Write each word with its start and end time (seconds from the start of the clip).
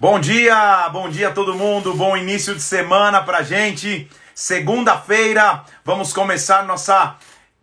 Bom 0.00 0.18
dia, 0.18 0.88
bom 0.88 1.08
dia 1.08 1.30
todo 1.30 1.54
mundo, 1.54 1.94
bom 1.94 2.16
início 2.16 2.52
de 2.52 2.60
semana 2.60 3.22
pra 3.22 3.44
gente. 3.44 4.10
Segunda-feira, 4.34 5.62
vamos 5.84 6.12
começar 6.12 6.64
nossa 6.64 7.14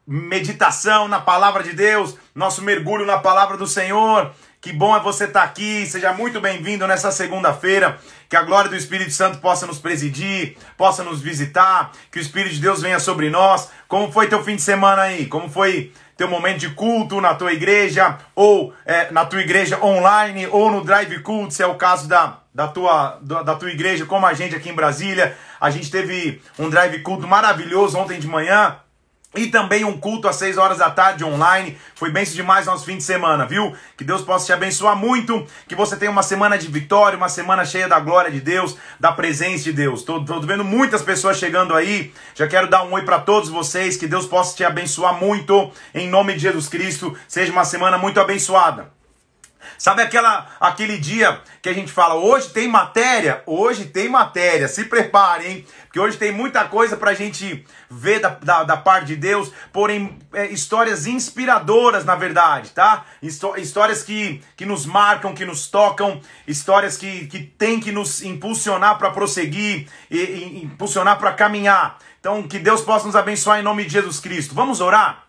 meditação 0.07 1.09
na 1.09 1.20
palavra 1.20 1.62
de 1.62 1.73
Deus, 1.73 2.15
nosso 2.33 2.62
mergulho 2.62 3.05
na 3.05 3.17
palavra 3.17 3.57
do 3.57 3.67
Senhor. 3.67 4.31
Que 4.62 4.71
bom 4.71 4.96
é 4.96 5.02
você 5.02 5.25
estar 5.25 5.44
aqui, 5.44 5.86
seja 5.86 6.13
muito 6.13 6.39
bem-vindo 6.39 6.88
nessa 6.88 7.12
segunda-feira. 7.12 7.99
Que 8.30 8.38
a 8.38 8.43
glória 8.43 8.70
do 8.70 8.77
Espírito 8.77 9.11
Santo 9.11 9.39
possa 9.39 9.68
nos 9.68 9.79
presidir, 9.79 10.55
possa 10.77 11.04
nos 11.04 11.20
visitar, 11.20 11.91
que 12.09 12.18
o 12.18 12.21
Espírito 12.21 12.55
de 12.55 12.61
Deus 12.61 12.82
venha 12.82 13.00
sobre 13.00 13.29
nós. 13.29 13.70
Como 13.89 14.09
foi 14.09 14.27
teu 14.27 14.41
fim 14.41 14.55
de 14.55 14.61
semana 14.61 15.02
aí? 15.02 15.25
Como 15.25 15.50
foi 15.50 15.91
teu 16.21 16.27
momento 16.27 16.59
de 16.59 16.69
culto 16.69 17.19
na 17.19 17.33
tua 17.33 17.51
igreja, 17.51 18.19
ou 18.35 18.75
é, 18.85 19.11
na 19.11 19.25
tua 19.25 19.41
igreja 19.41 19.83
online, 19.83 20.45
ou 20.51 20.70
no 20.70 20.83
drive 20.83 21.17
culto, 21.23 21.51
se 21.51 21.63
é 21.63 21.65
o 21.65 21.73
caso 21.73 22.07
da, 22.07 22.38
da, 22.53 22.67
tua, 22.67 23.17
da, 23.23 23.41
da 23.41 23.55
tua 23.55 23.71
igreja, 23.71 24.05
como 24.05 24.27
a 24.27 24.34
gente 24.35 24.55
aqui 24.55 24.70
em 24.70 24.76
Brasília. 24.76 25.35
A 25.59 25.71
gente 25.71 25.89
teve 25.89 26.39
um 26.59 26.70
drive 26.70 26.99
culto 26.99 27.27
maravilhoso 27.27 27.98
ontem 27.98 28.20
de 28.20 28.27
manhã. 28.27 28.76
E 29.34 29.48
também 29.48 29.85
um 29.85 29.98
culto 29.98 30.27
às 30.27 30.35
6 30.35 30.58
horas 30.58 30.80
da 30.80 30.90
tarde 30.90 31.23
online. 31.23 31.77
Foi 31.95 32.12
benção 32.12 32.35
demais 32.35 32.66
nosso 32.66 32.85
fim 32.85 32.98
de 32.98 33.03
semana, 33.03 33.45
viu? 33.45 33.73
Que 33.95 34.04
Deus 34.04 34.21
possa 34.21 34.45
te 34.45 34.54
abençoar 34.54 34.95
muito. 34.95 35.48
Que 35.67 35.76
você 35.76 35.95
tenha 35.95 36.12
uma 36.12 36.21
semana 36.21 36.57
de 36.57 36.67
vitória, 36.67 37.17
uma 37.17 37.30
semana 37.30 37.63
cheia 37.63 37.88
da 37.88 37.99
glória 37.99 38.30
de 38.30 38.41
Deus, 38.41 38.76
da 38.99 39.12
presença 39.13 39.63
de 39.63 39.73
Deus. 39.73 40.04
Tô, 40.04 40.23
tô 40.26 40.41
vendo 40.41 40.66
muitas 40.66 41.02
pessoas 41.02 41.38
chegando 41.38 41.73
aí. 41.73 42.13
Já 42.35 42.45
quero 42.45 42.70
dar 42.70 42.84
um 42.84 42.94
oi 42.94 43.04
para 43.04 43.20
todos 43.20 43.49
vocês. 43.49 43.95
Que 43.95 44.05
Deus 44.05 44.26
possa 44.26 44.55
te 44.55 44.66
abençoar 44.66 45.13
muito. 45.13 45.71
Em 45.95 46.09
nome 46.09 46.34
de 46.34 46.40
Jesus 46.40 46.68
Cristo. 46.68 47.18
Seja 47.26 47.54
uma 47.54 47.63
semana 47.63 47.98
muito 47.98 48.20
abençoada. 48.20 49.01
Sabe 49.77 50.01
aquela, 50.01 50.47
aquele 50.59 50.97
dia 50.97 51.41
que 51.61 51.70
a 51.70 51.73
gente 51.73 51.91
fala, 51.91 52.15
hoje 52.15 52.49
tem 52.49 52.67
matéria? 52.67 53.43
Hoje 53.45 53.85
tem 53.85 54.09
matéria, 54.09 54.67
se 54.67 54.85
prepare, 54.85 55.47
hein? 55.47 55.65
Porque 55.85 55.99
hoje 55.99 56.18
tem 56.18 56.31
muita 56.31 56.65
coisa 56.65 56.95
pra 56.95 57.13
gente 57.13 57.65
ver 57.90 58.20
da, 58.20 58.29
da, 58.29 58.63
da 58.63 58.77
parte 58.77 59.07
de 59.07 59.15
Deus, 59.15 59.51
porém, 59.73 60.18
é, 60.34 60.48
histórias 60.48 61.05
inspiradoras, 61.05 62.05
na 62.05 62.15
verdade, 62.15 62.70
tá? 62.70 63.05
Histó 63.21 63.55
histórias 63.57 64.03
que, 64.03 64.41
que 64.56 64.66
nos 64.66 64.85
marcam, 64.85 65.34
que 65.34 65.45
nos 65.45 65.68
tocam, 65.68 66.22
histórias 66.47 66.97
que, 66.97 67.28
que 67.28 67.40
tem 67.40 67.79
que 67.79 67.91
nos 67.91 68.22
impulsionar 68.22 68.97
para 68.97 69.12
prosseguir, 69.12 69.88
e, 70.09 70.18
e 70.18 70.63
impulsionar 70.63 71.18
para 71.18 71.34
caminhar. 71.34 71.97
Então, 72.19 72.44
que 72.44 72.59
Deus 72.59 72.81
possa 72.81 73.06
nos 73.07 73.16
abençoar 73.16 73.59
em 73.59 73.63
nome 73.63 73.84
de 73.84 73.94
Jesus 73.94 74.19
Cristo. 74.19 74.53
Vamos 74.53 74.79
orar? 74.79 75.25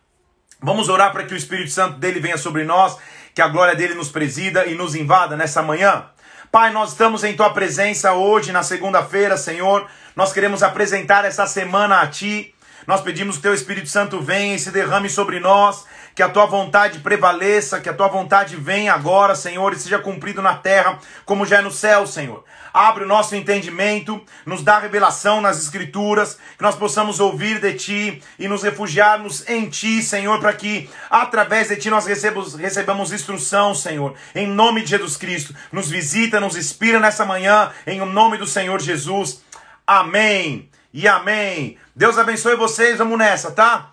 Vamos 0.61 0.89
orar 0.89 1.11
para 1.11 1.25
que 1.25 1.35
o 1.35 1.37
Espírito 1.37 1.71
Santo 1.71 1.99
dele 1.99 2.21
venha 2.21 2.39
sobre 2.39 2.63
nós 2.63 2.97
que 3.35 3.43
a 3.43 3.49
glória 3.49 3.75
dele 3.75 3.95
nos 3.95 4.11
presida 4.11 4.67
e 4.67 4.75
nos 4.75 4.95
invada 4.95 5.37
nessa 5.37 5.63
manhã. 5.63 6.07
Pai, 6.51 6.71
nós 6.71 6.91
estamos 6.91 7.25
em 7.25 7.35
tua 7.35 7.51
presença 7.51 8.13
hoje, 8.13 8.53
na 8.53 8.63
segunda-feira, 8.63 9.37
Senhor. 9.37 9.87
Nós 10.15 10.33
queremos 10.33 10.63
apresentar 10.63 11.25
essa 11.25 11.47
semana 11.47 12.01
a 12.01 12.07
ti. 12.07 12.55
Nós 12.87 13.01
pedimos 13.01 13.37
que 13.37 13.43
teu 13.43 13.55
Espírito 13.55 13.89
Santo 13.89 14.21
venha 14.21 14.55
e 14.55 14.59
se 14.59 14.71
derrame 14.71 15.09
sobre 15.09 15.41
nós, 15.41 15.87
que 16.15 16.23
a 16.23 16.29
tua 16.29 16.47
vontade 16.47 16.99
prevaleça, 16.99 17.81
que 17.81 17.89
a 17.89 17.95
tua 17.95 18.09
vontade 18.09 18.57
venha 18.57 18.93
agora, 18.93 19.35
Senhor, 19.35 19.73
e 19.73 19.77
seja 19.77 19.99
cumprido 19.99 20.43
na 20.43 20.57
terra, 20.57 20.99
como 21.25 21.47
já 21.47 21.59
é 21.59 21.63
no 21.63 21.71
céu, 21.71 22.07
Senhor. 22.07 22.45
Abre 22.73 23.05
o 23.05 23.07
nosso 23.07 23.37
entendimento, 23.37 24.21
nos 24.47 24.63
dá 24.63 24.79
revelação 24.79 25.41
nas 25.41 25.63
Escrituras, 25.63 26.39
que 26.57 26.63
nós 26.63 26.75
possamos 26.75 27.21
ouvir 27.21 27.61
de 27.61 27.75
Ti 27.75 28.23
e 28.39 28.49
nos 28.49 28.63
refugiarmos 28.63 29.49
em 29.49 29.69
Ti, 29.69 30.03
Senhor, 30.03 30.41
para 30.41 30.53
que 30.53 30.89
através 31.11 31.69
de 31.69 31.77
Ti 31.77 31.91
nós 31.91 32.07
recebamos, 32.07 32.55
recebamos 32.55 33.13
instrução, 33.13 33.75
Senhor. 33.75 34.15
Em 34.35 34.47
nome 34.47 34.83
de 34.83 34.91
Jesus 34.91 35.17
Cristo, 35.17 35.55
nos 35.71 35.91
visita, 35.91 36.41
nos 36.41 36.57
inspira 36.57 36.99
nessa 36.99 37.25
manhã, 37.25 37.71
em 37.87 38.01
nome 38.01 38.39
do 38.39 38.47
Senhor 38.47 38.81
Jesus. 38.81 39.43
Amém 39.87 40.71
e 40.93 41.07
amém. 41.09 41.77
Deus 41.95 42.17
abençoe 42.19 42.57
vocês, 42.57 42.99
vamos 42.99 43.19
nessa, 43.19 43.51
tá? 43.51 43.93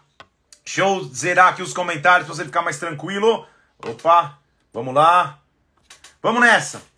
Deixa 0.64 0.82
eu 0.82 1.04
zerar 1.04 1.48
aqui 1.50 1.62
os 1.62 1.74
comentários 1.74 2.28
para 2.28 2.36
você 2.36 2.46
ficar 2.46 2.62
mais 2.62 2.78
tranquilo. 2.78 3.46
Opa, 3.84 4.38
vamos 4.72 4.94
lá. 4.94 5.40
Vamos 6.22 6.42
nessa. 6.42 6.89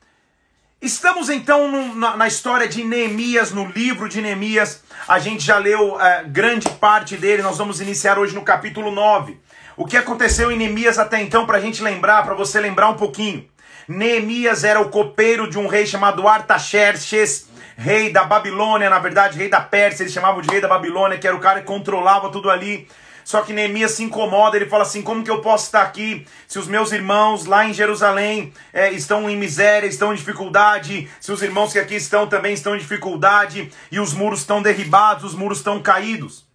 Estamos 0.81 1.29
então 1.29 1.67
no, 1.67 1.93
na, 1.93 2.17
na, 2.17 2.27
história 2.27 2.67
de 2.67 2.83
Neemias, 2.83 3.51
no 3.51 3.67
livro 3.67 4.09
de 4.09 4.19
Neemias. 4.19 4.81
A 5.07 5.19
gente 5.19 5.43
já 5.45 5.59
leu 5.59 5.93
uh, 5.93 5.99
grande 6.25 6.67
parte 6.67 7.15
dele, 7.15 7.43
nós 7.43 7.59
vamos 7.59 7.79
iniciar 7.79 8.17
hoje 8.17 8.33
no 8.33 8.41
capítulo 8.41 8.89
9. 8.89 9.39
O 9.77 9.85
que 9.85 9.95
aconteceu 9.95 10.51
em 10.51 10.57
Neemias 10.57 10.97
até 10.97 11.21
então, 11.21 11.45
para 11.45 11.59
a 11.59 11.61
gente 11.61 11.83
lembrar, 11.83 12.23
para 12.23 12.33
você 12.33 12.59
lembrar 12.59 12.89
um 12.89 12.95
pouquinho. 12.95 13.47
Neemias 13.87 14.63
era 14.63 14.81
o 14.81 14.89
copeiro 14.89 15.47
de 15.47 15.59
um 15.59 15.67
rei 15.67 15.85
chamado 15.85 16.27
Artaxerxes, 16.27 17.47
rei 17.77 18.11
da 18.11 18.23
Babilônia, 18.23 18.89
na 18.89 18.97
verdade, 18.97 19.37
rei 19.37 19.49
da 19.49 19.61
Pérsia, 19.61 20.01
eles 20.01 20.13
chamavam 20.13 20.41
de 20.41 20.49
rei 20.49 20.61
da 20.61 20.67
Babilônia, 20.67 21.19
que 21.19 21.27
era 21.27 21.35
o 21.35 21.39
cara 21.39 21.59
que 21.59 21.67
controlava 21.67 22.31
tudo 22.31 22.49
ali. 22.49 22.87
Só 23.23 23.41
que 23.41 23.53
Neemias 23.53 23.91
se 23.91 24.03
incomoda, 24.03 24.55
ele 24.55 24.67
fala 24.67 24.83
assim: 24.83 25.01
como 25.01 25.23
que 25.23 25.31
eu 25.31 25.41
posso 25.41 25.65
estar 25.65 25.81
aqui 25.81 26.25
se 26.47 26.59
os 26.59 26.67
meus 26.67 26.91
irmãos 26.91 27.45
lá 27.45 27.65
em 27.65 27.73
Jerusalém 27.73 28.53
é, 28.73 28.91
estão 28.91 29.29
em 29.29 29.35
miséria, 29.35 29.87
estão 29.87 30.13
em 30.13 30.15
dificuldade, 30.15 31.09
se 31.19 31.31
os 31.31 31.41
irmãos 31.41 31.73
que 31.73 31.79
aqui 31.79 31.95
estão 31.95 32.27
também 32.27 32.53
estão 32.53 32.75
em 32.75 32.79
dificuldade 32.79 33.71
e 33.91 33.99
os 33.99 34.13
muros 34.13 34.39
estão 34.39 34.61
derribados, 34.61 35.23
os 35.23 35.35
muros 35.35 35.59
estão 35.59 35.81
caídos? 35.81 36.49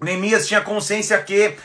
Neemias 0.00 0.46
tinha 0.46 0.60
consciência 0.60 1.20
que 1.20 1.56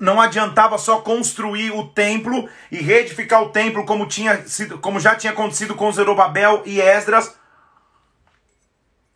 não 0.00 0.18
adiantava 0.18 0.78
só 0.78 1.02
construir 1.02 1.72
o 1.72 1.88
templo 1.88 2.48
e 2.70 2.78
reedificar 2.78 3.42
o 3.42 3.50
templo 3.50 3.84
como, 3.84 4.06
tinha 4.06 4.46
sido, 4.46 4.78
como 4.78 4.98
já 4.98 5.14
tinha 5.14 5.32
acontecido 5.32 5.74
com 5.74 5.92
Zerubabel 5.92 6.62
e 6.64 6.80
Esdras. 6.80 7.36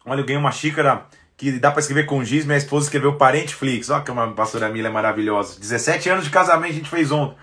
Olha, 0.04 0.20
eu 0.20 0.26
ganhei 0.26 0.38
uma 0.38 0.52
xícara 0.52 1.06
que 1.36 1.52
dá 1.52 1.70
para 1.70 1.80
escrever 1.80 2.06
com 2.06 2.24
giz, 2.24 2.44
minha 2.46 2.56
esposa 2.56 2.86
escreveu 2.86 3.16
Parente 3.16 3.54
Flix. 3.54 3.90
Olha 3.90 4.02
que 4.02 4.10
uma 4.10 4.32
pastora 4.32 4.68
Mila 4.68 4.88
é 4.88 4.90
maravilhosa. 4.90 5.60
17 5.60 6.08
anos 6.08 6.24
de 6.24 6.30
casamento 6.30 6.72
a 6.72 6.74
gente 6.74 6.88
fez 6.88 7.12
ontem. 7.12 7.36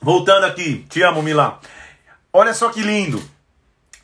Voltando 0.00 0.44
aqui, 0.44 0.84
te 0.88 1.02
amo, 1.02 1.22
Mila. 1.22 1.60
Olha 2.32 2.52
só 2.52 2.70
que 2.70 2.82
lindo. 2.82 3.22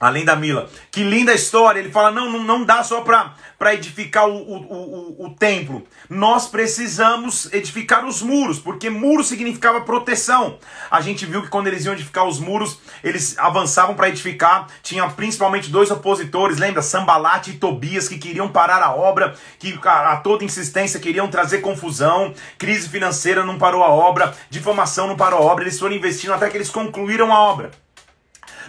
Além 0.00 0.24
da 0.24 0.34
Mila. 0.34 0.66
Que 0.90 1.04
linda 1.04 1.34
história. 1.34 1.78
Ele 1.78 1.90
fala: 1.90 2.10
não, 2.10 2.32
não, 2.32 2.42
não 2.42 2.64
dá 2.64 2.82
só 2.82 3.02
para 3.02 3.74
edificar 3.74 4.26
o, 4.26 4.34
o, 4.34 4.56
o, 4.56 5.26
o, 5.26 5.30
templo. 5.34 5.86
Nós 6.08 6.46
precisamos 6.46 7.52
edificar 7.52 8.06
os 8.06 8.22
muros, 8.22 8.58
porque 8.58 8.88
muro 8.88 9.22
significava 9.22 9.82
proteção. 9.82 10.58
A 10.90 11.02
gente 11.02 11.26
viu 11.26 11.42
que 11.42 11.50
quando 11.50 11.66
eles 11.66 11.84
iam 11.84 11.92
edificar 11.92 12.26
os 12.26 12.38
muros, 12.38 12.78
eles 13.04 13.38
avançavam 13.38 13.94
para 13.94 14.08
edificar. 14.08 14.68
Tinha 14.82 15.06
principalmente 15.10 15.68
dois 15.68 15.90
opositores, 15.90 16.56
lembra? 16.56 16.80
Sambalate 16.80 17.50
e 17.50 17.58
Tobias, 17.58 18.08
que 18.08 18.16
queriam 18.16 18.48
parar 18.48 18.82
a 18.82 18.94
obra, 18.94 19.34
que 19.58 19.78
a, 19.84 20.12
a 20.12 20.16
toda 20.16 20.44
insistência 20.44 20.98
queriam 20.98 21.28
trazer 21.28 21.58
confusão. 21.58 22.32
Crise 22.56 22.88
financeira 22.88 23.44
não 23.44 23.58
parou 23.58 23.84
a 23.84 23.90
obra, 23.90 24.34
difamação 24.48 25.06
não 25.06 25.16
parou 25.16 25.40
a 25.40 25.52
obra. 25.52 25.64
Eles 25.64 25.78
foram 25.78 25.94
investindo 25.94 26.32
até 26.32 26.48
que 26.48 26.56
eles 26.56 26.70
concluíram 26.70 27.30
a 27.30 27.38
obra. 27.38 27.70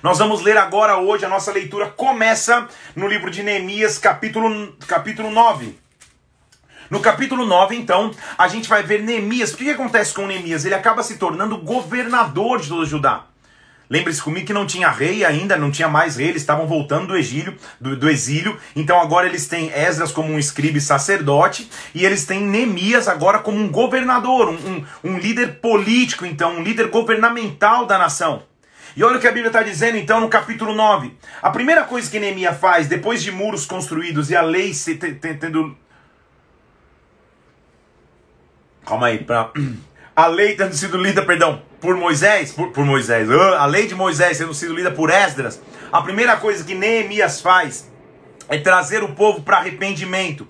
Nós 0.04 0.18
vamos 0.18 0.42
ler 0.42 0.58
agora 0.58 0.98
hoje, 0.98 1.26
a 1.26 1.30
nossa 1.30 1.52
leitura 1.52 1.86
começa 1.86 2.68
no 2.96 3.08
livro 3.08 3.30
de 3.30 3.44
Neemias, 3.44 4.00
capítulo, 4.00 4.74
capítulo 4.88 5.30
9. 5.30 5.78
No 6.90 7.00
capítulo 7.00 7.46
9, 7.46 7.76
então, 7.76 8.10
a 8.36 8.48
gente 8.48 8.68
vai 8.68 8.82
ver 8.82 9.04
Neemias. 9.04 9.54
O 9.54 9.58
que, 9.58 9.66
que 9.66 9.70
acontece 9.70 10.12
com 10.12 10.26
Neemias? 10.26 10.66
Ele 10.66 10.74
acaba 10.74 11.04
se 11.04 11.18
tornando 11.18 11.56
governador 11.60 12.60
de 12.60 12.68
todo 12.68 12.84
Judá. 12.84 13.26
Lembre-se 13.88 14.24
comigo 14.24 14.48
que 14.48 14.54
não 14.54 14.66
tinha 14.66 14.90
rei 14.90 15.24
ainda, 15.24 15.56
não 15.56 15.70
tinha 15.70 15.88
mais 15.88 16.16
rei, 16.16 16.30
eles 16.30 16.42
estavam 16.42 16.66
voltando 16.66 17.08
do 17.08 17.18
exílio, 17.18 17.56
do, 17.80 17.96
do, 17.96 18.10
exílio. 18.10 18.58
Então 18.76 19.00
agora 19.00 19.28
eles 19.28 19.48
têm 19.48 19.70
Esdras 19.70 20.12
como 20.12 20.34
um 20.34 20.40
escribe 20.40 20.82
sacerdote 20.82 21.70
e 21.94 22.06
eles 22.06 22.26
têm 22.26 22.42
Neemias 22.42 23.08
agora 23.08 23.38
como 23.38 23.58
um 23.60 23.70
governador, 23.70 24.50
um, 24.50 24.54
um, 24.56 24.86
um 25.04 25.18
líder 25.20 25.60
político, 25.60 26.26
então, 26.26 26.56
um 26.56 26.64
líder 26.64 26.88
governamental 26.88 27.86
da 27.86 28.00
nação. 28.00 28.50
E 28.96 29.04
olha 29.04 29.18
o 29.18 29.20
que 29.20 29.28
a 29.28 29.32
Bíblia 29.32 29.48
está 29.48 29.64
dizendo 29.64 29.98
então 29.98 30.20
no 30.20 30.28
capítulo 30.28 30.74
9. 30.74 31.16
A 31.42 31.50
primeira 31.50 31.84
coisa 31.84 32.10
que 32.10 32.20
Neemias 32.20 32.58
faz, 32.58 32.88
depois 32.88 33.24
de 33.24 33.32
muros 33.32 33.66
construídos 33.66 34.30
e 34.30 34.36
a 34.36 34.42
lei 34.42 34.74
se 34.74 34.96
tendo. 34.96 35.78
Calma 38.86 39.08
aí, 39.08 39.24
pra... 39.24 39.52
a 40.16 40.28
lei 40.28 40.56
tendo 40.56 40.76
sido 40.76 40.98
lida, 40.98 41.22
perdão, 41.22 41.62
por 41.80 41.96
Moisés, 41.96 42.52
por, 42.52 42.72
por 42.72 42.86
Moisés, 42.86 43.30
a 43.30 43.66
lei 43.66 43.88
de 43.88 43.96
Moisés 43.96 44.38
tendo 44.38 44.54
sido 44.54 44.74
lida 44.74 44.92
por 44.92 45.10
Esdras, 45.10 45.62
a 45.92 46.02
primeira 46.02 46.36
coisa 46.38 46.64
que 46.64 46.76
Neemias 46.76 47.40
faz 47.40 47.90
é 48.50 48.58
trazer 48.58 49.04
o 49.04 49.16
povo 49.16 49.42
para 49.42 49.58
arrependimento, 49.58 50.48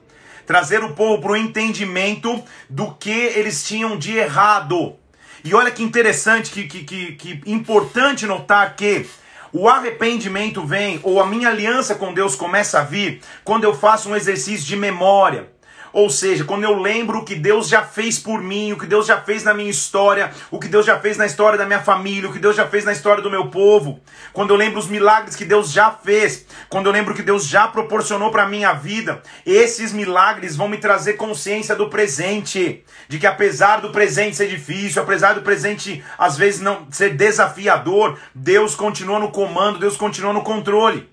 trazer 0.47 0.83
o 0.83 0.93
povo 0.93 1.21
para 1.21 1.33
o 1.33 1.37
entendimento 1.37 2.43
do 2.67 2.93
que 2.95 3.11
eles 3.11 3.63
tinham 3.63 3.97
de 3.97 4.17
errado. 4.17 4.95
E 5.43 5.53
olha 5.53 5.71
que 5.71 5.83
interessante, 5.83 6.51
que, 6.51 6.67
que, 6.67 6.83
que, 6.83 7.11
que 7.13 7.51
importante 7.51 8.25
notar 8.25 8.75
que 8.75 9.05
o 9.53 9.67
arrependimento 9.67 10.65
vem, 10.65 10.99
ou 11.03 11.19
a 11.19 11.25
minha 11.25 11.49
aliança 11.49 11.95
com 11.95 12.13
Deus 12.13 12.35
começa 12.35 12.79
a 12.79 12.83
vir, 12.83 13.21
quando 13.43 13.63
eu 13.63 13.73
faço 13.73 14.09
um 14.09 14.15
exercício 14.15 14.65
de 14.65 14.75
memória. 14.75 15.49
Ou 15.93 16.09
seja, 16.09 16.43
quando 16.43 16.63
eu 16.63 16.79
lembro 16.79 17.19
o 17.19 17.25
que 17.25 17.35
Deus 17.35 17.67
já 17.67 17.83
fez 17.83 18.17
por 18.17 18.41
mim, 18.41 18.71
o 18.71 18.77
que 18.77 18.85
Deus 18.85 19.05
já 19.05 19.21
fez 19.21 19.43
na 19.43 19.53
minha 19.53 19.69
história, 19.69 20.31
o 20.49 20.59
que 20.59 20.67
Deus 20.67 20.85
já 20.85 20.99
fez 20.99 21.17
na 21.17 21.25
história 21.25 21.57
da 21.57 21.65
minha 21.65 21.81
família, 21.81 22.29
o 22.29 22.33
que 22.33 22.39
Deus 22.39 22.55
já 22.55 22.67
fez 22.67 22.85
na 22.85 22.91
história 22.91 23.21
do 23.21 23.29
meu 23.29 23.47
povo, 23.47 23.99
quando 24.31 24.51
eu 24.51 24.55
lembro 24.55 24.79
os 24.79 24.87
milagres 24.87 25.35
que 25.35 25.45
Deus 25.45 25.71
já 25.71 25.91
fez, 25.91 26.45
quando 26.69 26.85
eu 26.85 26.91
lembro 26.91 27.13
que 27.13 27.21
Deus 27.21 27.45
já 27.45 27.67
proporcionou 27.67 28.31
para 28.31 28.47
minha 28.47 28.73
vida, 28.73 29.21
esses 29.45 29.91
milagres 29.91 30.55
vão 30.55 30.67
me 30.67 30.77
trazer 30.77 31.13
consciência 31.13 31.75
do 31.75 31.89
presente, 31.89 32.83
de 33.07 33.19
que 33.19 33.27
apesar 33.27 33.81
do 33.81 33.89
presente 33.89 34.37
ser 34.37 34.47
difícil, 34.47 35.01
apesar 35.01 35.33
do 35.33 35.41
presente 35.41 36.03
às 36.17 36.37
vezes 36.37 36.61
não 36.61 36.87
ser 36.89 37.15
desafiador, 37.15 38.17
Deus 38.33 38.75
continua 38.75 39.19
no 39.19 39.31
comando, 39.31 39.79
Deus 39.79 39.97
continua 39.97 40.33
no 40.33 40.41
controle. 40.41 41.09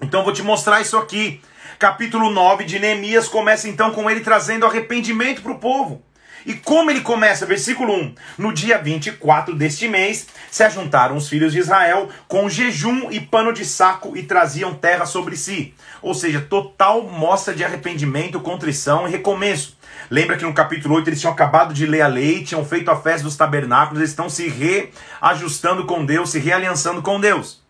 Então 0.00 0.20
eu 0.20 0.24
vou 0.24 0.32
te 0.32 0.42
mostrar 0.42 0.80
isso 0.80 0.96
aqui 0.96 1.40
capítulo 1.78 2.30
9 2.30 2.64
de 2.64 2.78
Neemias 2.78 3.28
começa 3.28 3.68
então 3.68 3.90
com 3.90 4.10
ele 4.10 4.20
trazendo 4.20 4.66
arrependimento 4.66 5.42
para 5.42 5.52
o 5.52 5.58
povo. 5.58 6.02
E 6.46 6.52
como 6.52 6.90
ele 6.90 7.00
começa? 7.00 7.46
Versículo 7.46 7.94
1: 7.94 8.14
No 8.36 8.52
dia 8.52 8.76
24 8.78 9.54
deste 9.54 9.88
mês, 9.88 10.26
se 10.50 10.62
ajuntaram 10.62 11.16
os 11.16 11.28
filhos 11.28 11.52
de 11.52 11.58
Israel 11.58 12.08
com 12.28 12.48
jejum 12.50 13.10
e 13.10 13.18
pano 13.18 13.52
de 13.52 13.64
saco 13.64 14.16
e 14.16 14.22
traziam 14.22 14.74
terra 14.74 15.06
sobre 15.06 15.36
si. 15.36 15.74
Ou 16.02 16.12
seja, 16.12 16.40
total 16.42 17.04
mostra 17.04 17.54
de 17.54 17.64
arrependimento, 17.64 18.40
contrição 18.40 19.08
e 19.08 19.10
recomeço. 19.10 19.78
Lembra 20.10 20.36
que 20.36 20.44
no 20.44 20.52
capítulo 20.52 20.96
8 20.96 21.08
eles 21.08 21.20
tinham 21.20 21.32
acabado 21.32 21.72
de 21.72 21.86
ler 21.86 22.02
a 22.02 22.06
lei, 22.06 22.44
tinham 22.44 22.64
feito 22.64 22.90
a 22.90 23.00
festa 23.00 23.22
dos 23.22 23.36
tabernáculos, 23.36 24.00
eles 24.00 24.10
estão 24.10 24.28
se 24.28 24.48
reajustando 24.48 25.86
com 25.86 26.04
Deus, 26.04 26.30
se 26.30 26.38
realiançando 26.38 27.00
com 27.00 27.18
Deus. 27.18 27.62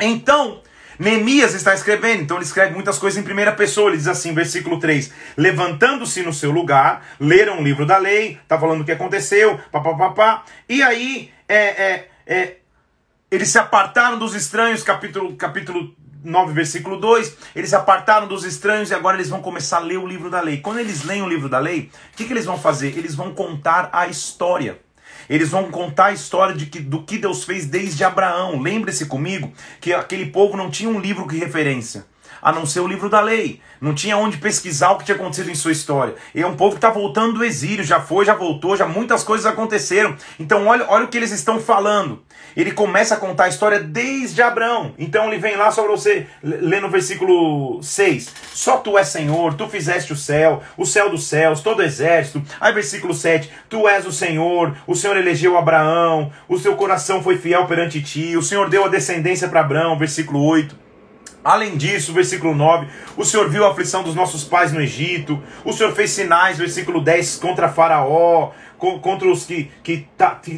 Então, 0.00 0.60
Neemias 0.98 1.54
está 1.54 1.74
escrevendo, 1.74 2.22
então 2.22 2.36
ele 2.36 2.44
escreve 2.44 2.74
muitas 2.74 2.98
coisas 2.98 3.20
em 3.20 3.24
primeira 3.24 3.52
pessoa. 3.52 3.88
Ele 3.88 3.96
diz 3.96 4.08
assim, 4.08 4.32
versículo 4.34 4.78
3: 4.78 5.12
Levantando-se 5.36 6.22
no 6.22 6.32
seu 6.32 6.50
lugar, 6.50 7.04
leram 7.18 7.60
o 7.60 7.62
livro 7.62 7.84
da 7.84 7.98
lei, 7.98 8.38
está 8.42 8.58
falando 8.58 8.82
o 8.82 8.84
que 8.84 8.92
aconteceu, 8.92 9.58
papapá. 9.70 10.44
E 10.68 10.82
aí, 10.82 11.30
é, 11.48 11.56
é, 11.56 12.08
é, 12.26 12.56
eles 13.30 13.48
se 13.48 13.58
apartaram 13.58 14.18
dos 14.18 14.34
estranhos, 14.34 14.82
capítulo, 14.82 15.34
capítulo 15.36 15.94
9, 16.22 16.52
versículo 16.52 16.98
2. 16.98 17.36
Eles 17.54 17.70
se 17.70 17.76
apartaram 17.76 18.26
dos 18.26 18.44
estranhos 18.44 18.90
e 18.90 18.94
agora 18.94 19.16
eles 19.16 19.28
vão 19.28 19.42
começar 19.42 19.78
a 19.78 19.80
ler 19.80 19.98
o 19.98 20.06
livro 20.06 20.30
da 20.30 20.40
lei. 20.40 20.60
Quando 20.60 20.78
eles 20.78 21.04
leem 21.04 21.22
o 21.22 21.28
livro 21.28 21.48
da 21.48 21.58
lei, 21.58 21.90
o 22.12 22.16
que, 22.16 22.24
que 22.24 22.32
eles 22.32 22.46
vão 22.46 22.58
fazer? 22.58 22.96
Eles 22.96 23.14
vão 23.14 23.34
contar 23.34 23.90
a 23.92 24.06
história. 24.06 24.78
Eles 25.28 25.50
vão 25.50 25.70
contar 25.70 26.06
a 26.06 26.12
história 26.12 26.54
de 26.54 26.66
que, 26.66 26.80
do 26.80 27.02
que 27.02 27.18
Deus 27.18 27.44
fez 27.44 27.66
desde 27.66 28.04
Abraão. 28.04 28.60
Lembre-se 28.60 29.06
comigo 29.06 29.52
que 29.80 29.92
aquele 29.92 30.26
povo 30.26 30.56
não 30.56 30.70
tinha 30.70 30.88
um 30.88 31.00
livro 31.00 31.26
que 31.26 31.36
referência, 31.36 32.06
a 32.44 32.52
não 32.52 32.66
ser 32.66 32.80
o 32.80 32.86
livro 32.86 33.08
da 33.08 33.22
lei. 33.22 33.58
Não 33.80 33.94
tinha 33.94 34.18
onde 34.18 34.36
pesquisar 34.36 34.90
o 34.90 34.98
que 34.98 35.04
tinha 35.04 35.14
acontecido 35.14 35.50
em 35.50 35.54
sua 35.54 35.72
história. 35.72 36.14
E 36.34 36.42
é 36.42 36.46
um 36.46 36.54
povo 36.54 36.72
que 36.72 36.76
está 36.76 36.90
voltando 36.90 37.38
do 37.38 37.44
exílio, 37.44 37.82
já 37.82 38.00
foi, 38.00 38.26
já 38.26 38.34
voltou, 38.34 38.76
já 38.76 38.86
muitas 38.86 39.24
coisas 39.24 39.46
aconteceram. 39.46 40.14
Então 40.38 40.66
olha, 40.66 40.84
olha 40.90 41.06
o 41.06 41.08
que 41.08 41.16
eles 41.16 41.30
estão 41.30 41.58
falando. 41.58 42.22
Ele 42.54 42.70
começa 42.70 43.14
a 43.14 43.16
contar 43.16 43.44
a 43.44 43.48
história 43.48 43.80
desde 43.80 44.42
Abraão. 44.42 44.94
Então 44.98 45.26
ele 45.28 45.38
vem 45.38 45.56
lá 45.56 45.72
para 45.72 45.84
você 45.84 46.26
ler 46.42 46.82
no 46.82 46.90
versículo 46.90 47.82
6. 47.82 48.30
Só 48.52 48.76
tu 48.76 48.98
és 48.98 49.08
Senhor, 49.08 49.54
tu 49.54 49.66
fizeste 49.66 50.12
o 50.12 50.16
céu, 50.16 50.62
o 50.76 50.84
céu 50.84 51.08
dos 51.08 51.26
céus, 51.26 51.62
todo 51.62 51.82
exército. 51.82 52.42
Aí 52.60 52.74
versículo 52.74 53.14
7. 53.14 53.50
Tu 53.70 53.88
és 53.88 54.06
o 54.06 54.12
Senhor, 54.12 54.76
o 54.86 54.94
Senhor 54.94 55.16
elegeu 55.16 55.56
Abraão, 55.56 56.30
o 56.46 56.58
seu 56.58 56.76
coração 56.76 57.22
foi 57.22 57.38
fiel 57.38 57.66
perante 57.66 58.02
ti, 58.02 58.36
o 58.36 58.42
Senhor 58.42 58.68
deu 58.68 58.84
a 58.84 58.88
descendência 58.88 59.48
para 59.48 59.60
Abraão, 59.60 59.98
versículo 59.98 60.44
8. 60.44 60.83
Além 61.44 61.76
disso, 61.76 62.14
versículo 62.14 62.54
9, 62.54 62.86
o 63.18 63.24
Senhor 63.24 63.50
viu 63.50 63.66
a 63.66 63.70
aflição 63.70 64.02
dos 64.02 64.14
nossos 64.14 64.44
pais 64.44 64.72
no 64.72 64.80
Egito, 64.80 65.42
o 65.62 65.74
Senhor 65.74 65.92
fez 65.92 66.10
sinais, 66.10 66.56
versículo 66.56 67.02
10, 67.02 67.36
contra 67.36 67.68
Faraó, 67.68 68.52
contra 69.00 69.28
os 69.28 69.44
que, 69.44 69.70
que, 69.82 70.06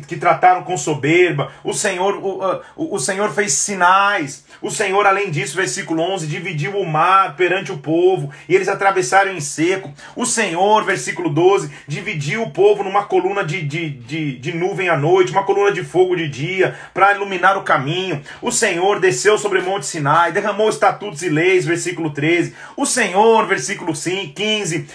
que, 0.06 0.16
trataram 0.16 0.62
com 0.62 0.76
soberba. 0.76 1.52
O 1.64 1.72
Senhor, 1.72 2.16
o, 2.16 2.62
o, 2.76 2.94
o 2.96 2.98
Senhor 2.98 3.30
fez 3.30 3.52
sinais. 3.52 4.44
O 4.60 4.70
Senhor, 4.70 5.06
além 5.06 5.30
disso, 5.30 5.56
versículo 5.56 6.02
11, 6.02 6.26
dividiu 6.26 6.78
o 6.78 6.86
mar 6.86 7.36
perante 7.36 7.72
o 7.72 7.78
povo 7.78 8.30
e 8.48 8.54
eles 8.54 8.68
atravessaram 8.68 9.32
em 9.32 9.40
seco. 9.40 9.92
O 10.14 10.24
Senhor, 10.24 10.84
versículo 10.84 11.28
12, 11.28 11.70
dividiu 11.86 12.42
o 12.42 12.50
povo 12.50 12.82
numa 12.82 13.04
coluna 13.04 13.44
de, 13.44 13.62
de, 13.62 13.90
de, 13.90 14.38
de 14.38 14.52
nuvem 14.54 14.88
à 14.88 14.96
noite, 14.96 15.32
uma 15.32 15.44
coluna 15.44 15.72
de 15.72 15.84
fogo 15.84 16.16
de 16.16 16.28
dia, 16.28 16.74
para 16.94 17.14
iluminar 17.14 17.56
o 17.56 17.62
caminho. 17.62 18.22
O 18.40 18.50
Senhor 18.50 19.00
desceu 19.00 19.38
sobre 19.38 19.58
o 19.58 19.62
Monte 19.62 19.86
Sinai, 19.86 20.32
derramou 20.32 20.68
estatutos 20.68 21.22
e 21.22 21.28
leis, 21.28 21.64
versículo 21.64 22.10
13. 22.10 22.54
O 22.76 22.86
Senhor, 22.86 23.46
versículo 23.46 23.92
15, 23.92 24.88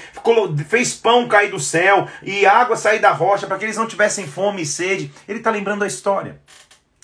fez 0.68 0.94
pão 0.94 1.28
cair 1.28 1.52
do 1.52 1.60
céu 1.60 2.08
e 2.24 2.46
água 2.46 2.76
sair 2.76 3.00
da 3.00 3.12
rocha 3.22 3.46
para 3.46 3.58
que 3.58 3.66
eles 3.66 3.78
não 3.78 3.88
tivessem 3.88 4.28
fome 4.28 4.64
e 4.64 4.66
sede. 4.66 5.12
Ele 5.28 5.38
está 5.38 5.52
lembrando 5.52 5.84
a 5.84 5.88
história. 5.88 6.42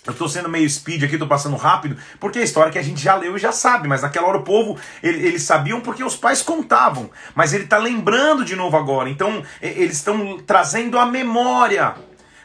Eu 0.06 0.14
estou 0.14 0.30
sendo 0.30 0.48
meio 0.48 0.70
speed 0.70 1.04
aqui, 1.04 1.16
estou 1.16 1.28
passando 1.28 1.58
rápido, 1.58 1.98
porque 2.18 2.40
é 2.40 2.42
a 2.42 2.46
história 2.46 2.72
que 2.72 2.80
a 2.80 2.82
gente 2.82 3.02
já 3.02 3.14
leu 3.14 3.36
e 3.36 3.40
já 3.40 3.52
sabe, 3.52 3.90
mas 3.90 4.04
naquela 4.04 4.28
hora 4.28 4.38
o 4.38 4.44
povo, 4.44 4.80
ele, 5.04 5.28
eles 5.28 5.44
sabiam 5.44 5.82
porque 5.82 6.02
os 6.02 6.16
pais 6.16 6.42
contavam, 6.42 7.12
mas 7.36 7.54
ele 7.54 7.66
está 7.66 7.78
lembrando 7.78 8.46
de 8.46 8.56
novo 8.56 8.78
agora, 8.78 9.10
então 9.10 9.44
eles 9.62 9.98
estão 9.98 10.40
trazendo 10.40 10.98
a 10.98 11.06
memória 11.06 11.94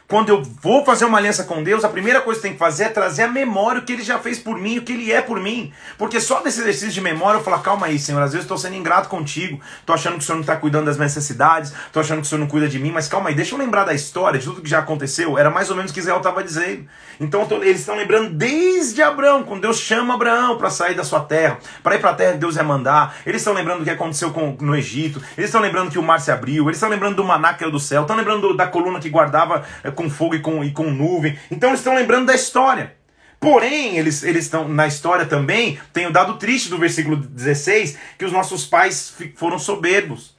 quando 0.07 0.29
eu 0.29 0.43
vou 0.61 0.85
fazer 0.85 1.05
uma 1.05 1.17
aliança 1.17 1.43
com 1.43 1.63
Deus, 1.63 1.83
a 1.83 1.89
primeira 1.89 2.21
coisa 2.21 2.39
que 2.39 2.47
tem 2.47 2.53
que 2.53 2.59
fazer 2.59 2.85
é 2.85 2.89
trazer 2.89 3.23
a 3.23 3.27
memória 3.27 3.81
o 3.81 3.85
que 3.85 3.93
ele 3.93 4.03
já 4.03 4.19
fez 4.19 4.37
por 4.37 4.57
mim, 4.57 4.77
o 4.77 4.81
que 4.81 4.93
ele 4.93 5.11
é 5.11 5.21
por 5.21 5.39
mim. 5.39 5.71
Porque 5.97 6.19
só 6.19 6.43
nesse 6.43 6.61
exercício 6.61 6.91
de 6.91 7.01
memória 7.01 7.39
eu 7.39 7.43
falo, 7.43 7.61
calma 7.61 7.87
aí, 7.87 7.97
Senhor, 7.97 8.21
às 8.21 8.31
vezes 8.31 8.43
estou 8.43 8.57
sendo 8.57 8.75
ingrato 8.75 9.09
contigo, 9.09 9.59
estou 9.79 9.95
achando 9.95 10.17
que 10.17 10.19
o 10.19 10.21
Senhor 10.23 10.35
não 10.35 10.41
está 10.41 10.55
cuidando 10.55 10.85
das 10.85 10.97
minhas 10.97 11.15
necessidades, 11.15 11.71
estou 11.71 12.01
achando 12.01 12.19
que 12.19 12.27
o 12.27 12.29
Senhor 12.29 12.41
não 12.41 12.47
cuida 12.47 12.67
de 12.67 12.79
mim, 12.79 12.91
mas 12.91 13.07
calma 13.07 13.29
aí, 13.29 13.35
deixa 13.35 13.55
eu 13.55 13.59
lembrar 13.59 13.85
da 13.85 13.93
história, 13.93 14.39
de 14.39 14.45
tudo 14.45 14.61
que 14.61 14.69
já 14.69 14.79
aconteceu. 14.79 15.37
Era 15.37 15.49
mais 15.49 15.69
ou 15.69 15.75
menos 15.75 15.91
o 15.91 15.93
que 15.93 15.99
Israel 15.99 16.17
estava 16.17 16.43
dizendo. 16.43 16.85
Então 17.19 17.45
tô, 17.45 17.55
eles 17.57 17.79
estão 17.79 17.95
lembrando 17.95 18.31
desde 18.31 19.01
Abraão, 19.01 19.43
quando 19.43 19.61
Deus 19.61 19.79
chama 19.79 20.15
Abraão 20.15 20.57
para 20.57 20.69
sair 20.69 20.95
da 20.95 21.03
sua 21.03 21.21
terra, 21.21 21.57
para 21.81 21.95
ir 21.95 21.99
para 21.99 22.11
a 22.11 22.13
terra 22.13 22.33
que 22.33 22.39
Deus 22.39 22.55
ia 22.55 22.63
mandar. 22.63 23.15
Eles 23.25 23.41
estão 23.41 23.53
lembrando 23.53 23.79
do 23.79 23.83
que 23.85 23.89
aconteceu 23.89 24.31
com, 24.31 24.57
no 24.59 24.75
Egito, 24.75 25.21
eles 25.37 25.49
estão 25.49 25.61
lembrando 25.61 25.89
que 25.89 25.99
o 25.99 26.03
mar 26.03 26.19
se 26.19 26.31
abriu, 26.31 26.65
eles 26.65 26.77
estão 26.77 26.89
lembrando 26.89 27.15
do 27.15 27.23
maná 27.23 27.53
que 27.53 27.63
era 27.63 27.71
do 27.71 27.79
céu, 27.79 28.01
estão 28.01 28.15
lembrando 28.15 28.55
da 28.55 28.67
coluna 28.67 28.99
que 28.99 29.09
guardava 29.09 29.63
é, 29.83 29.91
com 29.93 30.09
fogo 30.09 30.35
e 30.35 30.39
com, 30.39 30.63
e 30.63 30.71
com 30.71 30.91
nuvem. 30.91 31.37
Então 31.49 31.69
eles 31.69 31.79
estão 31.79 31.95
lembrando 31.95 32.27
da 32.27 32.35
história. 32.35 32.95
Porém, 33.43 33.97
eles, 33.97 34.23
eles 34.23 34.45
estão 34.45 34.69
na 34.69 34.87
história 34.87 35.25
também, 35.25 35.77
tem 35.91 36.07
o 36.07 36.13
dado 36.13 36.37
triste 36.37 36.69
do 36.69 36.77
versículo 36.77 37.17
16, 37.17 37.97
que 38.17 38.23
os 38.23 38.31
nossos 38.31 38.65
pais 38.65 39.13
foram 39.35 39.59
soberbos. 39.59 40.33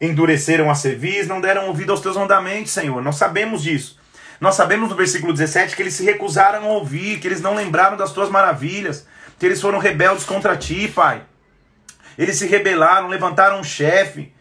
Endureceram 0.00 0.68
a 0.68 0.74
cerviz, 0.74 1.28
não 1.28 1.40
deram 1.40 1.68
ouvido 1.68 1.92
aos 1.92 2.00
teus 2.00 2.16
mandamentos, 2.16 2.72
Senhor. 2.72 3.00
Nós 3.00 3.14
sabemos 3.14 3.62
disso. 3.62 3.96
Nós 4.40 4.56
sabemos 4.56 4.90
no 4.90 4.96
versículo 4.96 5.32
17 5.32 5.76
que 5.76 5.82
eles 5.82 5.94
se 5.94 6.02
recusaram 6.02 6.64
a 6.64 6.72
ouvir, 6.72 7.20
que 7.20 7.28
eles 7.28 7.40
não 7.40 7.54
lembraram 7.54 7.96
das 7.96 8.12
tuas 8.12 8.28
maravilhas, 8.28 9.06
que 9.38 9.46
eles 9.46 9.60
foram 9.60 9.78
rebeldes 9.78 10.24
contra 10.24 10.56
ti, 10.56 10.90
Pai. 10.92 11.22
Eles 12.18 12.38
se 12.38 12.48
rebelaram, 12.48 13.06
levantaram 13.06 13.60
um 13.60 13.64
chefe. 13.64 14.32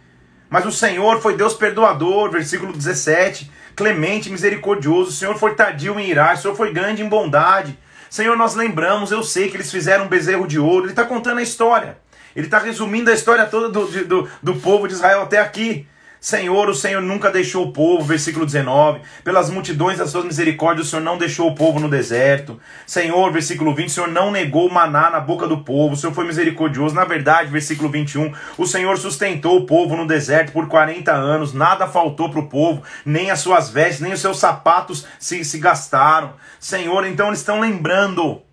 Mas 0.49 0.65
o 0.65 0.71
Senhor 0.71 1.21
foi 1.21 1.37
Deus 1.37 1.53
perdoador, 1.53 2.31
versículo 2.31 2.73
17 2.73 3.60
clemente, 3.75 4.29
misericordioso, 4.29 5.09
o 5.09 5.13
Senhor 5.13 5.37
foi 5.37 5.55
tardio 5.55 5.99
em 5.99 6.09
irar, 6.09 6.35
o 6.35 6.37
Senhor 6.37 6.55
foi 6.55 6.73
grande 6.73 7.01
em 7.01 7.09
bondade. 7.09 7.77
Senhor, 8.09 8.35
nós 8.35 8.55
lembramos, 8.55 9.11
eu 9.11 9.23
sei 9.23 9.49
que 9.49 9.55
eles 9.55 9.71
fizeram 9.71 10.05
um 10.05 10.09
bezerro 10.09 10.45
de 10.45 10.59
ouro. 10.59 10.85
Ele 10.85 10.91
está 10.91 11.05
contando 11.05 11.37
a 11.37 11.43
história. 11.43 11.97
Ele 12.35 12.47
está 12.47 12.59
resumindo 12.59 13.09
a 13.09 13.13
história 13.13 13.45
toda 13.45 13.69
do, 13.69 13.85
do, 14.05 14.29
do 14.41 14.55
povo 14.55 14.87
de 14.87 14.93
Israel 14.93 15.21
até 15.21 15.39
aqui. 15.39 15.87
Senhor, 16.23 16.69
o 16.69 16.75
Senhor 16.75 17.01
nunca 17.01 17.31
deixou 17.31 17.65
o 17.65 17.71
povo, 17.73 18.05
versículo 18.05 18.45
19. 18.45 19.01
Pelas 19.23 19.49
multidões 19.49 19.97
das 19.97 20.11
suas 20.11 20.23
misericórdias, 20.23 20.85
o 20.85 20.89
Senhor 20.91 21.01
não 21.01 21.17
deixou 21.17 21.49
o 21.49 21.55
povo 21.55 21.79
no 21.79 21.89
deserto. 21.89 22.59
Senhor, 22.85 23.31
versículo 23.31 23.73
20, 23.73 23.87
o 23.87 23.91
Senhor 23.91 24.07
não 24.07 24.29
negou 24.29 24.67
o 24.67 24.71
maná 24.71 25.09
na 25.09 25.19
boca 25.19 25.47
do 25.47 25.63
povo, 25.63 25.95
o 25.95 25.97
Senhor 25.97 26.13
foi 26.13 26.27
misericordioso. 26.27 26.93
Na 26.93 27.05
verdade, 27.05 27.49
versículo 27.49 27.89
21, 27.89 28.31
o 28.55 28.67
Senhor 28.67 28.99
sustentou 28.99 29.57
o 29.57 29.65
povo 29.65 29.97
no 29.97 30.05
deserto 30.05 30.51
por 30.51 30.67
40 30.67 31.11
anos, 31.11 31.53
nada 31.53 31.87
faltou 31.87 32.29
para 32.29 32.39
o 32.39 32.47
povo, 32.47 32.83
nem 33.03 33.31
as 33.31 33.39
suas 33.39 33.71
vestes, 33.71 34.01
nem 34.01 34.13
os 34.13 34.21
seus 34.21 34.37
sapatos 34.37 35.07
se, 35.17 35.43
se 35.43 35.57
gastaram. 35.57 36.33
Senhor, 36.59 37.03
então 37.07 37.29
eles 37.29 37.39
estão 37.39 37.59
lembrando 37.59 38.43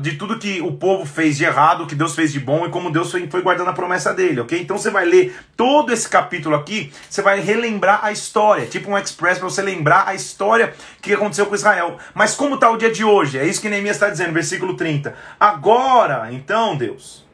de 0.00 0.12
tudo 0.12 0.38
que 0.38 0.60
o 0.60 0.70
povo 0.70 1.04
fez 1.04 1.36
de 1.36 1.44
errado, 1.44 1.86
que 1.86 1.96
Deus 1.96 2.14
fez 2.14 2.32
de 2.32 2.38
bom 2.38 2.64
e 2.64 2.70
como 2.70 2.92
Deus 2.92 3.10
foi, 3.10 3.26
foi 3.26 3.42
guardando 3.42 3.70
a 3.70 3.72
promessa 3.72 4.14
dele, 4.14 4.40
ok? 4.40 4.60
Então 4.60 4.78
você 4.78 4.88
vai 4.88 5.04
ler 5.04 5.36
todo 5.56 5.92
esse 5.92 6.08
capítulo 6.08 6.54
aqui, 6.54 6.92
você 7.10 7.20
vai 7.20 7.40
relembrar 7.40 7.98
a 8.04 8.12
história, 8.12 8.66
tipo 8.66 8.88
um 8.88 8.96
express 8.96 9.38
para 9.38 9.48
você 9.48 9.62
lembrar 9.62 10.06
a 10.06 10.14
história 10.14 10.72
que 11.02 11.12
aconteceu 11.12 11.46
com 11.46 11.56
Israel. 11.56 11.98
Mas 12.14 12.36
como 12.36 12.54
está 12.54 12.70
o 12.70 12.76
dia 12.76 12.92
de 12.92 13.02
hoje? 13.02 13.36
É 13.36 13.44
isso 13.44 13.60
que 13.60 13.68
Neemias 13.68 13.96
está 13.96 14.08
dizendo, 14.08 14.32
versículo 14.32 14.76
30. 14.76 15.12
Agora, 15.40 16.28
então, 16.30 16.76
Deus. 16.76 17.24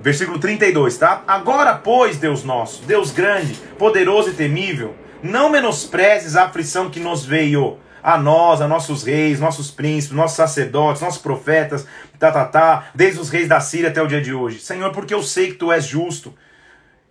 Versículo 0.00 0.38
32, 0.38 0.96
tá? 0.96 1.22
Agora, 1.26 1.74
pois, 1.74 2.16
Deus 2.16 2.44
nosso, 2.44 2.82
Deus 2.84 3.10
grande, 3.10 3.54
poderoso 3.78 4.30
e 4.30 4.34
temível, 4.34 4.96
não 5.22 5.50
menosprezes 5.50 6.34
a 6.34 6.44
aflição 6.44 6.88
que 6.88 7.00
nos 7.00 7.26
veio 7.26 7.78
a 8.06 8.16
nós, 8.16 8.60
a 8.60 8.68
nossos 8.68 9.02
reis, 9.02 9.40
nossos 9.40 9.68
príncipes, 9.68 10.16
nossos 10.16 10.36
sacerdotes, 10.36 11.02
nossos 11.02 11.20
profetas, 11.20 11.84
tá, 12.20 12.30
tá, 12.30 12.44
tá, 12.44 12.90
desde 12.94 13.18
os 13.18 13.28
reis 13.28 13.48
da 13.48 13.58
Síria 13.58 13.88
até 13.88 14.00
o 14.00 14.06
dia 14.06 14.22
de 14.22 14.32
hoje. 14.32 14.60
Senhor, 14.60 14.92
porque 14.92 15.12
eu 15.12 15.24
sei 15.24 15.48
que 15.48 15.54
tu 15.54 15.72
és 15.72 15.84
justo. 15.84 16.32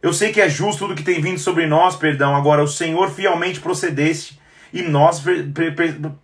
Eu 0.02 0.14
sei 0.14 0.32
que 0.32 0.40
é 0.40 0.48
justo 0.48 0.88
tudo 0.88 0.96
que 0.96 1.04
tem 1.04 1.22
vindo 1.22 1.38
sobre 1.38 1.68
nós, 1.68 1.98
perdão. 1.98 2.34
Agora, 2.34 2.64
o 2.64 2.68
Senhor 2.68 3.12
fielmente 3.12 3.60
procedeste 3.60 4.40
e 4.72 4.84
nós, 4.84 5.22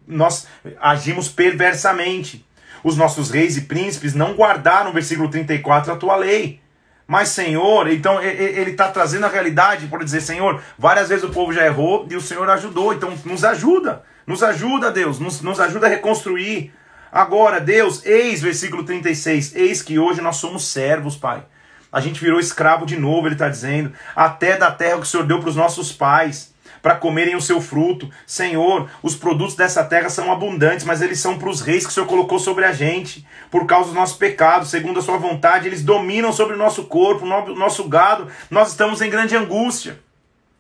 nós 0.07 0.47
agimos 0.79 1.27
perversamente. 1.27 2.45
Os 2.81 2.95
nossos 2.95 3.29
reis 3.29 3.57
e 3.57 3.61
príncipes 3.63 4.13
não 4.13 4.35
guardaram, 4.35 4.93
versículo 4.93 5.27
34, 5.27 5.91
a 5.91 5.97
tua 5.97 6.15
lei. 6.15 6.60
Mas, 7.11 7.27
Senhor, 7.27 7.91
então 7.91 8.21
ele 8.21 8.71
está 8.71 8.87
trazendo 8.87 9.25
a 9.25 9.29
realidade 9.29 9.87
para 9.87 10.01
dizer: 10.01 10.21
Senhor, 10.21 10.61
várias 10.79 11.09
vezes 11.09 11.25
o 11.25 11.29
povo 11.29 11.51
já 11.51 11.65
errou 11.65 12.07
e 12.09 12.15
o 12.15 12.21
Senhor 12.21 12.49
ajudou. 12.49 12.93
Então, 12.93 13.13
nos 13.25 13.43
ajuda, 13.43 14.03
nos 14.25 14.41
ajuda, 14.41 14.89
Deus, 14.89 15.19
nos, 15.19 15.41
nos 15.41 15.59
ajuda 15.59 15.87
a 15.87 15.89
reconstruir. 15.89 16.73
Agora, 17.11 17.59
Deus, 17.59 18.05
eis, 18.05 18.41
versículo 18.41 18.85
36, 18.85 19.57
eis 19.57 19.81
que 19.81 19.99
hoje 19.99 20.21
nós 20.21 20.37
somos 20.37 20.65
servos, 20.69 21.17
Pai. 21.17 21.43
A 21.91 21.99
gente 21.99 22.21
virou 22.21 22.39
escravo 22.39 22.85
de 22.85 22.97
novo, 22.97 23.27
ele 23.27 23.35
está 23.35 23.49
dizendo, 23.49 23.91
até 24.15 24.55
da 24.55 24.71
terra 24.71 24.95
que 24.95 25.01
o 25.01 25.05
Senhor 25.05 25.25
deu 25.25 25.41
para 25.41 25.49
os 25.49 25.55
nossos 25.57 25.91
pais, 25.91 26.50
para 26.81 26.95
comerem 26.95 27.35
o 27.35 27.41
seu 27.41 27.61
fruto. 27.61 28.09
Senhor, 28.25 28.89
os 29.03 29.15
produtos 29.15 29.55
dessa 29.55 29.83
terra 29.83 30.09
são 30.09 30.31
abundantes, 30.31 30.85
mas 30.85 31.01
eles 31.01 31.19
são 31.19 31.38
para 31.38 31.50
os 31.50 31.61
reis 31.61 31.85
que 31.85 31.91
o 31.91 31.93
Senhor 31.93 32.07
colocou 32.07 32.39
sobre 32.39 32.65
a 32.65 32.71
gente, 32.71 33.25
por 33.50 33.65
causa 33.65 33.88
dos 33.88 33.95
nossos 33.95 34.17
pecados, 34.17 34.69
segundo 34.69 35.00
a 35.00 35.03
sua 35.03 35.17
vontade, 35.17 35.67
eles 35.67 35.83
dominam 35.83 36.31
sobre 36.31 36.55
o 36.55 36.57
nosso 36.57 36.85
corpo, 36.85 37.25
o 37.25 37.55
nosso 37.55 37.83
gado, 37.88 38.27
nós 38.50 38.69
estamos 38.69 39.01
em 39.01 39.09
grande 39.09 39.35
angústia. 39.35 40.00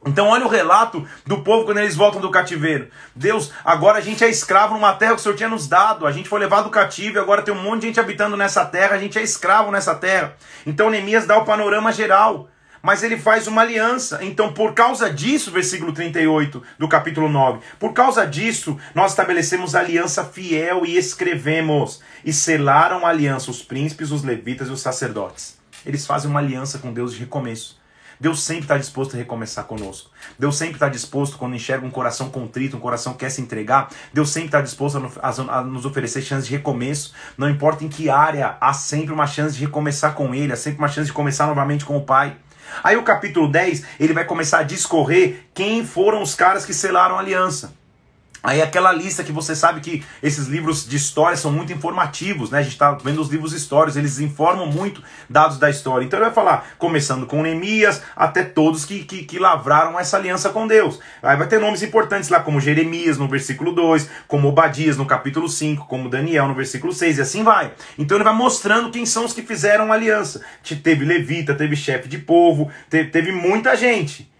Então 0.05 0.29
olha 0.29 0.45
o 0.45 0.49
relato 0.49 1.07
do 1.27 1.41
povo 1.41 1.63
quando 1.63 1.77
eles 1.77 1.95
voltam 1.95 2.19
do 2.19 2.31
cativeiro. 2.31 2.89
Deus, 3.15 3.51
agora 3.63 3.99
a 3.99 4.01
gente 4.01 4.23
é 4.23 4.29
escravo 4.29 4.73
numa 4.73 4.93
terra 4.93 5.13
que 5.13 5.19
o 5.19 5.23
Senhor 5.23 5.35
tinha 5.35 5.49
nos 5.49 5.67
dado. 5.67 6.07
A 6.07 6.11
gente 6.11 6.27
foi 6.27 6.39
levado 6.39 6.71
cativo 6.71 7.17
e 7.17 7.19
agora 7.19 7.43
tem 7.43 7.53
um 7.53 7.61
monte 7.61 7.81
de 7.81 7.87
gente 7.87 7.99
habitando 7.99 8.35
nessa 8.35 8.65
terra. 8.65 8.95
A 8.95 8.99
gente 8.99 9.19
é 9.19 9.21
escravo 9.21 9.69
nessa 9.69 9.93
terra. 9.93 10.35
Então 10.65 10.89
Neemias 10.89 11.27
dá 11.27 11.37
o 11.37 11.45
panorama 11.45 11.91
geral. 11.91 12.49
Mas 12.81 13.03
ele 13.03 13.17
faz 13.17 13.47
uma 13.47 13.61
aliança. 13.61 14.19
Então, 14.23 14.53
por 14.53 14.73
causa 14.73 15.11
disso, 15.11 15.51
versículo 15.51 15.93
38 15.93 16.61
do 16.79 16.87
capítulo 16.87 17.29
9, 17.29 17.59
por 17.79 17.93
causa 17.93 18.25
disso, 18.25 18.77
nós 18.95 19.11
estabelecemos 19.11 19.75
aliança 19.75 20.25
fiel 20.25 20.85
e 20.85 20.97
escrevemos. 20.97 22.01
E 22.25 22.33
selaram 22.33 23.05
a 23.05 23.09
aliança 23.09 23.51
os 23.51 23.61
príncipes, 23.61 24.11
os 24.11 24.23
levitas 24.23 24.67
e 24.67 24.71
os 24.71 24.81
sacerdotes. 24.81 25.59
Eles 25.85 26.05
fazem 26.05 26.29
uma 26.29 26.39
aliança 26.39 26.79
com 26.79 26.93
Deus 26.93 27.13
de 27.13 27.19
recomeço. 27.19 27.81
Deus 28.21 28.43
sempre 28.43 28.65
está 28.65 28.77
disposto 28.77 29.15
a 29.15 29.17
recomeçar 29.17 29.65
conosco. 29.65 30.11
Deus 30.37 30.55
sempre 30.55 30.75
está 30.75 30.87
disposto, 30.87 31.39
quando 31.39 31.55
enxerga 31.55 31.83
um 31.83 31.89
coração 31.89 32.29
contrito, 32.29 32.77
um 32.77 32.79
coração 32.79 33.13
que 33.13 33.19
quer 33.19 33.31
se 33.31 33.41
entregar, 33.41 33.89
Deus 34.13 34.29
sempre 34.29 34.49
está 34.49 34.61
disposto 34.61 35.11
a, 35.19 35.63
nos 35.63 35.87
oferecer 35.87 36.21
chances 36.21 36.47
de 36.47 36.55
recomeço. 36.55 37.15
Não 37.35 37.49
importa 37.49 37.83
em 37.83 37.89
que 37.89 38.11
área, 38.11 38.57
há 38.61 38.73
sempre 38.73 39.11
uma 39.11 39.25
chance 39.25 39.57
de 39.57 39.65
recomeçar 39.65 40.13
com 40.13 40.35
Ele, 40.35 40.53
há 40.53 40.55
sempre 40.55 40.77
uma 40.77 40.87
chance 40.87 41.07
de 41.07 41.13
começar 41.13 41.47
novamente 41.47 41.83
com 41.83 41.97
o 41.97 42.05
Pai. 42.05 42.37
Aí 42.83 42.97
o 42.97 43.03
capítulo 43.03 43.47
10, 43.47 43.83
ele 43.99 44.13
vai 44.13 44.25
começar 44.25 44.59
a 44.59 44.63
discorrer 44.63 45.45
quem 45.53 45.85
foram 45.85 46.21
os 46.21 46.35
caras 46.35 46.65
que 46.65 46.73
selaram 46.73 47.17
a 47.17 47.19
aliança. 47.19 47.80
Aí 48.43 48.61
aquela 48.61 48.91
lista 48.91 49.23
que 49.23 49.31
você 49.31 49.55
sabe 49.55 49.81
que 49.81 50.03
esses 50.21 50.47
livros 50.47 50.87
de 50.87 50.95
história 50.95 51.37
são 51.37 51.51
muito 51.51 51.71
informativos, 51.71 52.49
né? 52.49 52.59
A 52.59 52.63
gente 52.63 52.73
está 52.73 52.91
vendo 52.93 53.21
os 53.21 53.29
livros 53.29 53.53
históricos, 53.53 53.97
eles 53.97 54.19
informam 54.19 54.65
muito 54.65 55.03
dados 55.29 55.57
da 55.59 55.69
história. 55.69 56.05
Então 56.05 56.17
ele 56.17 56.25
vai 56.25 56.33
falar, 56.33 56.71
começando 56.77 57.27
com 57.27 57.43
Neemias, 57.43 58.01
até 58.15 58.43
todos 58.43 58.83
que, 58.83 59.03
que, 59.03 59.23
que, 59.23 59.37
lavraram 59.37 59.99
essa 59.99 60.17
aliança 60.17 60.49
com 60.49 60.65
Deus. 60.65 60.99
Aí 61.21 61.37
vai 61.37 61.47
ter 61.47 61.59
nomes 61.59 61.83
importantes 61.83 62.29
lá, 62.29 62.39
como 62.39 62.59
Jeremias 62.59 63.17
no 63.17 63.27
versículo 63.27 63.73
2, 63.73 64.09
como 64.27 64.47
Obadias 64.47 64.97
no 64.97 65.05
capítulo 65.05 65.47
5, 65.47 65.85
como 65.85 66.09
Daniel 66.09 66.47
no 66.47 66.55
versículo 66.55 66.93
6, 66.93 67.19
e 67.19 67.21
assim 67.21 67.43
vai. 67.43 67.71
Então 67.97 68.17
ele 68.17 68.23
vai 68.23 68.33
mostrando 68.33 68.91
quem 68.91 69.05
são 69.05 69.25
os 69.25 69.33
que 69.33 69.43
fizeram 69.43 69.91
a 69.91 69.95
aliança. 69.95 70.41
Teve 70.81 71.05
levita, 71.05 71.53
teve 71.53 71.75
chefe 71.75 72.07
de 72.07 72.17
povo, 72.17 72.71
teve, 72.89 73.11
teve 73.11 73.31
muita 73.31 73.75
gente. 73.75 74.30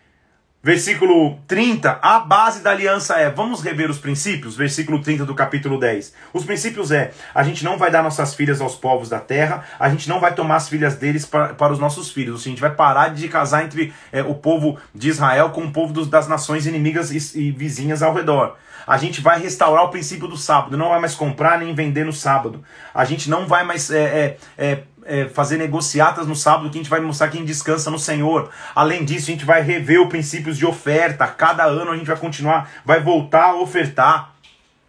Versículo 0.63 1.39
30, 1.47 1.97
a 2.03 2.19
base 2.19 2.61
da 2.61 2.69
aliança 2.69 3.15
é, 3.15 3.31
vamos 3.31 3.63
rever 3.63 3.89
os 3.89 3.97
princípios? 3.97 4.55
Versículo 4.55 5.01
30 5.01 5.25
do 5.25 5.33
capítulo 5.33 5.79
10. 5.79 6.13
Os 6.31 6.45
princípios 6.45 6.91
é, 6.91 7.09
a 7.33 7.41
gente 7.41 7.63
não 7.63 7.79
vai 7.79 7.89
dar 7.89 8.03
nossas 8.03 8.35
filhas 8.35 8.61
aos 8.61 8.75
povos 8.75 9.09
da 9.09 9.19
terra, 9.19 9.65
a 9.79 9.89
gente 9.89 10.07
não 10.07 10.19
vai 10.19 10.35
tomar 10.35 10.57
as 10.57 10.69
filhas 10.69 10.95
deles 10.97 11.25
para, 11.25 11.55
para 11.55 11.73
os 11.73 11.79
nossos 11.79 12.11
filhos, 12.11 12.41
a 12.41 12.49
gente 12.49 12.61
vai 12.61 12.69
parar 12.69 13.07
de 13.07 13.27
casar 13.27 13.65
entre 13.65 13.91
é, 14.11 14.21
o 14.21 14.35
povo 14.35 14.77
de 14.93 15.09
Israel 15.09 15.49
com 15.49 15.63
o 15.63 15.71
povo 15.71 15.91
dos, 15.91 16.07
das 16.07 16.27
nações 16.27 16.67
inimigas 16.67 17.09
e, 17.09 17.39
e 17.39 17.51
vizinhas 17.51 18.03
ao 18.03 18.13
redor. 18.13 18.55
A 18.85 18.97
gente 18.97 19.21
vai 19.21 19.39
restaurar 19.39 19.85
o 19.85 19.89
princípio 19.89 20.27
do 20.27 20.37
sábado, 20.37 20.77
não 20.77 20.89
vai 20.89 20.99
mais 20.99 21.15
comprar 21.15 21.57
nem 21.59 21.73
vender 21.73 22.05
no 22.05 22.13
sábado. 22.13 22.63
A 22.93 23.05
gente 23.05 23.29
não 23.29 23.47
vai 23.47 23.63
mais 23.63 23.89
é, 23.89 24.03
é, 24.03 24.37
é 24.57 24.83
é, 25.05 25.27
fazer 25.27 25.57
negociatas 25.57 26.27
no 26.27 26.35
sábado 26.35 26.69
que 26.69 26.77
a 26.77 26.81
gente 26.81 26.89
vai 26.89 26.99
mostrar 26.99 27.29
quem 27.29 27.43
descansa 27.43 27.89
no 27.89 27.99
Senhor. 27.99 28.49
Além 28.75 29.03
disso, 29.03 29.29
a 29.29 29.33
gente 29.33 29.45
vai 29.45 29.61
rever 29.61 30.01
os 30.01 30.09
princípios 30.09 30.57
de 30.57 30.65
oferta. 30.65 31.27
Cada 31.27 31.65
ano 31.65 31.91
a 31.91 31.97
gente 31.97 32.07
vai 32.07 32.17
continuar, 32.17 32.69
vai 32.85 32.99
voltar 33.01 33.51
a 33.51 33.55
ofertar. 33.55 34.31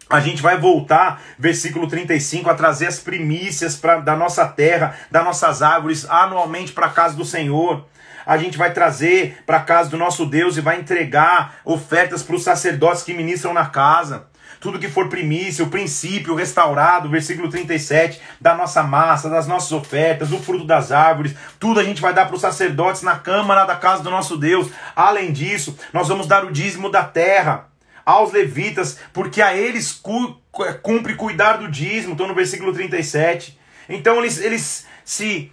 A 0.09 0.19
gente 0.19 0.41
vai 0.41 0.59
voltar, 0.59 1.21
versículo 1.39 1.87
35, 1.87 2.49
a 2.49 2.53
trazer 2.53 2.87
as 2.87 2.99
primícias 2.99 3.75
pra, 3.75 3.99
da 3.99 4.15
nossa 4.15 4.45
terra, 4.45 4.95
das 5.09 5.23
nossas 5.23 5.61
árvores, 5.61 6.07
anualmente 6.09 6.71
para 6.71 6.87
a 6.87 6.91
casa 6.91 7.15
do 7.15 7.25
Senhor. 7.25 7.85
A 8.25 8.37
gente 8.37 8.57
vai 8.57 8.71
trazer 8.71 9.41
para 9.45 9.57
a 9.57 9.61
casa 9.61 9.89
do 9.89 9.97
nosso 9.97 10.25
Deus 10.25 10.55
e 10.55 10.61
vai 10.61 10.79
entregar 10.79 11.55
ofertas 11.65 12.21
para 12.21 12.35
os 12.35 12.43
sacerdotes 12.43 13.03
que 13.03 13.13
ministram 13.13 13.53
na 13.53 13.65
casa 13.65 14.27
tudo 14.63 14.79
que 14.79 14.87
for 14.87 15.09
primícia, 15.09 15.65
o 15.65 15.69
princípio 15.69 16.33
restaurado, 16.33 17.09
versículo 17.09 17.49
37, 17.49 18.21
da 18.39 18.55
nossa 18.55 18.81
massa, 18.81 19.29
das 19.29 19.45
nossas 19.45 19.73
ofertas, 19.73 20.29
do 20.29 20.39
fruto 20.39 20.63
das 20.63 20.89
árvores, 20.89 21.35
tudo 21.59 21.81
a 21.81 21.83
gente 21.83 22.01
vai 22.01 22.13
dar 22.13 22.27
para 22.27 22.35
os 22.35 22.41
sacerdotes 22.41 23.01
na 23.01 23.19
câmara 23.19 23.65
da 23.65 23.75
casa 23.75 24.01
do 24.01 24.09
nosso 24.09 24.37
Deus. 24.37 24.71
Além 24.95 25.33
disso, 25.33 25.77
nós 25.91 26.07
vamos 26.07 26.27
dar 26.27 26.45
o 26.45 26.51
dízimo 26.51 26.89
da 26.89 27.03
terra 27.03 27.67
aos 28.05 28.31
levitas, 28.31 28.97
porque 29.11 29.41
a 29.41 29.53
eles 29.53 29.91
cu 29.91 30.41
cumpre 30.81 31.15
cuidar 31.15 31.57
do 31.57 31.67
dízimo, 31.67 32.13
estou 32.13 32.27
no 32.27 32.35
versículo 32.35 32.71
37. 32.71 33.59
Então 33.89 34.19
eles, 34.19 34.39
eles 34.39 34.85
se 35.03 35.51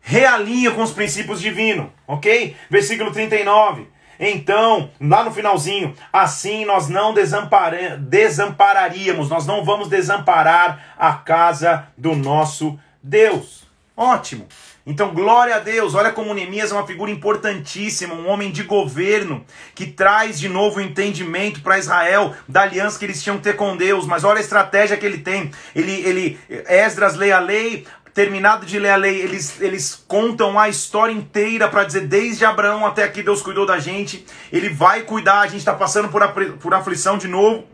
realinham 0.00 0.74
com 0.74 0.82
os 0.82 0.92
princípios 0.92 1.40
divinos, 1.40 1.88
ok? 2.06 2.54
Versículo 2.70 3.10
39. 3.10 3.88
Então, 4.18 4.90
lá 5.00 5.24
no 5.24 5.32
finalzinho, 5.32 5.94
assim 6.12 6.64
nós 6.64 6.88
não 6.88 7.12
desampara 7.12 7.96
desampararíamos, 7.98 9.28
nós 9.28 9.46
não 9.46 9.64
vamos 9.64 9.88
desamparar 9.88 10.94
a 10.98 11.12
casa 11.14 11.86
do 11.96 12.14
nosso 12.14 12.78
Deus. 13.02 13.64
Ótimo. 13.96 14.48
Então, 14.86 15.14
glória 15.14 15.56
a 15.56 15.60
Deus. 15.60 15.94
Olha 15.94 16.12
como 16.12 16.34
Neemias 16.34 16.70
é 16.70 16.74
uma 16.74 16.86
figura 16.86 17.10
importantíssima, 17.10 18.14
um 18.14 18.28
homem 18.28 18.50
de 18.50 18.64
governo 18.64 19.44
que 19.74 19.86
traz 19.86 20.38
de 20.38 20.48
novo 20.48 20.78
o 20.78 20.82
entendimento 20.82 21.62
para 21.62 21.78
Israel 21.78 22.34
da 22.46 22.62
aliança 22.62 22.98
que 22.98 23.06
eles 23.06 23.22
tinham 23.22 23.38
que 23.38 23.44
ter 23.44 23.56
com 23.56 23.76
Deus. 23.76 24.06
Mas 24.06 24.24
olha 24.24 24.38
a 24.38 24.42
estratégia 24.42 24.96
que 24.96 25.06
ele 25.06 25.18
tem. 25.18 25.50
Ele, 25.74 25.92
ele 25.92 26.38
Esdras 26.48 27.14
lê 27.14 27.32
a 27.32 27.40
lei, 27.40 27.86
terminado 28.14 28.64
de 28.64 28.78
ler 28.78 28.90
a 28.90 28.96
lei, 28.96 29.20
eles, 29.20 29.60
eles 29.60 30.04
contam 30.06 30.58
a 30.58 30.68
história 30.68 31.12
inteira 31.12 31.68
para 31.68 31.82
dizer 31.82 32.06
desde 32.06 32.44
Abraão 32.44 32.86
até 32.86 33.02
aqui 33.02 33.24
Deus 33.24 33.42
cuidou 33.42 33.66
da 33.66 33.80
gente, 33.80 34.24
ele 34.52 34.68
vai 34.68 35.02
cuidar, 35.02 35.40
a 35.40 35.46
gente 35.48 35.58
está 35.58 35.74
passando 35.74 36.08
por, 36.08 36.22
por 36.60 36.72
aflição 36.72 37.18
de 37.18 37.26
novo, 37.26 37.64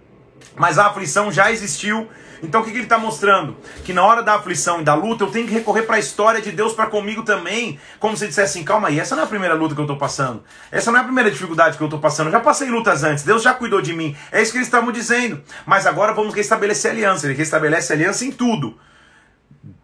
mas 0.57 0.79
a 0.79 0.87
aflição 0.87 1.31
já 1.31 1.53
existiu. 1.53 2.09
Então 2.43 2.63
o 2.63 2.65
que, 2.65 2.71
que 2.71 2.79
ele 2.79 2.85
está 2.85 2.97
mostrando? 2.97 3.55
Que 3.85 3.93
na 3.93 4.03
hora 4.03 4.23
da 4.23 4.37
aflição 4.37 4.81
e 4.81 4.85
da 4.85 4.95
luta 4.95 5.25
eu 5.25 5.31
tenho 5.31 5.47
que 5.47 5.53
recorrer 5.53 5.83
para 5.83 5.97
a 5.97 5.99
história 5.99 6.41
de 6.41 6.51
Deus 6.51 6.73
para 6.73 6.87
comigo 6.87 7.23
também. 7.23 7.79
Como 7.99 8.17
se 8.17 8.27
dissesse 8.27 8.59
assim: 8.59 8.65
calma 8.65 8.89
aí, 8.89 8.99
essa 8.99 9.15
não 9.15 9.25
é 9.25 9.27
a 9.27 9.29
primeira 9.29 9.55
luta 9.55 9.75
que 9.75 9.81
eu 9.81 9.85
estou 9.85 9.99
passando. 9.99 10.43
Essa 10.73 10.91
não 10.91 10.99
é 10.99 11.03
a 11.03 11.05
primeira 11.05 11.31
dificuldade 11.31 11.77
que 11.77 11.83
eu 11.83 11.87
estou 11.87 12.01
passando. 12.01 12.29
Eu 12.29 12.33
já 12.33 12.41
passei 12.41 12.71
lutas 12.71 13.05
antes. 13.05 13.25
Deus 13.25 13.43
já 13.43 13.53
cuidou 13.53 13.83
de 13.83 13.93
mim. 13.93 14.17
É 14.33 14.41
isso 14.41 14.53
que 14.53 14.57
eles 14.57 14.69
estavam 14.69 14.91
dizendo. 14.91 15.43
Mas 15.67 15.87
agora 15.87 16.15
vamos 16.15 16.33
restabelecer 16.33 16.93
aliança. 16.93 17.27
Ele 17.27 17.35
restabelece 17.35 17.93
aliança 17.93 18.25
em 18.25 18.33
tudo 18.33 18.75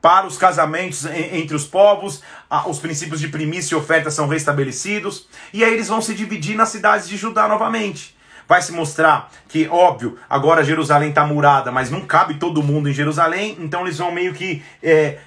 para 0.07 0.25
os 0.25 0.39
casamentos 0.39 1.05
entre 1.05 1.57
os 1.57 1.65
povos, 1.65 2.23
os 2.69 2.79
princípios 2.79 3.19
de 3.19 3.27
primícia 3.27 3.75
e 3.75 3.77
oferta 3.77 4.09
são 4.09 4.29
restabelecidos, 4.29 5.27
e 5.53 5.65
aí 5.65 5.75
eles 5.75 5.89
vão 5.89 6.01
se 6.01 6.15
dividir 6.15 6.55
nas 6.55 6.69
cidades 6.69 7.09
de 7.09 7.17
Judá 7.17 7.49
novamente. 7.49 8.17
Vai 8.47 8.63
se 8.63 8.71
mostrar 8.71 9.29
que, 9.49 9.67
óbvio, 9.67 10.17
agora 10.31 10.63
Jerusalém 10.63 11.09
está 11.09 11.27
murada, 11.27 11.73
mas 11.73 11.91
não 11.91 12.03
cabe 12.03 12.35
todo 12.35 12.63
mundo 12.63 12.89
em 12.89 12.93
Jerusalém, 12.93 13.57
então 13.59 13.81
eles 13.81 13.99
vão 13.99 14.13
meio 14.13 14.33
que 14.33 14.63
é, 14.81 15.19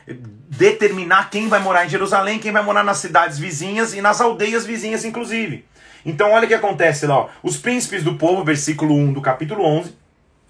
determinar 0.48 1.30
quem 1.30 1.50
vai 1.50 1.60
morar 1.60 1.86
em 1.86 1.90
Jerusalém, 1.90 2.40
quem 2.40 2.54
vai 2.54 2.64
morar 2.64 2.86
nas 2.86 3.00
cidades 3.00 3.38
vizinhas 3.38 3.94
e 3.94 4.00
nas 4.00 4.22
aldeias 4.22 4.66
vizinhas, 4.66 5.04
inclusive. 5.04 5.66
Então, 6.06 6.32
olha 6.32 6.46
o 6.46 6.48
que 6.48 6.54
acontece 6.54 7.06
lá. 7.06 7.18
Ó. 7.18 7.30
Os 7.44 7.58
príncipes 7.58 8.02
do 8.02 8.16
povo, 8.16 8.46
versículo 8.46 8.96
1 8.96 9.12
do 9.12 9.22
capítulo 9.22 9.62
11. 9.62 9.94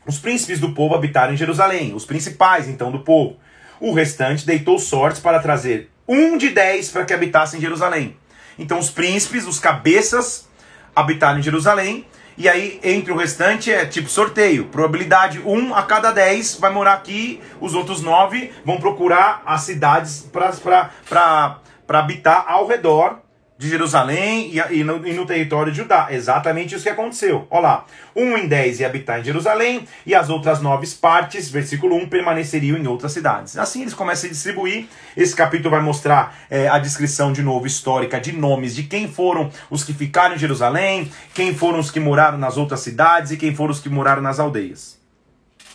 Os 0.06 0.20
príncipes 0.20 0.60
do 0.60 0.72
povo 0.76 0.94
habitaram 0.94 1.34
em 1.34 1.38
Jerusalém, 1.38 1.96
os 1.96 2.06
principais 2.06 2.68
então 2.68 2.92
do 2.92 3.00
povo. 3.00 3.38
O 3.80 3.94
restante 3.94 4.46
deitou 4.46 4.78
sortes 4.78 5.22
para 5.22 5.40
trazer 5.40 5.90
um 6.08 6.38
de 6.38 6.50
dez 6.50 6.90
para 6.90 7.06
que 7.06 7.14
habitasse 7.14 7.56
em 7.58 7.62
Jerusalém. 7.62 8.18
Então 8.58 8.78
os 8.78 8.90
príncipes, 8.90 9.48
os 9.48 9.60
cabeças, 9.60 10.50
habitaram 10.96 11.40
em 11.40 11.44
Jerusalém. 11.44 12.06
E 12.38 12.48
aí, 12.48 12.80
entre 12.84 13.12
o 13.12 13.18
restante, 13.18 13.72
é 13.72 13.86
tipo 13.86 14.10
sorteio. 14.10 14.66
Probabilidade 14.66 15.40
um 15.46 15.74
a 15.76 15.84
cada 15.84 16.12
dez 16.12 16.56
vai 16.56 16.72
morar 16.72 16.94
aqui, 16.94 17.42
os 17.60 17.74
outros 17.74 18.02
nove 18.02 18.52
vão 18.64 18.80
procurar 18.80 19.44
as 19.46 19.62
cidades 19.62 20.30
para 20.32 21.60
habitar 21.90 22.46
ao 22.48 22.66
redor 22.66 23.20
de 23.60 23.68
Jerusalém 23.68 24.54
e, 24.72 24.84
no, 24.86 25.06
e 25.06 25.12
no 25.12 25.26
território 25.26 25.70
de 25.70 25.80
Judá. 25.80 26.08
Exatamente 26.10 26.74
isso 26.74 26.84
que 26.86 26.90
aconteceu. 26.90 27.46
Olha 27.50 27.62
lá. 27.62 27.86
Um 28.16 28.38
em 28.38 28.48
dez 28.48 28.80
ia 28.80 28.88
habitar 28.88 29.20
em 29.20 29.24
Jerusalém, 29.24 29.86
e 30.06 30.16
as 30.16 30.30
outras 30.30 30.62
nove 30.62 30.88
partes, 30.96 31.52
versículo 31.52 31.98
1, 31.98 32.08
permaneceriam 32.08 32.78
em 32.78 32.88
outras 32.88 33.12
cidades. 33.12 33.58
Assim 33.58 33.82
eles 33.82 33.94
começam 33.94 34.30
a 34.30 34.32
distribuir. 34.32 34.88
Esse 35.16 35.36
capítulo 35.36 35.72
vai 35.72 35.82
mostrar 35.82 36.38
é, 36.50 36.70
a 36.70 36.80
descrição 36.80 37.34
de 37.34 37.42
novo 37.42 37.68
histórica 37.68 38.18
de 38.18 38.32
nomes 38.32 38.74
de 38.74 38.84
quem 38.84 39.10
foram 39.10 39.52
os 39.70 39.84
que 39.84 39.94
ficaram 39.94 40.36
em 40.36 40.40
Jerusalém, 40.40 41.12
quem 41.34 41.54
foram 41.54 41.80
os 41.80 41.92
que 41.92 42.00
moraram 42.00 42.38
nas 42.38 42.56
outras 42.56 42.80
cidades 42.80 43.32
e 43.32 43.38
quem 43.38 43.54
foram 43.54 43.72
os 43.72 43.82
que 43.82 43.90
moraram 43.90 44.22
nas 44.22 44.40
aldeias. 44.40 44.98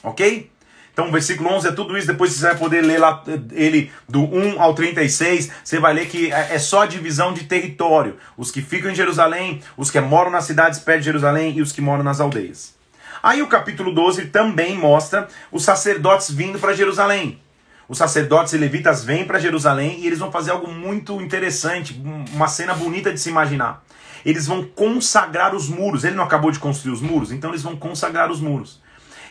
Ok? 0.03 0.51
Então, 0.95 1.11
versículo 1.11 1.51
11 1.51 1.69
é 1.69 1.73
tudo 1.73 1.99
isso. 1.99 2.07
Depois 2.07 2.33
você 2.33 2.47
vai 2.47 2.57
poder 2.57 2.81
ler 2.81 2.99
lá 2.99 3.23
ele 3.51 3.91
do 4.09 4.23
1 4.23 4.63
ao 4.63 4.75
36. 4.75 5.51
Você 5.63 5.81
vai 5.81 5.93
ler 5.93 6.07
que 6.07 6.33
é, 6.33 6.55
é 6.55 6.59
só 6.59 6.83
a 6.83 6.87
divisão 6.87 7.35
de 7.35 7.45
território: 7.45 8.17
os 8.37 8.53
que 8.53 8.63
ficam 8.63 8.91
em 8.91 8.95
Jerusalém, 8.95 9.61
os 9.77 9.91
que 9.91 10.01
moram 10.01 10.31
nas 10.31 10.45
cidades 10.45 10.79
perto 10.79 11.01
de 11.01 11.07
Jerusalém 11.07 11.59
e 11.59 11.61
os 11.61 11.73
que 11.73 11.81
moram 11.81 12.05
nas 12.05 12.21
aldeias. 12.21 12.75
Aí 13.21 13.43
o 13.43 13.49
capítulo 13.49 13.93
12 13.93 14.27
também 14.27 14.77
mostra 14.77 15.27
os 15.51 15.65
sacerdotes 15.65 16.31
vindo 16.31 16.61
para 16.61 16.75
Jerusalém. 16.75 17.41
Os 17.89 17.99
sacerdotes 17.99 18.53
e 18.53 18.59
levitas 18.59 19.05
vêm 19.05 19.25
para 19.25 19.39
Jerusalém 19.39 19.99
e 20.01 20.07
eles 20.07 20.19
vão 20.19 20.31
fazer 20.31 20.53
algo 20.53 20.71
muito 20.71 21.21
interessante, 21.21 22.01
uma 22.33 22.49
cena 22.49 22.73
bonita 22.73 23.13
de 23.13 23.19
se 23.19 23.29
imaginar. 23.29 23.83
Eles 24.25 24.47
vão 24.47 24.65
consagrar 24.65 25.55
os 25.55 25.69
muros. 25.69 26.05
Ele 26.05 26.15
não 26.15 26.25
acabou 26.25 26.51
de 26.51 26.59
construir 26.59 26.93
os 26.93 27.01
muros, 27.01 27.33
então 27.33 27.51
eles 27.51 27.63
vão 27.63 27.77
consagrar 27.77 28.31
os 28.31 28.41
muros. 28.41 28.81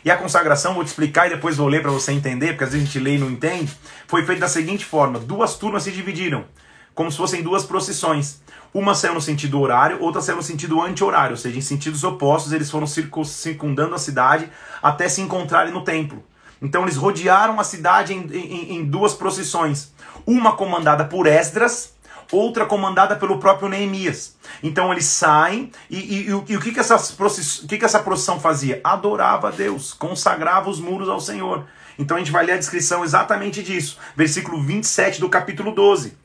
E 0.03 0.11
a 0.11 0.17
consagração, 0.17 0.73
vou 0.73 0.83
te 0.83 0.87
explicar 0.87 1.27
e 1.27 1.29
depois 1.29 1.55
vou 1.55 1.67
ler 1.67 1.81
para 1.81 1.91
você 1.91 2.11
entender, 2.11 2.49
porque 2.49 2.65
às 2.65 2.71
vezes 2.71 2.83
a 2.83 2.91
gente 2.91 2.99
lê 3.03 3.15
e 3.15 3.19
não 3.19 3.31
entende. 3.31 3.71
Foi 4.07 4.25
feita 4.25 4.41
da 4.41 4.47
seguinte 4.47 4.83
forma: 4.83 5.19
duas 5.19 5.55
turmas 5.55 5.83
se 5.83 5.91
dividiram, 5.91 6.45
como 6.93 7.11
se 7.11 7.17
fossem 7.17 7.41
duas 7.41 7.63
procissões. 7.63 8.41
Uma 8.73 8.95
saiu 8.95 9.13
no 9.13 9.21
sentido 9.21 9.61
horário, 9.61 10.01
outra 10.01 10.19
saiu 10.19 10.37
no 10.37 10.43
sentido 10.43 10.81
anti-horário, 10.81 11.31
ou 11.31 11.37
seja, 11.37 11.57
em 11.57 11.61
sentidos 11.61 12.03
opostos, 12.03 12.51
eles 12.51 12.71
foram 12.71 12.87
circundando 12.87 13.93
a 13.93 13.99
cidade 13.99 14.49
até 14.81 15.07
se 15.07 15.21
encontrarem 15.21 15.71
no 15.71 15.83
templo. 15.83 16.23
Então 16.59 16.83
eles 16.83 16.95
rodearam 16.95 17.59
a 17.59 17.63
cidade 17.63 18.13
em, 18.13 18.25
em, 18.33 18.75
em 18.77 18.85
duas 18.85 19.13
procissões. 19.13 19.91
Uma 20.25 20.55
comandada 20.55 21.05
por 21.05 21.27
Esdras, 21.27 21.92
outra 22.31 22.65
comandada 22.65 23.15
pelo 23.15 23.39
próprio 23.39 23.69
Neemias. 23.69 24.35
Então 24.61 24.91
eles 24.91 25.05
saem 25.05 25.71
e, 25.89 25.97
e, 25.97 26.15
e, 26.23 26.29
e 26.29 26.33
o, 26.33 26.61
que, 26.61 26.71
que, 26.71 26.79
essa, 26.79 26.95
o 26.95 27.67
que, 27.67 27.77
que 27.77 27.85
essa 27.85 27.99
procissão 27.99 28.39
fazia? 28.39 28.81
Adorava 28.83 29.49
a 29.49 29.51
Deus, 29.51 29.93
consagrava 29.93 30.69
os 30.69 30.79
muros 30.79 31.09
ao 31.09 31.19
Senhor. 31.19 31.65
Então 31.97 32.17
a 32.17 32.19
gente 32.19 32.31
vai 32.31 32.45
ler 32.45 32.53
a 32.53 32.57
descrição 32.57 33.03
exatamente 33.03 33.61
disso. 33.61 33.97
Versículo 34.15 34.61
27 34.61 35.19
do 35.19 35.29
capítulo 35.29 35.71
12. 35.71 36.17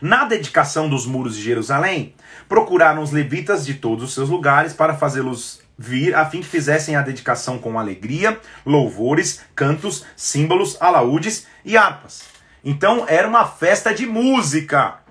Na 0.00 0.24
dedicação 0.24 0.88
dos 0.88 1.06
muros 1.06 1.36
de 1.36 1.42
Jerusalém, 1.42 2.14
procuraram 2.48 3.02
os 3.02 3.12
levitas 3.12 3.64
de 3.64 3.74
todos 3.74 4.04
os 4.04 4.14
seus 4.14 4.28
lugares 4.28 4.72
para 4.72 4.94
fazê-los 4.94 5.60
vir, 5.78 6.14
a 6.14 6.24
fim 6.24 6.40
que 6.40 6.46
fizessem 6.46 6.96
a 6.96 7.02
dedicação 7.02 7.58
com 7.58 7.78
alegria, 7.78 8.38
louvores, 8.64 9.42
cantos, 9.54 10.04
símbolos, 10.16 10.76
alaúdes 10.80 11.46
e 11.64 11.76
harpas. 11.76 12.22
Então 12.64 13.04
era 13.08 13.26
uma 13.26 13.44
festa 13.44 13.92
de 13.92 14.06
música. 14.06 15.01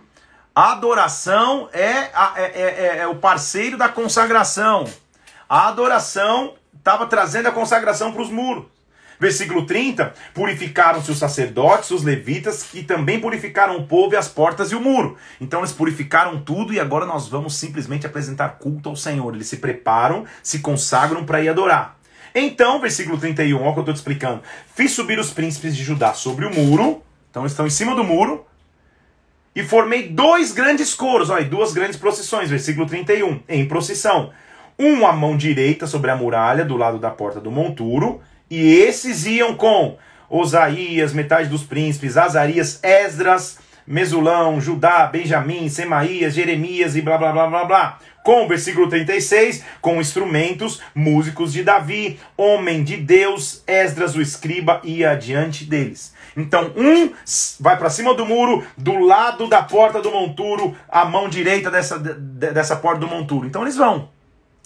A 0.53 0.73
adoração 0.73 1.69
é, 1.71 1.81
é, 1.81 2.11
é, 2.35 2.97
é, 2.99 3.07
o 3.07 3.15
parceiro 3.15 3.77
da 3.77 3.87
consagração. 3.87 4.85
A 5.47 5.69
adoração 5.69 6.55
estava 6.77 7.05
trazendo 7.05 7.47
a 7.47 7.51
consagração 7.53 8.11
para 8.11 8.21
os 8.21 8.29
muros. 8.29 8.65
Versículo 9.17 9.65
30: 9.65 10.13
Purificaram-se 10.33 11.09
os 11.09 11.17
sacerdotes, 11.17 11.91
os 11.91 12.03
levitas, 12.03 12.63
que 12.63 12.83
também 12.83 13.21
purificaram 13.21 13.77
o 13.77 13.87
povo 13.87 14.13
e 14.13 14.17
as 14.17 14.27
portas 14.27 14.73
e 14.73 14.75
o 14.75 14.81
muro. 14.81 15.15
Então 15.39 15.61
eles 15.61 15.71
purificaram 15.71 16.41
tudo 16.41 16.73
e 16.73 16.81
agora 16.81 17.05
nós 17.05 17.29
vamos 17.29 17.55
simplesmente 17.55 18.05
apresentar 18.05 18.57
culto 18.59 18.89
ao 18.89 18.95
Senhor. 18.97 19.33
Eles 19.33 19.47
se 19.47 19.57
preparam, 19.57 20.25
se 20.43 20.59
consagram 20.59 21.23
para 21.23 21.39
ir 21.39 21.47
adorar. 21.47 21.97
Então, 22.35 22.81
versículo 22.81 23.17
31, 23.17 23.57
olha 23.57 23.69
o 23.69 23.73
que 23.73 23.79
eu 23.79 23.81
estou 23.83 23.93
te 23.93 23.97
explicando. 23.97 24.41
Fiz 24.75 24.91
subir 24.91 25.17
os 25.17 25.31
príncipes 25.31 25.75
de 25.75 25.83
Judá 25.83 26.13
sobre 26.13 26.45
o 26.45 26.53
muro, 26.53 27.01
então 27.29 27.45
estão 27.45 27.65
em 27.65 27.69
cima 27.69 27.95
do 27.95 28.03
muro, 28.03 28.45
e 29.55 29.63
formei 29.63 30.07
dois 30.07 30.51
grandes 30.51 30.93
coros, 30.93 31.29
olha, 31.29 31.45
duas 31.45 31.73
grandes 31.73 31.97
procissões, 31.97 32.49
versículo 32.49 32.85
31, 32.85 33.41
em 33.49 33.67
procissão. 33.67 34.31
Um 34.79 35.05
à 35.05 35.11
mão 35.11 35.35
direita 35.35 35.85
sobre 35.85 36.09
a 36.09 36.15
muralha, 36.15 36.65
do 36.65 36.77
lado 36.77 36.97
da 36.97 37.09
porta 37.09 37.39
do 37.39 37.51
monturo, 37.51 38.21
e 38.49 38.75
esses 38.75 39.25
iam 39.25 39.55
com 39.55 39.97
Osaías, 40.29 41.13
metade 41.13 41.49
dos 41.49 41.63
príncipes, 41.63 42.17
Azarias, 42.17 42.79
Esdras, 42.81 43.59
Mesulão, 43.85 44.61
Judá, 44.61 45.05
Benjamim, 45.07 45.67
Semaías, 45.67 46.33
Jeremias 46.33 46.95
e 46.95 47.01
blá 47.01 47.17
blá 47.17 47.31
blá 47.33 47.47
blá 47.47 47.65
blá. 47.65 47.99
Com 48.23 48.45
o 48.45 48.47
versículo 48.47 48.87
36, 48.87 49.63
com 49.81 49.99
instrumentos, 49.99 50.81
músicos 50.95 51.51
de 51.51 51.63
Davi, 51.63 52.19
homem 52.37 52.83
de 52.83 52.95
Deus, 52.95 53.63
Esdras 53.67 54.15
o 54.15 54.21
escriba 54.21 54.79
ia 54.83 55.11
adiante 55.11 55.65
deles. 55.65 56.13
Então, 56.35 56.71
um 56.75 57.11
vai 57.59 57.77
para 57.77 57.89
cima 57.89 58.13
do 58.13 58.25
muro, 58.25 58.65
do 58.77 58.99
lado 58.99 59.47
da 59.47 59.61
porta 59.61 60.01
do 60.01 60.11
monturo, 60.11 60.75
a 60.87 61.05
mão 61.05 61.27
direita 61.27 61.69
dessa, 61.69 61.99
dessa 61.99 62.75
porta 62.75 63.01
do 63.01 63.07
monturo. 63.07 63.45
Então, 63.45 63.61
eles 63.61 63.75
vão. 63.75 64.09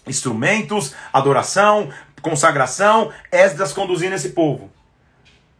Instrumentos, 0.07 0.93
adoração, 1.11 1.89
consagração, 2.21 3.11
Esdras 3.31 3.73
conduzindo 3.73 4.15
esse 4.15 4.29
povo. 4.29 4.69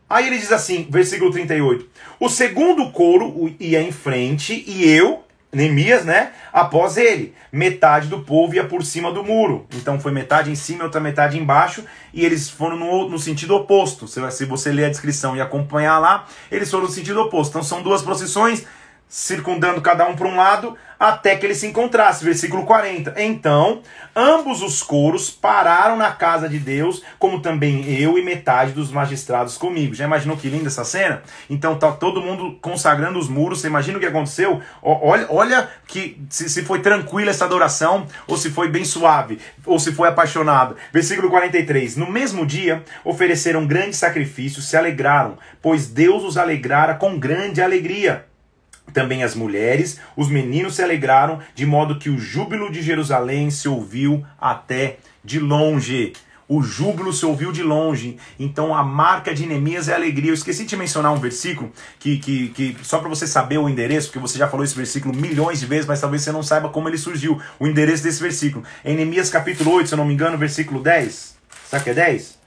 Aí 0.10 0.28
ele 0.28 0.38
diz 0.38 0.52
assim, 0.52 0.88
versículo 0.90 1.32
38. 1.32 1.90
O 2.20 2.30
segundo 2.30 2.92
coro 2.92 3.54
ia 3.60 3.82
em 3.82 3.92
frente 3.92 4.64
e 4.68 4.88
eu, 4.88 5.25
Neemias, 5.56 6.04
né? 6.04 6.34
Após 6.52 6.98
ele. 6.98 7.34
Metade 7.52 8.08
do 8.08 8.20
povo 8.20 8.54
ia 8.54 8.66
por 8.66 8.84
cima 8.84 9.12
do 9.12 9.24
muro. 9.24 9.66
Então 9.74 10.00
foi 10.00 10.12
metade 10.12 10.52
em 10.52 10.56
cima 10.56 10.82
e 10.82 10.84
outra 10.84 11.00
metade 11.00 11.40
embaixo. 11.40 11.86
E 12.14 12.26
eles 12.26 12.50
foram 12.50 12.78
no, 12.78 13.10
no 13.10 13.18
sentido 13.18 13.56
oposto. 13.56 14.08
Se, 14.08 14.20
se 14.32 14.46
você 14.46 14.72
ler 14.72 14.86
a 14.86 14.90
descrição 14.90 15.36
e 15.36 15.42
acompanhar 15.42 15.98
lá, 15.98 16.26
eles 16.52 16.70
foram 16.70 16.84
no 16.84 16.92
sentido 16.92 17.22
oposto. 17.22 17.52
Então 17.52 17.64
são 17.64 17.82
duas 17.82 18.02
procissões 18.02 18.66
circundando 19.08 19.82
cada 19.82 20.08
um 20.08 20.16
para 20.16 20.28
um 20.28 20.36
lado, 20.36 20.76
até 21.00 21.36
que 21.36 21.46
ele 21.46 21.56
se 21.56 21.68
encontrasse. 21.68 22.24
Versículo 22.24 22.66
40. 22.66 23.14
Então, 23.22 23.82
ambos 24.16 24.62
os 24.62 24.82
coros 24.82 25.30
pararam 25.30 25.96
na 25.96 26.12
casa 26.12 26.50
de 26.50 26.60
Deus, 26.60 27.04
como 27.20 27.40
também 27.40 27.86
eu 27.94 28.18
e 28.18 28.24
metade 28.24 28.72
dos 28.72 28.92
magistrados 28.92 29.58
comigo. 29.58 29.94
Já 29.94 30.06
imaginou 30.06 30.38
que 30.38 30.50
linda 30.50 30.68
essa 30.68 30.84
cena? 30.84 31.22
Então 31.50 31.78
tá 31.78 31.92
todo 31.92 32.22
mundo 32.22 32.58
consagrando 32.62 33.20
os 33.20 33.30
muros. 33.30 33.62
Você 33.62 33.68
imagina 33.68 33.98
o 33.98 34.02
que 34.02 34.08
aconteceu? 34.08 34.62
Olha, 34.82 35.28
olha 35.30 35.70
que 35.88 36.22
se, 36.30 36.50
se 36.50 36.64
foi 36.64 36.80
tranquila 36.82 37.30
essa 37.30 37.46
adoração, 37.46 38.08
ou 38.28 38.38
se 38.38 38.50
foi 38.50 38.70
bem 38.70 38.84
suave, 38.84 39.40
ou 39.66 39.80
se 39.80 39.92
foi 39.92 40.10
apaixonado. 40.10 40.76
Versículo 40.92 41.30
43. 41.30 41.96
No 41.98 42.10
mesmo 42.10 42.46
dia, 42.46 42.84
ofereceram 43.04 43.68
grande 43.68 43.96
sacrifício, 43.96 44.62
se 44.62 44.76
alegraram, 44.76 45.38
pois 45.62 45.88
Deus 45.88 46.24
os 46.24 46.38
alegrara 46.38 46.96
com 46.96 47.20
grande 47.20 47.62
alegria. 47.62 48.26
Também 48.94 49.24
as 49.24 49.36
mulheres, 49.36 50.00
os 50.16 50.30
meninos 50.30 50.76
se 50.76 50.84
alegraram, 50.84 51.40
de 51.54 51.66
modo 51.66 52.00
que 52.00 52.10
o 52.10 52.18
júbilo 52.18 52.72
de 52.72 52.82
Jerusalém 52.82 53.50
se 53.50 53.68
ouviu 53.68 54.26
até 54.40 54.98
de 55.24 55.40
longe. 55.40 56.14
O 56.48 56.62
júbilo 56.62 57.12
se 57.12 57.26
ouviu 57.26 57.52
de 57.52 57.64
longe. 57.64 58.18
Então 58.40 58.76
a 58.76 58.84
marca 58.84 59.34
de 59.34 59.48
Neemias 59.48 59.90
é 59.90 59.96
alegria. 59.96 60.30
Eu 60.30 60.36
esqueci 60.36 60.64
de 60.64 60.78
mencionar 60.78 61.12
um 61.12 61.20
versículo 61.20 61.72
que, 62.00 62.20
que, 62.20 62.50
que 62.50 62.78
só 62.84 63.00
para 63.00 63.10
você 63.10 63.26
saber 63.26 63.58
o 63.58 63.68
endereço, 63.68 64.08
porque 64.08 64.20
você 64.20 64.38
já 64.38 64.48
falou 64.48 64.64
esse 64.64 64.76
versículo 64.76 65.16
milhões 65.16 65.60
de 65.60 65.66
vezes, 65.66 65.88
mas 65.88 66.00
talvez 66.00 66.22
você 66.22 66.32
não 66.32 66.44
saiba 66.44 66.70
como 66.70 66.88
ele 66.88 66.98
surgiu. 66.98 67.42
O 67.60 67.68
endereço 67.68 68.04
desse 68.04 68.22
versículo. 68.22 68.64
Em 68.84 68.96
Neemias 68.96 69.30
capítulo 69.30 69.72
8, 69.72 69.88
se 69.88 69.96
eu 69.96 69.98
não 69.98 70.06
me 70.06 70.14
engano, 70.14 70.38
versículo 70.38 70.82
10. 70.82 71.36
Sabe 71.68 71.84
que 71.84 71.90
é 71.90 71.94
10? 71.96 72.38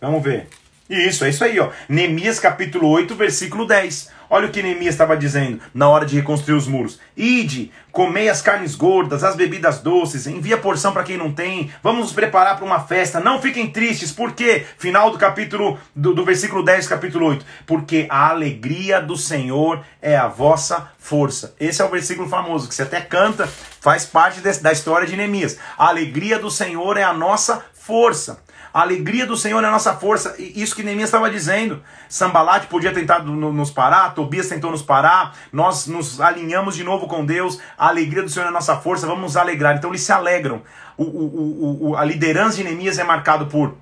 Vamos 0.00 0.22
ver. 0.22 0.48
Isso, 0.88 1.24
é 1.24 1.30
isso 1.30 1.44
aí, 1.44 1.58
ó. 1.58 1.70
Neemias 1.88 2.40
capítulo 2.40 2.88
8, 2.88 3.14
versículo 3.14 3.66
10. 3.66 4.10
Olha 4.34 4.48
o 4.48 4.50
que 4.50 4.64
Neemias 4.64 4.96
estava 4.96 5.16
dizendo 5.16 5.60
na 5.72 5.88
hora 5.88 6.04
de 6.04 6.16
reconstruir 6.16 6.56
os 6.56 6.66
muros. 6.66 6.98
Ide, 7.16 7.70
comei 7.92 8.28
as 8.28 8.42
carnes 8.42 8.74
gordas, 8.74 9.22
as 9.22 9.36
bebidas 9.36 9.78
doces, 9.78 10.26
envia 10.26 10.58
porção 10.58 10.92
para 10.92 11.04
quem 11.04 11.16
não 11.16 11.32
tem, 11.32 11.70
vamos 11.80 12.00
nos 12.00 12.12
preparar 12.12 12.56
para 12.56 12.64
uma 12.64 12.80
festa, 12.80 13.20
não 13.20 13.40
fiquem 13.40 13.70
tristes, 13.70 14.10
por 14.10 14.32
quê? 14.32 14.66
Final 14.76 15.12
do 15.12 15.18
capítulo, 15.18 15.78
do, 15.94 16.12
do 16.12 16.24
versículo 16.24 16.64
10, 16.64 16.88
capítulo 16.88 17.26
8. 17.26 17.46
Porque 17.64 18.08
a 18.10 18.30
alegria 18.30 19.00
do 19.00 19.16
Senhor 19.16 19.84
é 20.02 20.16
a 20.16 20.26
vossa 20.26 20.90
força. 20.98 21.54
Esse 21.60 21.80
é 21.80 21.84
o 21.84 21.90
versículo 21.90 22.28
famoso, 22.28 22.66
que 22.66 22.74
você 22.74 22.82
até 22.82 23.00
canta, 23.00 23.48
faz 23.80 24.04
parte 24.04 24.40
desse, 24.40 24.60
da 24.60 24.72
história 24.72 25.06
de 25.06 25.16
Neemias. 25.16 25.60
A 25.78 25.86
alegria 25.86 26.40
do 26.40 26.50
Senhor 26.50 26.96
é 26.96 27.04
a 27.04 27.12
nossa 27.12 27.64
força. 27.72 28.42
A 28.74 28.80
alegria 28.80 29.24
do 29.24 29.36
Senhor 29.36 29.62
é 29.62 29.68
a 29.68 29.70
nossa 29.70 29.94
força. 29.94 30.34
Isso 30.36 30.74
que 30.74 30.82
Neemias 30.82 31.08
estava 31.08 31.30
dizendo. 31.30 31.80
Sambalat 32.08 32.66
podia 32.66 32.92
tentar 32.92 33.20
nos 33.22 33.70
parar, 33.70 34.12
Tobias 34.16 34.48
tentou 34.48 34.68
nos 34.68 34.82
parar. 34.82 35.36
Nós 35.52 35.86
nos 35.86 36.20
alinhamos 36.20 36.74
de 36.74 36.82
novo 36.82 37.06
com 37.06 37.24
Deus. 37.24 37.60
A 37.78 37.86
alegria 37.86 38.24
do 38.24 38.28
Senhor 38.28 38.46
é 38.46 38.48
a 38.48 38.50
nossa 38.50 38.76
força. 38.76 39.06
Vamos 39.06 39.22
nos 39.22 39.36
alegrar. 39.36 39.76
Então 39.76 39.90
eles 39.90 40.02
se 40.02 40.10
alegram. 40.10 40.60
O, 40.96 41.04
o, 41.04 41.88
o, 41.90 41.96
a 41.96 42.04
liderança 42.04 42.56
de 42.56 42.64
Neemias 42.64 42.98
é 42.98 43.04
marcado 43.04 43.46
por 43.46 43.76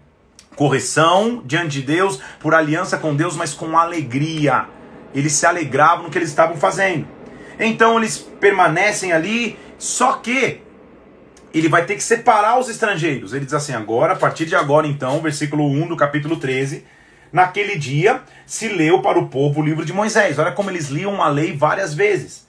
correção 0.56 1.42
diante 1.42 1.80
de 1.80 1.82
Deus, 1.82 2.20
por 2.38 2.54
aliança 2.54 2.98
com 2.98 3.16
Deus, 3.16 3.34
mas 3.34 3.54
com 3.54 3.78
alegria. 3.78 4.66
Eles 5.14 5.32
se 5.32 5.46
alegravam 5.46 6.04
no 6.04 6.10
que 6.10 6.18
eles 6.18 6.28
estavam 6.28 6.58
fazendo. 6.58 7.08
Então 7.58 7.96
eles 7.96 8.18
permanecem 8.18 9.10
ali, 9.10 9.58
só 9.78 10.12
que 10.12 10.60
ele 11.52 11.68
vai 11.68 11.84
ter 11.84 11.94
que 11.96 12.02
separar 12.02 12.58
os 12.58 12.68
estrangeiros. 12.68 13.32
Ele 13.32 13.44
diz 13.44 13.54
assim: 13.54 13.72
agora, 13.72 14.14
a 14.14 14.16
partir 14.16 14.46
de 14.46 14.54
agora, 14.54 14.86
então, 14.86 15.20
versículo 15.20 15.66
1 15.66 15.88
do 15.88 15.96
capítulo 15.96 16.36
13. 16.36 16.84
Naquele 17.32 17.78
dia 17.78 18.20
se 18.44 18.68
leu 18.68 19.00
para 19.00 19.18
o 19.18 19.28
povo 19.28 19.60
o 19.60 19.64
livro 19.64 19.84
de 19.86 19.92
Moisés. 19.92 20.38
Olha 20.38 20.52
como 20.52 20.68
eles 20.68 20.88
liam 20.88 21.22
a 21.22 21.28
lei 21.28 21.56
várias 21.56 21.94
vezes. 21.94 22.46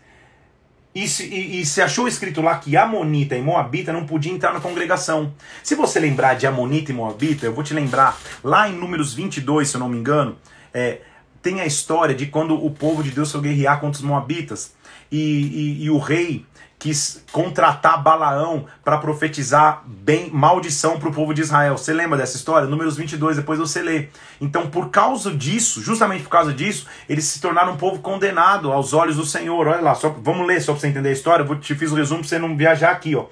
E 0.93 1.07
se, 1.07 1.23
e, 1.23 1.61
e 1.61 1.65
se, 1.65 1.81
achou 1.81 2.07
escrito 2.07 2.41
lá 2.41 2.57
que 2.57 2.77
Amonita 2.77 3.35
e 3.35 3.41
Moabita 3.41 3.91
não 3.91 4.05
podiam 4.05 4.35
entrar 4.35 4.53
na 4.53 4.59
congregação. 4.59 5.33
Se 5.63 5.73
você 5.73 5.99
lembrar 5.99 6.35
de 6.35 6.45
Amonita 6.45 6.91
e 6.91 6.93
Moabita, 6.93 7.45
eu 7.45 7.53
vou 7.53 7.63
te 7.63 7.73
lembrar, 7.73 8.19
lá 8.43 8.69
em 8.69 8.73
Números 8.73 9.13
22, 9.13 9.69
se 9.69 9.75
eu 9.75 9.79
não 9.79 9.89
me 9.89 9.97
engano, 9.97 10.37
é, 10.71 10.99
tem 11.41 11.61
a 11.61 11.65
história 11.65 12.13
de 12.13 12.27
quando 12.27 12.53
o 12.53 12.69
povo 12.69 13.01
de 13.01 13.09
Deus 13.09 13.31
foi 13.31 13.41
guerrear 13.41 13.79
contra 13.79 13.99
os 13.99 14.05
Moabitas. 14.05 14.73
E, 15.11 15.17
e, 15.17 15.83
e 15.85 15.89
o 15.89 15.97
rei 15.97 16.45
quis 16.83 17.23
contratar 17.31 18.03
Balaão 18.03 18.65
para 18.83 18.97
profetizar 18.97 19.83
bem 19.87 20.29
maldição 20.29 20.99
para 20.99 21.07
o 21.07 21.13
povo 21.13 21.33
de 21.33 21.39
Israel. 21.39 21.77
Você 21.77 21.93
lembra 21.93 22.17
dessa 22.17 22.35
história? 22.35 22.67
Números 22.67 22.97
22, 22.97 23.37
depois 23.37 23.57
você 23.57 23.81
lê. 23.81 24.09
Então, 24.41 24.69
por 24.69 24.89
causa 24.89 25.31
disso, 25.31 25.81
justamente 25.81 26.23
por 26.23 26.29
causa 26.29 26.51
disso, 26.51 26.85
eles 27.07 27.23
se 27.23 27.39
tornaram 27.39 27.71
um 27.71 27.77
povo 27.77 28.01
condenado 28.01 28.69
aos 28.69 28.91
olhos 28.91 29.15
do 29.15 29.25
Senhor. 29.25 29.65
Olha 29.65 29.79
lá, 29.79 29.95
só, 29.95 30.09
vamos 30.09 30.45
ler 30.45 30.61
só 30.61 30.73
para 30.73 30.81
você 30.81 30.87
entender 30.87 31.07
a 31.07 31.13
história. 31.13 31.45
Eu 31.45 31.55
te 31.57 31.73
fiz 31.73 31.89
o 31.89 31.93
um 31.93 31.97
resumo 31.97 32.19
para 32.19 32.27
você 32.27 32.37
não 32.37 32.57
viajar 32.57 32.91
aqui, 32.91 33.15
ó. 33.15 33.27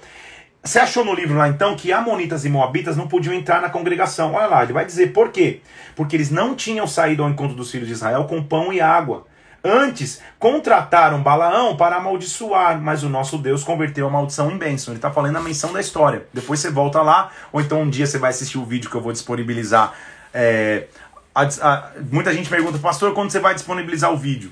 Você 0.64 0.78
achou 0.78 1.04
no 1.04 1.12
livro 1.12 1.36
lá 1.36 1.46
então 1.46 1.76
que 1.76 1.92
Amonitas 1.92 2.46
e 2.46 2.48
Moabitas 2.48 2.96
não 2.96 3.06
podiam 3.06 3.34
entrar 3.34 3.60
na 3.60 3.68
congregação? 3.68 4.32
Olha 4.32 4.46
lá, 4.46 4.62
ele 4.62 4.72
vai 4.72 4.86
dizer 4.86 5.12
por 5.12 5.30
quê? 5.30 5.60
Porque 5.94 6.16
eles 6.16 6.30
não 6.30 6.54
tinham 6.54 6.86
saído 6.86 7.22
ao 7.22 7.28
encontro 7.28 7.54
dos 7.54 7.70
filhos 7.70 7.88
de 7.88 7.92
Israel 7.92 8.24
com 8.24 8.42
pão 8.42 8.72
e 8.72 8.80
água. 8.80 9.26
Antes, 9.64 10.20
contrataram 10.40 11.22
Balaão 11.22 11.76
para 11.76 11.96
amaldiçoar, 11.96 12.80
mas 12.80 13.04
o 13.04 13.08
nosso 13.08 13.38
Deus 13.38 13.62
converteu 13.62 14.08
a 14.08 14.10
maldição 14.10 14.50
em 14.50 14.58
bênção. 14.58 14.92
Ele 14.92 14.98
está 14.98 15.10
falando 15.10 15.36
a 15.36 15.40
menção 15.40 15.72
da 15.72 15.80
história. 15.80 16.26
Depois 16.32 16.58
você 16.58 16.68
volta 16.68 17.00
lá, 17.00 17.30
ou 17.52 17.60
então 17.60 17.82
um 17.82 17.88
dia 17.88 18.06
você 18.06 18.18
vai 18.18 18.30
assistir 18.30 18.58
o 18.58 18.64
vídeo 18.64 18.90
que 18.90 18.96
eu 18.96 19.00
vou 19.00 19.12
disponibilizar. 19.12 19.92
É, 20.34 20.86
a, 21.32 21.42
a, 21.42 21.90
muita 22.10 22.32
gente 22.34 22.48
pergunta, 22.48 22.76
pastor, 22.78 23.14
quando 23.14 23.30
você 23.30 23.38
vai 23.38 23.54
disponibilizar 23.54 24.12
o 24.12 24.16
vídeo? 24.16 24.50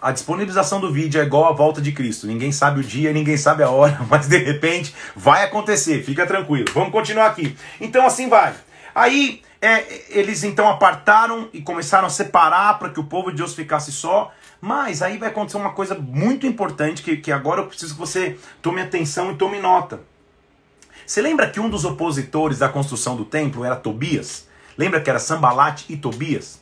A 0.00 0.10
disponibilização 0.10 0.80
do 0.80 0.92
vídeo 0.92 1.20
é 1.20 1.24
igual 1.24 1.44
a 1.44 1.52
volta 1.52 1.80
de 1.80 1.92
Cristo. 1.92 2.26
Ninguém 2.26 2.50
sabe 2.50 2.80
o 2.80 2.82
dia, 2.82 3.12
ninguém 3.12 3.36
sabe 3.36 3.62
a 3.62 3.70
hora, 3.70 4.00
mas 4.10 4.26
de 4.26 4.38
repente 4.38 4.92
vai 5.14 5.44
acontecer. 5.44 6.02
Fica 6.02 6.26
tranquilo. 6.26 6.66
Vamos 6.74 6.90
continuar 6.90 7.26
aqui. 7.26 7.56
Então 7.80 8.04
assim 8.04 8.28
vai. 8.28 8.52
Aí 8.92 9.42
é, 9.62 10.18
eles 10.18 10.42
então 10.42 10.68
apartaram 10.68 11.48
e 11.52 11.62
começaram 11.62 12.08
a 12.08 12.10
separar 12.10 12.80
para 12.80 12.90
que 12.90 12.98
o 12.98 13.04
povo 13.04 13.30
de 13.30 13.36
Deus 13.36 13.54
ficasse 13.54 13.92
só. 13.92 14.32
Mas 14.60 15.02
aí 15.02 15.18
vai 15.18 15.28
acontecer 15.28 15.56
uma 15.56 15.70
coisa 15.70 15.94
muito 15.94 16.46
importante 16.48 17.00
que, 17.00 17.16
que 17.16 17.30
agora 17.30 17.60
eu 17.60 17.68
preciso 17.68 17.94
que 17.94 18.00
você 18.00 18.36
tome 18.60 18.80
atenção 18.80 19.30
e 19.30 19.36
tome 19.36 19.60
nota. 19.60 20.00
Você 21.06 21.22
lembra 21.22 21.48
que 21.48 21.60
um 21.60 21.70
dos 21.70 21.84
opositores 21.84 22.58
da 22.58 22.68
construção 22.68 23.14
do 23.14 23.24
templo 23.24 23.64
era 23.64 23.76
Tobias? 23.76 24.48
Lembra 24.76 25.00
que 25.00 25.08
era 25.08 25.20
Sambalat 25.20 25.84
e 25.88 25.96
Tobias? 25.96 26.60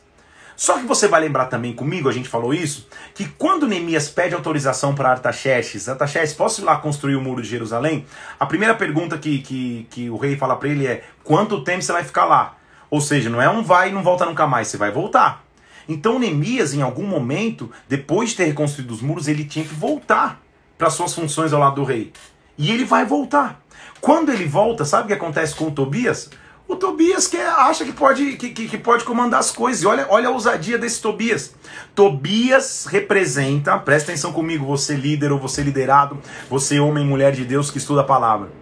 Só 0.55 0.77
que 0.77 0.85
você 0.85 1.07
vai 1.07 1.21
lembrar 1.21 1.47
também 1.47 1.73
comigo, 1.73 2.07
a 2.07 2.11
gente 2.11 2.29
falou 2.29 2.53
isso, 2.53 2.87
que 3.15 3.27
quando 3.27 3.67
Neemias 3.67 4.09
pede 4.09 4.35
autorização 4.35 4.93
para 4.93 5.09
Artaxerxes, 5.09 5.89
Artaxerxes, 5.89 6.35
posso 6.35 6.61
ir 6.61 6.65
lá 6.65 6.77
construir 6.77 7.15
o 7.15 7.21
muro 7.21 7.41
de 7.41 7.49
Jerusalém? 7.49 8.05
A 8.39 8.45
primeira 8.45 8.75
pergunta 8.75 9.17
que, 9.17 9.39
que, 9.39 9.87
que 9.89 10.09
o 10.09 10.17
rei 10.17 10.37
fala 10.37 10.55
para 10.55 10.69
ele 10.69 10.85
é: 10.85 11.03
quanto 11.23 11.63
tempo 11.63 11.81
você 11.81 11.91
vai 11.91 12.03
ficar 12.03 12.25
lá? 12.25 12.60
Ou 12.91 12.99
seja, 12.99 13.29
não 13.29 13.41
é 13.41 13.49
um 13.49 13.63
vai 13.63 13.89
e 13.89 13.93
não 13.93 14.03
volta 14.03 14.25
nunca 14.25 14.45
mais, 14.45 14.67
você 14.67 14.75
vai 14.75 14.91
voltar. 14.91 15.45
Então 15.87 16.19
Neemias, 16.19 16.73
em 16.73 16.81
algum 16.81 17.07
momento, 17.07 17.71
depois 17.87 18.31
de 18.31 18.35
ter 18.35 18.45
reconstruído 18.45 18.93
os 18.93 19.01
muros, 19.01 19.29
ele 19.29 19.45
tinha 19.45 19.63
que 19.63 19.73
voltar 19.73 20.41
para 20.77 20.89
suas 20.89 21.13
funções 21.13 21.53
ao 21.53 21.59
lado 21.59 21.75
do 21.75 21.83
rei. 21.85 22.11
E 22.57 22.69
ele 22.69 22.83
vai 22.83 23.05
voltar. 23.05 23.61
Quando 24.01 24.29
ele 24.29 24.45
volta, 24.45 24.83
sabe 24.83 25.05
o 25.05 25.07
que 25.07 25.13
acontece 25.13 25.55
com 25.55 25.67
o 25.67 25.71
Tobias? 25.71 26.29
O 26.67 26.75
Tobias 26.75 27.27
que 27.27 27.37
acha 27.37 27.85
que 27.85 27.93
pode, 27.93 28.33
que, 28.33 28.49
que, 28.49 28.77
pode 28.77 29.03
comandar 29.03 29.39
as 29.39 29.51
coisas. 29.51 29.83
E 29.83 29.87
olha, 29.87 30.07
olha 30.09 30.27
a 30.27 30.31
ousadia 30.31 30.77
desse 30.77 31.01
Tobias. 31.01 31.53
Tobias 31.95 32.85
representa, 32.85 33.77
presta 33.77 34.11
atenção 34.11 34.33
comigo, 34.33 34.65
você 34.65 34.95
líder 34.95 35.31
ou 35.31 35.39
você 35.39 35.63
liderado, 35.63 36.19
você 36.49 36.79
homem 36.79 37.05
e 37.05 37.07
mulher 37.07 37.31
de 37.31 37.45
Deus 37.45 37.71
que 37.71 37.77
estuda 37.77 38.01
a 38.01 38.05
palavra. 38.05 38.60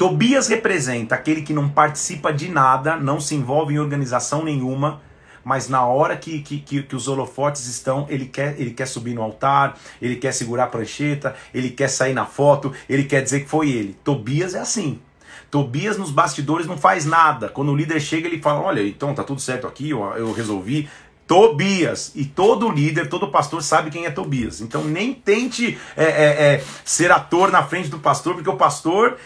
Tobias 0.00 0.48
representa 0.48 1.14
aquele 1.14 1.42
que 1.42 1.52
não 1.52 1.68
participa 1.68 2.32
de 2.32 2.48
nada, 2.48 2.96
não 2.96 3.20
se 3.20 3.34
envolve 3.34 3.74
em 3.74 3.78
organização 3.78 4.42
nenhuma, 4.42 5.02
mas 5.44 5.68
na 5.68 5.84
hora 5.84 6.16
que, 6.16 6.40
que, 6.40 6.58
que, 6.58 6.96
os 6.96 7.06
holofotes 7.06 7.66
estão, 7.66 8.06
ele 8.08 8.24
quer, 8.24 8.58
ele 8.58 8.70
quer 8.70 8.86
subir 8.86 9.12
no 9.12 9.20
altar, 9.20 9.78
ele 10.00 10.16
quer 10.16 10.32
segurar 10.32 10.64
a 10.64 10.68
prancheta, 10.68 11.36
ele 11.52 11.68
quer 11.68 11.88
sair 11.88 12.14
na 12.14 12.24
foto, 12.24 12.72
ele 12.88 13.04
quer 13.04 13.22
dizer 13.22 13.40
que 13.40 13.50
foi 13.50 13.68
ele. 13.68 13.94
Tobias 14.02 14.54
é 14.54 14.60
assim. 14.60 14.98
Tobias 15.50 15.98
nos 15.98 16.10
bastidores 16.10 16.66
não 16.66 16.78
faz 16.78 17.04
nada. 17.04 17.50
Quando 17.50 17.70
o 17.70 17.76
líder 17.76 18.00
chega, 18.00 18.26
ele 18.26 18.40
fala: 18.40 18.60
Olha, 18.60 18.80
então 18.80 19.12
tá 19.12 19.22
tudo 19.22 19.42
certo 19.42 19.66
aqui, 19.66 19.90
eu, 19.90 20.02
eu 20.16 20.32
resolvi. 20.32 20.88
Tobias. 21.30 22.10
E 22.16 22.24
todo 22.24 22.68
líder, 22.68 23.08
todo 23.08 23.28
pastor 23.28 23.62
sabe 23.62 23.88
quem 23.88 24.04
é 24.04 24.10
Tobias. 24.10 24.60
Então 24.60 24.82
nem 24.82 25.14
tente 25.14 25.78
é, 25.96 26.04
é, 26.04 26.08
é, 26.08 26.64
ser 26.84 27.12
ator 27.12 27.52
na 27.52 27.62
frente 27.62 27.88
do 27.88 28.00
pastor, 28.00 28.34
porque 28.34 28.50
o 28.50 28.56
pastor, 28.56 29.16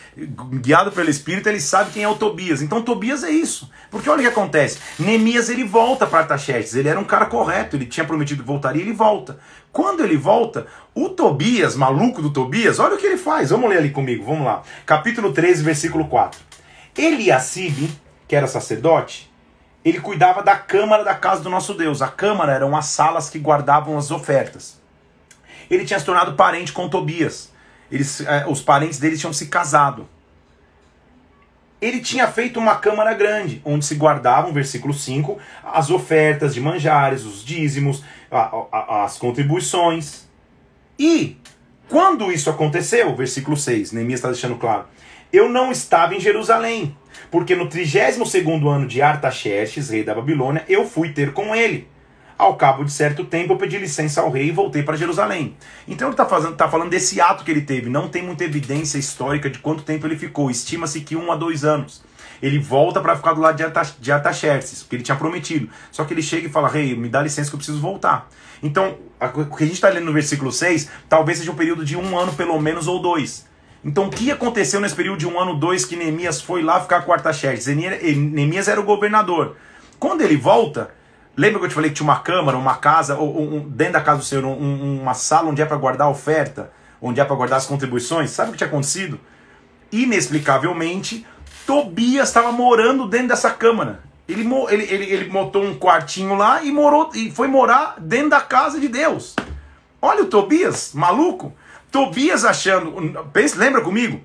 guiado 0.60 0.92
pelo 0.92 1.08
Espírito, 1.08 1.48
ele 1.48 1.62
sabe 1.62 1.92
quem 1.92 2.02
é 2.02 2.08
o 2.08 2.14
Tobias. 2.14 2.60
Então 2.60 2.82
Tobias 2.82 3.24
é 3.24 3.30
isso. 3.30 3.70
Porque 3.90 4.10
olha 4.10 4.18
o 4.18 4.22
que 4.22 4.28
acontece. 4.28 4.80
Neemias 4.98 5.48
ele 5.48 5.64
volta 5.64 6.06
para 6.06 6.18
Artaxerxes. 6.18 6.74
Ele 6.74 6.90
era 6.90 7.00
um 7.00 7.04
cara 7.04 7.24
correto, 7.24 7.74
ele 7.74 7.86
tinha 7.86 8.04
prometido 8.04 8.42
que 8.42 8.46
voltaria 8.46 8.82
e 8.82 8.84
ele 8.84 8.92
volta. 8.92 9.38
Quando 9.72 10.04
ele 10.04 10.18
volta, 10.18 10.66
o 10.94 11.08
Tobias, 11.08 11.74
maluco 11.74 12.20
do 12.20 12.28
Tobias, 12.28 12.78
olha 12.80 12.96
o 12.96 12.98
que 12.98 13.06
ele 13.06 13.16
faz. 13.16 13.48
Vamos 13.48 13.70
ler 13.70 13.78
ali 13.78 13.90
comigo, 13.90 14.26
vamos 14.26 14.44
lá. 14.44 14.62
Capítulo 14.84 15.32
13, 15.32 15.62
versículo 15.62 16.06
4. 16.06 16.38
Eliacibe, 16.98 17.90
que 18.28 18.36
era 18.36 18.46
sacerdote, 18.46 19.32
ele 19.84 20.00
cuidava 20.00 20.42
da 20.42 20.56
câmara 20.56 21.04
da 21.04 21.14
casa 21.14 21.42
do 21.42 21.50
nosso 21.50 21.74
Deus. 21.74 22.00
A 22.00 22.08
câmara 22.08 22.52
eram 22.52 22.74
as 22.74 22.86
salas 22.86 23.28
que 23.28 23.38
guardavam 23.38 23.98
as 23.98 24.10
ofertas. 24.10 24.80
Ele 25.70 25.84
tinha 25.84 25.98
se 25.98 26.06
tornado 26.06 26.34
parente 26.34 26.72
com 26.72 26.88
Tobias. 26.88 27.52
Eles, 27.90 28.20
eh, 28.20 28.44
os 28.48 28.62
parentes 28.62 28.98
dele 28.98 29.18
tinham 29.18 29.32
se 29.32 29.46
casado. 29.46 30.08
Ele 31.82 32.00
tinha 32.00 32.26
feito 32.28 32.58
uma 32.58 32.76
câmara 32.76 33.12
grande, 33.12 33.60
onde 33.62 33.84
se 33.84 33.94
guardavam, 33.94 34.54
versículo 34.54 34.94
5, 34.94 35.38
as 35.62 35.90
ofertas 35.90 36.54
de 36.54 36.60
manjares, 36.60 37.24
os 37.24 37.44
dízimos, 37.44 38.02
a, 38.30 38.64
a, 38.72 39.04
as 39.04 39.18
contribuições. 39.18 40.26
E, 40.98 41.36
quando 41.88 42.32
isso 42.32 42.48
aconteceu, 42.48 43.14
versículo 43.14 43.54
6, 43.54 43.92
Neemias 43.92 44.20
está 44.20 44.28
deixando 44.28 44.56
claro, 44.56 44.86
eu 45.30 45.50
não 45.50 45.70
estava 45.70 46.14
em 46.14 46.20
Jerusalém, 46.20 46.96
porque 47.30 47.54
no 47.54 47.68
32 47.68 48.18
ano 48.66 48.86
de 48.86 49.02
Artaxerxes, 49.02 49.90
rei 49.90 50.04
da 50.04 50.14
Babilônia, 50.14 50.64
eu 50.68 50.86
fui 50.86 51.10
ter 51.10 51.32
com 51.32 51.54
ele. 51.54 51.88
Ao 52.36 52.56
cabo 52.56 52.84
de 52.84 52.90
certo 52.90 53.24
tempo, 53.24 53.52
eu 53.52 53.56
pedi 53.56 53.78
licença 53.78 54.20
ao 54.20 54.30
rei 54.30 54.48
e 54.48 54.50
voltei 54.50 54.82
para 54.82 54.96
Jerusalém. 54.96 55.56
Então 55.86 56.08
ele 56.08 56.20
está 56.20 56.24
tá 56.52 56.68
falando 56.68 56.90
desse 56.90 57.20
ato 57.20 57.44
que 57.44 57.50
ele 57.50 57.60
teve. 57.60 57.88
Não 57.88 58.08
tem 58.08 58.22
muita 58.22 58.44
evidência 58.44 58.98
histórica 58.98 59.48
de 59.48 59.60
quanto 59.60 59.84
tempo 59.84 60.06
ele 60.06 60.16
ficou. 60.16 60.50
Estima-se 60.50 61.00
que 61.00 61.14
um 61.14 61.30
a 61.30 61.36
dois 61.36 61.64
anos. 61.64 62.02
Ele 62.42 62.58
volta 62.58 63.00
para 63.00 63.16
ficar 63.16 63.32
do 63.32 63.40
lado 63.40 63.56
de 64.00 64.12
Artaxerxes, 64.12 64.82
porque 64.82 64.96
ele 64.96 65.02
tinha 65.04 65.16
prometido. 65.16 65.68
Só 65.92 66.04
que 66.04 66.12
ele 66.12 66.22
chega 66.22 66.48
e 66.48 66.50
fala: 66.50 66.68
Rei, 66.68 66.96
me 66.96 67.08
dá 67.08 67.22
licença 67.22 67.48
que 67.48 67.54
eu 67.54 67.58
preciso 67.58 67.80
voltar. 67.80 68.28
Então, 68.62 68.98
o 69.20 69.56
que 69.56 69.64
a 69.64 69.66
gente 69.66 69.76
está 69.76 69.88
lendo 69.88 70.06
no 70.06 70.12
versículo 70.12 70.50
6, 70.50 70.90
talvez 71.08 71.38
seja 71.38 71.52
um 71.52 71.54
período 71.54 71.84
de 71.84 71.96
um 71.96 72.18
ano 72.18 72.32
pelo 72.34 72.60
menos 72.60 72.88
ou 72.88 73.00
dois. 73.00 73.46
Então, 73.84 74.06
o 74.06 74.10
que 74.10 74.30
aconteceu 74.30 74.80
nesse 74.80 74.94
período 74.94 75.18
de 75.18 75.26
um 75.28 75.38
ano, 75.38 75.54
dois, 75.54 75.84
que 75.84 75.94
Neemias 75.94 76.40
foi 76.40 76.62
lá 76.62 76.80
ficar 76.80 77.02
com 77.02 77.12
Artaxerxes? 77.12 77.76
Neemias 77.76 78.66
era 78.66 78.80
o 78.80 78.84
governador. 78.84 79.56
Quando 79.98 80.22
ele 80.22 80.36
volta, 80.36 80.90
lembra 81.36 81.58
que 81.58 81.66
eu 81.66 81.68
te 81.68 81.74
falei 81.74 81.90
que 81.90 81.96
tinha 81.96 82.08
uma 82.08 82.18
câmara, 82.18 82.56
uma 82.56 82.76
casa, 82.76 83.16
ou, 83.16 83.38
um, 83.38 83.68
dentro 83.68 83.94
da 83.94 84.00
casa 84.00 84.18
do 84.20 84.24
Senhor, 84.24 84.44
um, 84.44 85.02
uma 85.02 85.12
sala 85.12 85.50
onde 85.50 85.60
é 85.60 85.66
para 85.66 85.76
guardar 85.76 86.06
a 86.06 86.10
oferta, 86.10 86.72
onde 87.00 87.20
é 87.20 87.24
para 87.24 87.36
guardar 87.36 87.58
as 87.58 87.66
contribuições? 87.66 88.30
Sabe 88.30 88.48
o 88.48 88.52
que 88.52 88.58
tinha 88.58 88.68
acontecido? 88.68 89.20
Inexplicavelmente, 89.92 91.26
Tobias 91.66 92.28
estava 92.28 92.50
morando 92.50 93.06
dentro 93.06 93.28
dessa 93.28 93.50
câmara. 93.50 94.00
Ele, 94.26 94.48
ele, 94.70 94.82
ele, 94.84 95.04
ele 95.04 95.28
montou 95.28 95.62
um 95.62 95.78
quartinho 95.78 96.34
lá 96.34 96.62
e, 96.62 96.72
morou, 96.72 97.10
e 97.14 97.30
foi 97.30 97.48
morar 97.48 97.96
dentro 97.98 98.30
da 98.30 98.40
casa 98.40 98.80
de 98.80 98.88
Deus. 98.88 99.36
Olha 100.00 100.22
o 100.22 100.26
Tobias, 100.26 100.92
maluco. 100.94 101.52
Tobias 101.94 102.44
achando. 102.44 102.92
Lembra 103.54 103.80
comigo? 103.80 104.20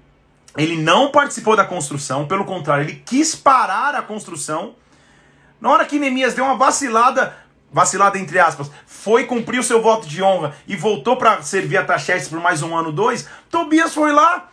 Ele 0.57 0.75
não 0.75 1.11
participou 1.11 1.55
da 1.55 1.63
construção, 1.63 2.25
pelo 2.25 2.43
contrário, 2.43 2.83
ele 2.83 3.03
quis 3.05 3.35
parar 3.35 3.93
a 3.93 4.01
construção. 4.01 4.73
Na 5.61 5.69
hora 5.69 5.85
que 5.85 5.99
Neemias 5.99 6.33
deu 6.33 6.45
uma 6.45 6.57
vacilada, 6.57 7.37
vacilada 7.71 8.17
entre 8.17 8.39
aspas, 8.39 8.71
foi 8.87 9.25
cumprir 9.25 9.59
o 9.59 9.63
seu 9.63 9.83
voto 9.83 10.07
de 10.07 10.23
honra 10.23 10.55
e 10.67 10.75
voltou 10.75 11.15
para 11.15 11.43
servir 11.43 11.77
a 11.77 11.85
Taxerxes 11.85 12.27
por 12.27 12.39
mais 12.39 12.63
um 12.63 12.75
ano, 12.75 12.91
dois, 12.91 13.29
Tobias 13.51 13.93
foi 13.93 14.11
lá 14.11 14.49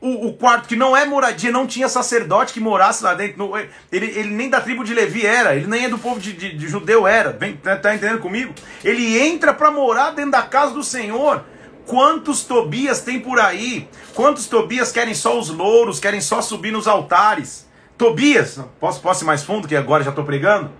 o, 0.00 0.28
o, 0.28 0.32
quarto 0.32 0.66
que 0.66 0.76
não 0.76 0.96
é 0.96 1.04
moradia, 1.04 1.52
não 1.52 1.66
tinha 1.66 1.90
sacerdote 1.90 2.54
que 2.54 2.60
morasse 2.60 3.04
lá 3.04 3.12
dentro. 3.12 3.54
Ele, 3.92 4.06
ele 4.06 4.30
nem 4.30 4.48
da 4.48 4.62
tribo 4.62 4.82
de 4.82 4.94
Levi 4.94 5.26
era, 5.26 5.54
ele 5.54 5.66
nem 5.66 5.84
é 5.84 5.88
do 5.90 5.98
povo 5.98 6.18
de, 6.18 6.32
de, 6.32 6.56
de 6.56 6.68
judeu 6.68 7.06
era. 7.06 7.32
Vem, 7.32 7.54
tá, 7.54 7.76
tá 7.76 7.94
entendendo 7.94 8.20
comigo? 8.20 8.54
Ele 8.82 9.18
entra 9.18 9.52
para 9.52 9.70
morar 9.70 10.12
dentro 10.12 10.30
da 10.30 10.42
casa 10.42 10.72
do 10.72 10.82
Senhor. 10.82 11.44
Quantos 11.86 12.44
Tobias 12.44 13.00
tem 13.00 13.20
por 13.20 13.38
aí? 13.38 13.88
Quantos 14.14 14.46
Tobias 14.46 14.90
querem 14.90 15.14
só 15.14 15.38
os 15.38 15.48
louros, 15.48 16.00
querem 16.00 16.20
só 16.20 16.42
subir 16.42 16.72
nos 16.72 16.88
altares? 16.88 17.66
Tobias, 17.96 18.60
posso, 18.80 19.00
posso 19.00 19.24
ir 19.24 19.26
mais 19.26 19.44
fundo, 19.44 19.68
que 19.68 19.76
agora 19.76 20.02
já 20.02 20.10
estou 20.10 20.24
pregando? 20.24 20.70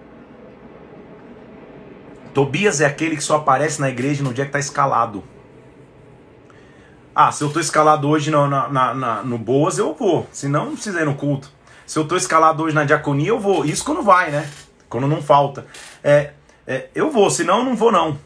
Tobias 2.34 2.80
é 2.80 2.86
aquele 2.86 3.16
que 3.16 3.22
só 3.22 3.36
aparece 3.36 3.80
na 3.80 3.88
igreja 3.88 4.22
no 4.22 4.34
dia 4.34 4.44
que 4.44 4.50
está 4.50 4.58
escalado. 4.58 5.22
Ah, 7.14 7.32
se 7.32 7.42
eu 7.42 7.50
tô 7.50 7.58
escalado 7.60 8.06
hoje 8.08 8.30
no, 8.30 8.46
na, 8.46 8.92
na, 8.92 9.22
no 9.22 9.38
Boas, 9.38 9.78
eu 9.78 9.94
vou. 9.94 10.26
Se 10.30 10.48
não, 10.48 10.66
não 10.66 10.72
precisa 10.72 11.00
ir 11.00 11.06
no 11.06 11.14
culto. 11.14 11.50
Se 11.86 11.98
eu 11.98 12.06
tô 12.06 12.14
escalado 12.14 12.64
hoje 12.64 12.74
na 12.74 12.84
diaconia, 12.84 13.28
eu 13.28 13.40
vou. 13.40 13.64
Isso 13.64 13.82
quando 13.82 14.02
vai, 14.02 14.30
né? 14.30 14.50
Quando 14.86 15.06
não 15.06 15.22
falta. 15.22 15.66
É, 16.04 16.32
é, 16.66 16.88
eu 16.94 17.10
vou, 17.10 17.30
senão 17.30 17.60
eu 17.60 17.64
não 17.64 17.74
vou, 17.74 17.90
não. 17.90 18.18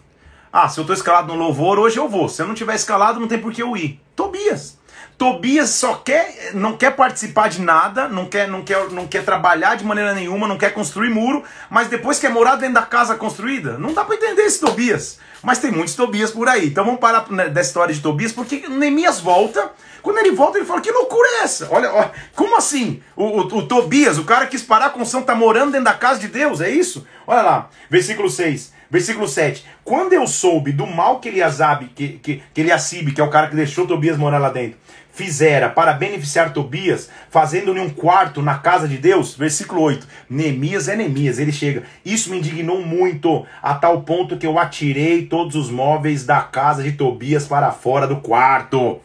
Ah, 0.53 0.69
se 0.69 0.81
eu 0.81 0.85
tô 0.85 0.93
escalado 0.93 1.29
no 1.29 1.39
louvor, 1.39 1.79
hoje 1.79 1.97
eu 1.97 2.09
vou. 2.09 2.29
Se 2.29 2.43
eu 2.43 2.47
não 2.47 2.55
tiver 2.55 2.75
escalado, 2.75 3.21
não 3.21 3.29
tem 3.29 3.39
por 3.39 3.53
que 3.53 3.63
eu 3.63 3.77
ir. 3.77 4.01
Tobias. 4.17 4.79
Tobias 5.17 5.71
só 5.71 5.95
quer, 5.97 6.53
não 6.55 6.77
quer 6.77 6.97
participar 6.97 7.49
de 7.49 7.61
nada, 7.61 8.09
não 8.09 8.25
quer, 8.25 8.49
não 8.49 8.63
quer, 8.63 8.91
não 8.91 9.07
quer 9.07 9.25
trabalhar 9.25 9.77
de 9.77 9.85
maneira 9.85 10.15
nenhuma, 10.15 10.49
não 10.49 10.57
quer 10.59 10.73
construir 10.73 11.11
muro, 11.11 11.45
mas 11.69 11.89
depois 11.89 12.19
quer 12.19 12.31
morar 12.31 12.57
dentro 12.57 12.75
da 12.75 12.83
casa 12.83 13.15
construída. 13.15 13.79
Não 13.79 13.93
dá 13.93 14.05
para 14.05 14.17
entender 14.17 14.43
esse 14.43 14.59
Tobias. 14.59 15.19
Mas 15.43 15.59
tem 15.59 15.71
muitos 15.71 15.95
Tobias 15.95 16.33
por 16.33 16.49
aí. 16.49 16.67
Então 16.67 16.85
vamos 16.85 17.01
parar 17.01 17.31
né, 17.31 17.49
dessa 17.49 17.69
história 17.69 17.95
de 17.95 18.01
Tobias, 18.01 18.33
porque 18.33 18.67
Neemias 18.67 19.21
volta. 19.21 19.71
Quando 20.03 20.19
ele 20.19 20.33
volta, 20.33 20.59
ele 20.59 20.67
fala: 20.67 20.81
Que 20.81 20.91
loucura 20.91 21.29
é 21.29 21.43
essa? 21.43 21.69
Olha, 21.71 21.93
olha 21.93 22.11
como 22.35 22.57
assim? 22.57 23.01
O, 23.15 23.25
o, 23.25 23.41
o, 23.41 23.69
Tobias, 23.69 24.19
o 24.19 24.25
cara 24.25 24.47
quis 24.47 24.63
parar 24.63 24.87
a 24.87 24.91
construção, 24.91 25.21
está 25.21 25.35
morando 25.35 25.73
dentro 25.73 25.85
da 25.85 25.95
casa 25.95 26.19
de 26.19 26.29
Deus, 26.29 26.61
é 26.61 26.71
isso? 26.71 27.07
Olha 27.27 27.43
lá, 27.43 27.71
versículo 27.89 28.29
6. 28.29 28.80
Versículo 28.91 29.29
7. 29.29 29.65
Quando 29.85 30.13
eu 30.13 30.27
soube 30.27 30.73
do 30.73 30.87
mal 30.87 31.21
que 31.21 31.29
Eliasabe, 31.29 31.87
que, 31.95 32.09
que, 32.09 32.43
que 32.53 32.61
Eliacibe, 32.61 33.13
que 33.13 33.21
é 33.21 33.25
o 33.25 33.31
cara 33.31 33.49
que 33.49 33.55
deixou 33.55 33.87
Tobias 33.87 34.19
morar 34.19 34.39
lá 34.39 34.51
dentro, 34.51 34.79
fizera 35.13 35.69
para 35.69 35.93
beneficiar 35.93 36.53
Tobias, 36.53 37.11
fazendo-lhe 37.31 37.81
um 37.81 37.91
quarto 37.91 38.43
na 38.43 38.59
casa 38.59 38.89
de 38.89 38.97
Deus. 38.97 39.35
Versículo 39.35 39.83
8. 39.83 40.07
Neemias 40.29 40.89
é 40.89 40.97
Neemias, 40.97 41.39
ele 41.39 41.53
chega. 41.53 41.85
Isso 42.05 42.31
me 42.31 42.39
indignou 42.39 42.85
muito, 42.85 43.47
a 43.63 43.75
tal 43.75 44.03
ponto 44.03 44.37
que 44.37 44.47
eu 44.47 44.59
atirei 44.59 45.27
todos 45.27 45.55
os 45.55 45.71
móveis 45.71 46.27
da 46.27 46.41
casa 46.41 46.83
de 46.83 46.93
Tobias 46.93 47.47
para 47.47 47.71
fora 47.71 48.07
do 48.07 48.17
quarto. 48.17 49.01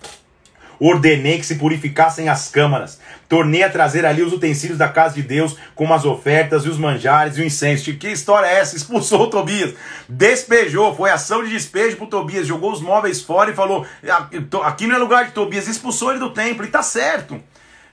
Ordenei 0.79 1.37
que 1.37 1.45
se 1.45 1.55
purificassem 1.55 2.29
as 2.29 2.49
câmaras. 2.49 2.99
Tornei 3.27 3.63
a 3.63 3.69
trazer 3.69 4.05
ali 4.05 4.21
os 4.21 4.33
utensílios 4.33 4.77
da 4.77 4.87
casa 4.87 5.15
de 5.15 5.23
Deus, 5.23 5.57
como 5.73 5.93
as 5.93 6.05
ofertas 6.05 6.65
e 6.65 6.69
os 6.69 6.77
manjares 6.77 7.37
e 7.37 7.41
o 7.41 7.45
incenso. 7.45 7.93
Que 7.95 8.09
história 8.09 8.47
é 8.47 8.59
essa? 8.59 8.75
Expulsou 8.77 9.21
o 9.21 9.27
Tobias. 9.27 9.73
Despejou, 10.07 10.95
foi 10.95 11.09
ação 11.09 11.43
de 11.43 11.49
despejo 11.49 11.97
pro 11.97 12.07
Tobias. 12.07 12.45
Jogou 12.45 12.71
os 12.71 12.81
móveis 12.81 13.21
fora 13.21 13.51
e 13.51 13.55
falou: 13.55 13.85
aqui 14.63 14.85
não 14.85 14.95
é 14.95 14.99
lugar 14.99 15.25
de 15.25 15.31
Tobias. 15.31 15.67
Expulsou 15.67 16.11
ele 16.11 16.19
do 16.19 16.31
templo. 16.31 16.65
E 16.65 16.69
tá 16.69 16.83
certo. 16.83 17.41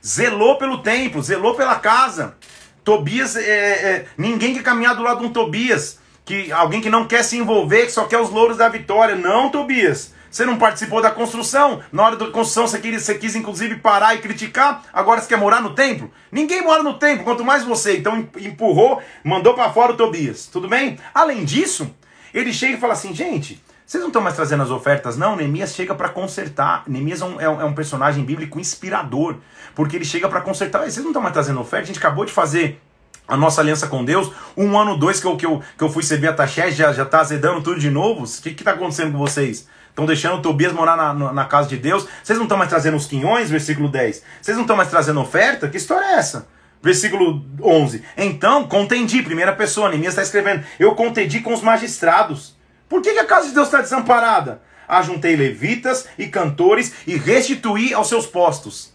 Zelou 0.05 0.57
pelo 0.57 0.79
templo, 0.79 1.23
zelou 1.23 1.55
pela 1.55 1.75
casa. 1.75 2.35
Tobias, 2.83 3.37
é, 3.37 3.41
é, 3.41 4.05
ninguém 4.17 4.53
quer 4.53 4.61
caminhar 4.61 4.95
do 4.95 5.01
lado 5.01 5.21
de 5.21 5.25
um 5.25 5.31
Tobias. 5.31 5.99
Que, 6.25 6.51
alguém 6.51 6.79
que 6.79 6.89
não 6.89 7.05
quer 7.05 7.23
se 7.23 7.37
envolver, 7.37 7.85
que 7.85 7.91
só 7.91 8.05
quer 8.05 8.19
os 8.19 8.29
louros 8.29 8.57
da 8.57 8.69
vitória. 8.69 9.15
Não, 9.15 9.49
Tobias. 9.49 10.13
Você 10.33 10.47
não 10.47 10.57
participou 10.57 10.99
da 10.99 11.11
construção. 11.11 11.79
Na 11.91 12.07
hora 12.07 12.15
da 12.15 12.25
construção 12.31 12.65
você 12.65 12.79
quis, 12.79 13.03
você 13.03 13.13
quis 13.13 13.35
inclusive 13.35 13.75
parar 13.75 14.15
e 14.15 14.17
criticar. 14.17 14.81
Agora 14.91 15.21
você 15.21 15.27
quer 15.27 15.37
morar 15.37 15.61
no 15.61 15.75
templo? 15.75 16.09
Ninguém 16.31 16.63
mora 16.63 16.81
no 16.81 16.95
templo, 16.95 17.23
quanto 17.23 17.45
mais 17.45 17.63
você. 17.63 17.97
Então 17.97 18.27
empurrou, 18.39 18.99
mandou 19.23 19.53
para 19.53 19.71
fora 19.71 19.91
o 19.91 19.95
Tobias. 19.95 20.47
Tudo 20.47 20.67
bem? 20.67 20.97
Além 21.13 21.45
disso, 21.45 21.87
ele 22.33 22.51
chega 22.51 22.77
e 22.77 22.79
fala 22.79 22.93
assim: 22.93 23.13
gente, 23.13 23.63
vocês 23.85 24.01
não 24.01 24.07
estão 24.07 24.23
mais 24.23 24.35
trazendo 24.35 24.63
as 24.63 24.71
ofertas, 24.71 25.15
não? 25.17 25.35
Neemias 25.35 25.75
chega 25.75 25.93
para 25.93 26.09
consertar. 26.09 26.81
Neemias 26.87 27.21
é 27.21 27.25
um, 27.25 27.39
é 27.39 27.65
um, 27.65 27.73
personagem 27.75 28.25
bíblico 28.25 28.59
inspirador, 28.59 29.35
porque 29.75 29.97
ele 29.97 30.05
chega 30.05 30.27
para 30.27 30.41
consertar. 30.41 30.79
Vocês 30.79 30.97
não 30.97 31.09
estão 31.09 31.21
mais 31.21 31.33
trazendo 31.33 31.61
oferta? 31.61 31.83
A 31.83 31.87
gente 31.87 31.99
acabou 31.99 32.25
de 32.25 32.31
fazer 32.31 32.81
a 33.27 33.37
nossa 33.37 33.61
aliança 33.61 33.85
com 33.85 34.03
Deus. 34.03 34.31
Um 34.57 34.75
ano, 34.79 34.97
dois 34.97 35.19
que 35.19 35.27
eu, 35.27 35.37
que 35.37 35.45
eu, 35.45 35.61
que 35.77 35.83
eu 35.83 35.89
fui 35.89 36.01
servir 36.01 36.27
a 36.27 36.33
Taxé, 36.33 36.71
já, 36.71 36.91
já 36.91 37.05
tá 37.05 37.19
azedando 37.19 37.61
tudo 37.61 37.79
de 37.79 37.91
novo. 37.91 38.23
O 38.23 38.41
que 38.41 38.49
está 38.49 38.71
acontecendo 38.71 39.11
com 39.11 39.19
vocês? 39.19 39.67
Estão 39.93 40.07
deixando 40.07 40.41
Tobias 40.41 40.73
morar 40.73 40.97
na, 40.97 41.13
na, 41.31 41.45
casa 41.45 41.69
de 41.69 41.77
Deus. 41.77 42.07
Vocês 42.23 42.39
não 42.39 42.45
estão 42.45 42.57
mais 42.57 42.67
trazendo 42.67 42.97
os 42.97 43.05
quinhões, 43.05 43.51
versículo 43.51 43.87
10. 43.87 44.23
Vocês 44.41 44.57
não 44.57 44.63
estão 44.63 44.75
mais 44.75 44.89
trazendo 44.89 45.21
oferta? 45.21 45.69
Que 45.69 45.77
história 45.77 46.03
é 46.03 46.13
essa? 46.15 46.47
Versículo 46.81 47.45
11. 47.61 48.03
Então, 48.17 48.67
contendi, 48.67 49.21
primeira 49.21 49.53
pessoa, 49.53 49.89
Neemias 49.89 50.13
está 50.13 50.23
escrevendo. 50.23 50.65
Eu 50.79 50.95
contendi 50.95 51.41
com 51.41 51.53
os 51.53 51.61
magistrados. 51.61 52.57
Por 52.89 53.03
que, 53.03 53.13
que 53.13 53.19
a 53.19 53.25
casa 53.25 53.49
de 53.49 53.53
Deus 53.53 53.67
está 53.67 53.81
desamparada? 53.81 54.63
Ajuntei 54.87 55.35
levitas 55.35 56.07
e 56.17 56.25
cantores 56.25 56.91
e 57.05 57.15
restituí 57.15 57.93
aos 57.93 58.09
seus 58.09 58.25
postos. 58.25 58.92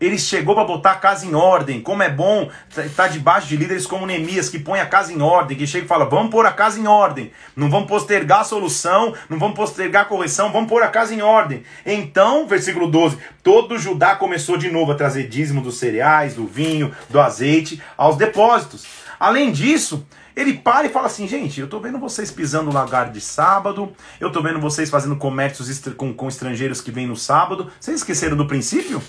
Ele 0.00 0.18
chegou 0.18 0.54
para 0.54 0.64
botar 0.64 0.92
a 0.92 0.96
casa 0.96 1.26
em 1.26 1.34
ordem. 1.34 1.80
Como 1.80 2.02
é 2.02 2.08
bom 2.08 2.50
estar 2.68 2.88
tá 2.94 3.08
debaixo 3.08 3.48
de 3.48 3.56
líderes 3.56 3.86
como 3.86 4.06
Neemias, 4.06 4.48
que 4.48 4.58
põe 4.58 4.80
a 4.80 4.86
casa 4.86 5.12
em 5.12 5.20
ordem, 5.20 5.56
que 5.56 5.66
chega 5.66 5.84
e 5.84 5.88
fala: 5.88 6.04
vamos 6.04 6.30
pôr 6.30 6.46
a 6.46 6.52
casa 6.52 6.78
em 6.78 6.86
ordem. 6.86 7.32
Não 7.56 7.68
vamos 7.68 7.88
postergar 7.88 8.40
a 8.40 8.44
solução, 8.44 9.14
não 9.28 9.38
vamos 9.38 9.56
postergar 9.56 10.02
a 10.02 10.06
correção, 10.06 10.52
vamos 10.52 10.68
pôr 10.68 10.82
a 10.82 10.88
casa 10.88 11.14
em 11.14 11.22
ordem. 11.22 11.62
Então, 11.84 12.46
versículo 12.46 12.88
12: 12.88 13.18
todo 13.42 13.78
Judá 13.78 14.14
começou 14.14 14.56
de 14.56 14.70
novo 14.70 14.92
a 14.92 14.94
trazer 14.94 15.28
dízimo 15.28 15.60
dos 15.60 15.78
cereais, 15.78 16.34
do 16.34 16.46
vinho, 16.46 16.94
do 17.10 17.20
azeite 17.20 17.82
aos 17.96 18.16
depósitos. 18.16 18.86
Além 19.18 19.50
disso, 19.50 20.06
ele 20.36 20.54
para 20.54 20.86
e 20.86 20.90
fala 20.90 21.06
assim, 21.06 21.26
gente, 21.26 21.60
eu 21.60 21.66
tô 21.66 21.80
vendo 21.80 21.98
vocês 21.98 22.30
pisando 22.30 22.72
lagar 22.72 23.10
de 23.10 23.20
sábado, 23.20 23.92
eu 24.20 24.30
tô 24.30 24.40
vendo 24.40 24.60
vocês 24.60 24.88
fazendo 24.88 25.16
comércios 25.16 25.82
com, 25.96 26.14
com 26.14 26.28
estrangeiros 26.28 26.80
que 26.80 26.92
vêm 26.92 27.08
no 27.08 27.16
sábado. 27.16 27.72
Vocês 27.80 27.96
esqueceram 27.96 28.36
do 28.36 28.46
princípio? 28.46 29.02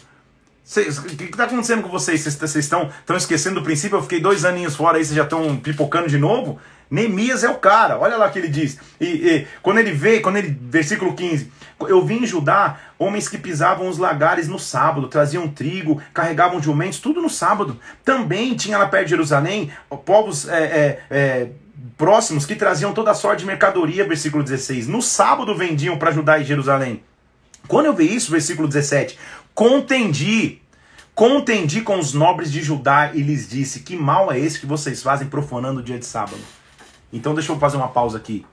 O 0.70 1.16
que 1.16 1.24
está 1.24 1.46
acontecendo 1.46 1.82
com 1.82 1.90
vocês? 1.90 2.24
Vocês 2.24 2.56
estão, 2.56 2.92
esquecendo 3.18 3.56
do 3.60 3.64
princípio? 3.64 3.98
Eu 3.98 4.04
fiquei 4.04 4.20
dois 4.20 4.46
aninhos 4.46 4.76
fora 4.76 4.98
aí, 4.98 5.04
vocês 5.04 5.16
já 5.16 5.24
estão 5.24 5.58
pipocando 5.58 6.08
de 6.08 6.20
novo? 6.20 6.60
Neemias 6.92 7.44
é 7.44 7.50
o 7.50 7.56
cara, 7.56 7.98
olha 7.98 8.18
lá 8.18 8.28
o 8.28 8.32
que 8.32 8.38
ele 8.38 8.48
diz. 8.48 8.78
E, 9.02 9.06
e, 9.06 9.48
quando 9.64 9.80
ele 9.80 9.92
vê, 9.92 10.20
quando 10.20 10.38
ele, 10.38 10.56
versículo 10.62 11.16
15: 11.16 11.52
Eu 11.88 12.06
vim 12.06 12.24
em 12.24 12.26
Judá 12.26 12.78
homens 13.00 13.28
que 13.28 13.38
pisavam 13.38 13.88
os 13.88 13.98
lagares 13.98 14.48
no 14.48 14.60
sábado, 14.60 15.08
traziam 15.08 15.48
trigo, 15.48 16.00
carregavam 16.14 16.62
jumentos, 16.62 17.00
tudo 17.00 17.20
no 17.20 17.30
sábado. 17.30 17.80
Também 18.06 18.56
tinha 18.56 18.78
lá 18.78 18.86
perto 18.86 19.06
de 19.06 19.12
Jerusalém 19.12 19.72
povos 20.06 20.48
é, 20.48 20.64
é, 20.64 21.00
é, 21.10 21.48
próximos 21.98 22.46
que 22.46 22.56
traziam 22.56 22.94
toda 22.94 23.10
a 23.10 23.16
sorte 23.16 23.40
de 23.40 23.48
mercadoria, 23.48 24.08
versículo 24.08 24.44
16. 24.44 24.88
No 24.88 25.02
sábado 25.02 25.56
vendiam 25.56 25.98
para 25.98 26.12
Judá 26.12 26.38
e 26.38 26.44
Jerusalém. 26.44 27.04
Quando 27.68 27.86
eu 27.86 27.94
vi 27.94 28.16
isso, 28.16 28.32
versículo 28.32 28.68
17, 28.68 29.18
Contendi, 29.60 30.62
contendi 31.14 31.82
com 31.82 32.00
os 32.00 32.14
nobres 32.14 32.50
de 32.50 32.62
Judá 32.62 33.12
e 33.14 33.22
lhes 33.22 33.50
disse: 33.50 33.82
Que 33.82 33.94
mal 33.94 34.32
é 34.32 34.40
esse 34.40 34.58
que 34.58 34.66
vocês 34.66 35.04
fazem 35.04 35.28
profanando 35.28 35.82
o 35.82 35.84
dia 35.84 36.00
de 36.00 36.06
sábado? 36.06 36.40
Então 37.12 37.34
deixa 37.34 37.52
eu 37.52 37.60
fazer 37.60 37.76
uma 37.76 37.90
pausa 37.90 38.18
aqui. 38.18 38.46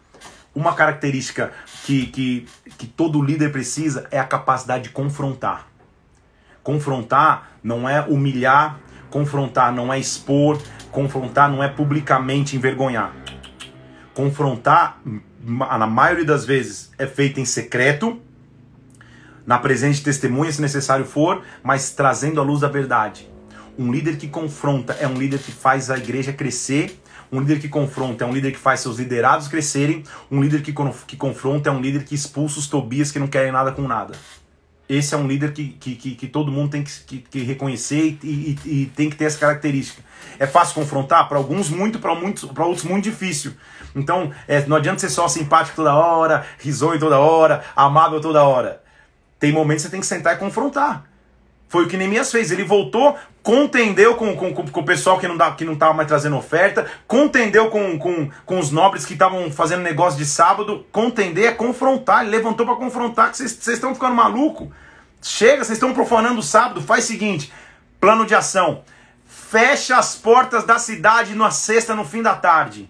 Uma 0.53 0.75
característica 0.75 1.53
que, 1.85 2.07
que, 2.07 2.49
que 2.77 2.89
todo 2.89 3.23
líder 3.23 3.53
precisa 3.53 4.09
é 4.11 4.19
a 4.19 4.25
capacidade 4.25 4.83
de 4.83 4.91
confrontar. 4.91 5.69
Confrontar 6.65 7.53
não 7.63 7.89
é 7.89 8.01
humilhar, 8.01 8.81
confrontar 9.09 9.73
não 9.73 9.93
é 9.93 10.01
expor, 10.01 10.61
confrontar 10.91 11.49
não 11.49 11.63
é 11.63 11.69
publicamente 11.69 12.57
envergonhar. 12.57 13.15
Confrontar, 14.13 15.01
na 15.41 15.87
maioria 15.87 16.25
das 16.25 16.45
vezes, 16.45 16.91
é 16.99 17.07
feito 17.07 17.39
em 17.39 17.45
secreto 17.45 18.21
na 19.47 19.59
presença 19.59 19.99
de 19.99 20.05
testemunhas, 20.05 20.57
se 20.57 20.61
necessário 20.61 21.05
for, 21.05 21.43
mas 21.63 21.91
trazendo 21.91 22.41
a 22.41 22.45
luz 22.45 22.61
da 22.61 22.69
verdade. 22.69 23.29
Um 23.79 23.93
líder 23.93 24.17
que 24.17 24.27
confronta 24.27 24.95
é 24.95 25.07
um 25.07 25.15
líder 25.15 25.39
que 25.39 25.53
faz 25.53 25.91
a 25.91 25.97
igreja 25.97 26.33
crescer. 26.33 26.99
Um 27.31 27.41
líder 27.41 27.61
que 27.61 27.69
confronta 27.69 28.25
é 28.25 28.27
um 28.27 28.33
líder 28.33 28.53
que 28.53 28.59
faz 28.59 28.81
seus 28.81 28.99
liderados 28.99 29.49
crescerem. 29.49 30.03
Um 30.31 30.41
líder 30.41 30.63
que, 30.63 30.75
que 31.07 31.17
confronta 31.17 31.69
é 31.69 31.73
um 31.73 31.81
líder 31.81 32.05
que 32.05 32.15
expulsa 32.15 32.59
os 32.59 32.67
Tobias 32.67 33.13
que 33.13 33.19
não 33.19 33.27
querem 33.27 33.53
nada 33.53 33.73
com 33.73 33.83
nada. 33.83 34.15
Esse 34.89 35.15
é 35.15 35.19
um 35.19 35.27
líder 35.27 35.53
que, 35.53 35.69
que, 35.69 35.97
que, 35.97 36.15
que 36.15 36.27
todo 36.29 36.51
mundo 36.51 36.71
tem 36.71 36.85
que, 36.85 36.93
que, 37.01 37.19
que 37.19 37.43
reconhecer 37.43 38.19
e, 38.23 38.59
e, 38.65 38.83
e, 38.83 38.87
tem 38.87 39.11
que 39.11 39.17
ter 39.17 39.25
essa 39.25 39.39
característica. 39.39 40.01
É 40.39 40.47
fácil 40.47 40.77
confrontar? 40.77 41.29
Para 41.29 41.39
alguns, 41.39 41.69
muito, 41.69 41.99
para 41.99 42.13
outros, 42.13 42.85
muito 42.85 43.05
difícil. 43.05 43.53
Então, 43.97 44.31
é, 44.47 44.65
não 44.67 44.77
adianta 44.77 45.01
ser 45.01 45.11
só 45.11 45.27
simpático 45.27 45.77
toda 45.77 45.93
hora, 45.93 46.47
risonho 46.61 47.01
toda 47.01 47.19
hora, 47.19 47.65
amável 47.75 48.21
toda 48.21 48.45
hora. 48.45 48.86
Tem 49.39 49.53
momentos 49.53 49.83
que 49.83 49.89
você 49.89 49.93
tem 49.93 50.01
que 50.01 50.07
sentar 50.07 50.35
e 50.35 50.39
confrontar. 50.39 51.05
Foi 51.69 51.85
o 51.85 51.89
que 51.89 51.97
Neemias 51.97 52.31
fez. 52.31 52.51
Ele 52.51 52.65
voltou, 52.65 53.17
contendeu 53.43 54.15
com, 54.15 54.37
com, 54.37 54.55
com, 54.55 54.81
o 54.81 54.85
pessoal 54.85 55.19
que 55.19 55.27
não 55.27 55.35
estava 55.35 55.57
que 55.57 55.65
não 55.65 55.77
mais 55.95 56.09
trazendo 56.09 56.37
oferta, 56.37 56.87
contendeu 57.07 57.71
com, 57.71 57.99
com, 57.99 58.31
com 58.45 58.59
os 58.59 58.71
nobres 58.71 59.05
que 59.05 59.15
estavam 59.15 59.51
fazendo 59.51 59.83
negócio 59.83 60.19
de 60.19 60.25
sábado. 60.25 60.87
Contender 60.93 61.47
é 61.47 61.53
confrontar. 61.53 62.23
Ele 62.23 62.37
levantou 62.37 62.65
para 62.65 62.77
confrontar, 62.77 63.31
que 63.31 63.37
vocês 63.37 63.67
estão 63.67 63.95
ficando 63.95 64.15
maluco. 64.15 64.73
Chega, 65.21 65.65
vocês 65.65 65.77
estão 65.77 65.93
profanando 65.93 66.39
o 66.39 66.43
sábado, 66.43 66.81
faz 66.81 67.05
o 67.05 67.07
seguinte, 67.09 67.53
plano 68.01 68.25
de 68.25 68.35
ação. 68.35 68.85
Fecha 69.27 69.97
as 69.97 70.15
portas 70.15 70.65
da 70.65 70.79
cidade 70.79 71.35
na 71.35 71.51
sexta 71.51 71.95
no 71.95 72.05
fim 72.05 72.23
da 72.23 72.35
tarde. 72.35 72.89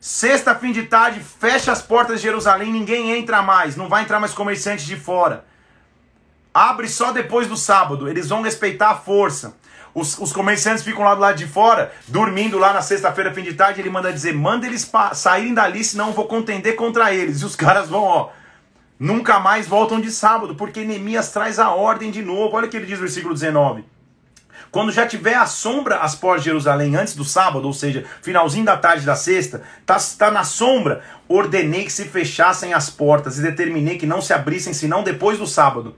Sexta, 0.00 0.54
fim 0.54 0.70
de 0.70 0.84
tarde, 0.84 1.20
fecha 1.20 1.72
as 1.72 1.82
portas 1.82 2.20
de 2.20 2.26
Jerusalém, 2.26 2.72
ninguém 2.72 3.16
entra 3.18 3.42
mais, 3.42 3.74
não 3.74 3.88
vai 3.88 4.04
entrar 4.04 4.20
mais 4.20 4.32
comerciantes 4.32 4.86
de 4.86 4.94
fora. 4.94 5.44
Abre 6.54 6.88
só 6.88 7.10
depois 7.10 7.48
do 7.48 7.56
sábado, 7.56 8.08
eles 8.08 8.28
vão 8.28 8.42
respeitar 8.42 8.90
a 8.90 8.96
força. 8.96 9.56
Os, 9.92 10.16
os 10.18 10.32
comerciantes 10.32 10.84
ficam 10.84 11.02
lá 11.02 11.14
do 11.14 11.20
lado 11.20 11.36
de 11.36 11.46
fora, 11.46 11.92
dormindo 12.06 12.58
lá 12.58 12.72
na 12.72 12.82
sexta-feira, 12.82 13.34
fim 13.34 13.42
de 13.42 13.54
tarde. 13.54 13.80
Ele 13.80 13.90
manda 13.90 14.12
dizer: 14.12 14.32
manda 14.32 14.66
eles 14.66 14.88
saírem 15.14 15.54
dali, 15.54 15.82
senão 15.82 16.08
eu 16.08 16.12
vou 16.12 16.26
contender 16.26 16.76
contra 16.76 17.12
eles. 17.12 17.40
E 17.40 17.44
os 17.44 17.56
caras 17.56 17.88
vão, 17.88 18.02
ó, 18.02 18.30
nunca 18.98 19.40
mais 19.40 19.66
voltam 19.66 20.00
de 20.00 20.12
sábado, 20.12 20.54
porque 20.54 20.84
Neemias 20.84 21.32
traz 21.32 21.58
a 21.58 21.70
ordem 21.70 22.12
de 22.12 22.22
novo. 22.22 22.56
Olha 22.56 22.66
o 22.66 22.70
que 22.70 22.76
ele 22.76 22.86
diz 22.86 22.98
no 22.98 23.06
versículo 23.06 23.34
19. 23.34 23.84
Quando 24.70 24.92
já 24.92 25.06
tiver 25.06 25.34
a 25.34 25.46
sombra 25.46 25.98
as 25.98 26.14
portas 26.14 26.42
de 26.42 26.50
Jerusalém 26.50 26.94
antes 26.94 27.14
do 27.14 27.24
sábado, 27.24 27.66
ou 27.66 27.72
seja, 27.72 28.04
finalzinho 28.22 28.64
da 28.64 28.76
tarde 28.76 29.06
da 29.06 29.16
sexta, 29.16 29.62
está 29.80 29.98
tá 30.18 30.30
na 30.30 30.44
sombra, 30.44 31.02
ordenei 31.26 31.84
que 31.84 31.92
se 31.92 32.04
fechassem 32.04 32.74
as 32.74 32.90
portas 32.90 33.38
e 33.38 33.42
determinei 33.42 33.96
que 33.96 34.06
não 34.06 34.20
se 34.20 34.32
abrissem 34.32 34.72
senão 34.72 35.02
depois 35.02 35.38
do 35.38 35.46
sábado. 35.46 35.96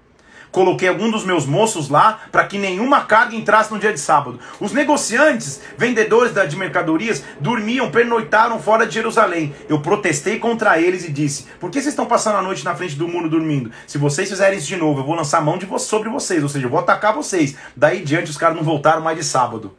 Coloquei 0.50 0.88
algum 0.88 1.10
dos 1.10 1.24
meus 1.24 1.46
moços 1.46 1.88
lá 1.88 2.20
para 2.32 2.44
que 2.44 2.58
nenhuma 2.58 3.02
carga 3.02 3.36
entrasse 3.36 3.72
no 3.72 3.78
dia 3.78 3.92
de 3.92 4.00
sábado. 4.00 4.40
Os 4.58 4.72
negociantes, 4.72 5.60
vendedores 5.78 6.32
de 6.48 6.56
mercadorias, 6.56 7.22
dormiam, 7.40 7.90
pernoitaram 7.90 8.58
fora 8.58 8.86
de 8.86 8.94
Jerusalém. 8.94 9.54
Eu 9.68 9.80
protestei 9.80 10.38
contra 10.38 10.80
eles 10.80 11.04
e 11.04 11.12
disse: 11.12 11.46
Por 11.60 11.70
que 11.70 11.80
vocês 11.80 11.92
estão 11.92 12.06
passando 12.06 12.38
a 12.38 12.42
noite 12.42 12.64
na 12.64 12.74
frente 12.74 12.96
do 12.96 13.06
muro 13.06 13.28
dormindo? 13.28 13.70
Se 13.86 13.96
vocês 13.96 14.28
fizerem 14.28 14.58
isso 14.58 14.66
de 14.66 14.76
novo, 14.76 15.00
eu 15.00 15.04
vou 15.04 15.14
lançar 15.14 15.40
mão 15.40 15.56
de 15.56 15.66
vo 15.66 15.78
sobre 15.78 16.08
vocês, 16.08 16.42
ou 16.42 16.48
seja, 16.48 16.66
eu 16.66 16.70
vou 16.70 16.80
atacar 16.80 17.14
vocês. 17.14 17.56
Daí 17.76 18.02
diante 18.02 18.30
os 18.30 18.36
caras 18.36 18.56
não 18.56 18.64
voltaram 18.64 19.00
mais 19.00 19.16
de 19.16 19.24
sábado 19.24 19.76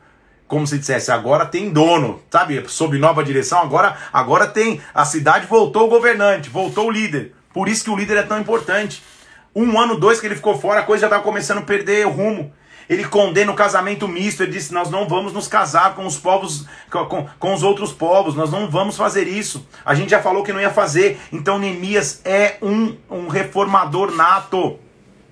como 0.48 0.68
se 0.68 0.78
dissesse, 0.78 1.10
agora 1.10 1.46
tem 1.46 1.70
dono, 1.70 2.22
sabe? 2.30 2.62
Sob 2.68 2.98
nova 2.98 3.24
direção, 3.24 3.60
agora, 3.62 3.96
agora 4.12 4.46
tem. 4.46 4.82
A 4.94 5.06
cidade 5.06 5.48
voltou 5.48 5.86
o 5.86 5.90
governante, 5.90 6.50
voltou 6.50 6.88
o 6.88 6.92
líder. 6.92 7.34
Por 7.54 7.70
isso 7.70 7.86
que 7.86 7.90
o 7.90 7.96
líder 7.96 8.18
é 8.18 8.24
tão 8.24 8.38
importante. 8.38 9.02
Um 9.56 9.80
ano, 9.80 10.00
dois 10.00 10.20
que 10.20 10.28
ele 10.28 10.36
ficou 10.36 10.58
fora, 10.58 10.80
a 10.80 10.84
coisa 10.84 11.02
já 11.02 11.08
estava 11.08 11.24
começando 11.24 11.60
a 11.60 11.64
perder 11.64 12.08
rumo. 12.08 12.54
Ele 12.90 13.06
condena 13.06 13.52
o 13.52 13.56
casamento 13.56 14.08
misto. 14.08 14.44
Ele 14.44 14.52
disse: 14.52 14.74
Nós 14.74 14.90
não 14.90 15.08
vamos 15.08 15.32
nos 15.32 15.48
casar 15.48 15.96
com 15.96 16.06
os 16.06 16.18
povos, 16.18 16.66
com, 16.90 17.26
com 17.40 17.54
os 17.54 17.64
outros 17.64 17.94
povos. 17.94 18.36
Nós 18.36 18.52
não 18.52 18.70
vamos 18.70 18.98
fazer 18.98 19.28
isso. 19.28 19.66
A 19.86 19.96
gente 19.96 20.10
já 20.10 20.22
falou 20.22 20.44
que 20.44 20.52
não 20.52 20.60
ia 20.60 20.70
fazer. 20.70 21.18
Então 21.32 21.58
Neemias 21.58 22.22
é 22.26 22.58
um, 22.62 22.98
um 23.10 23.28
reformador 23.30 24.12
nato. 24.12 24.78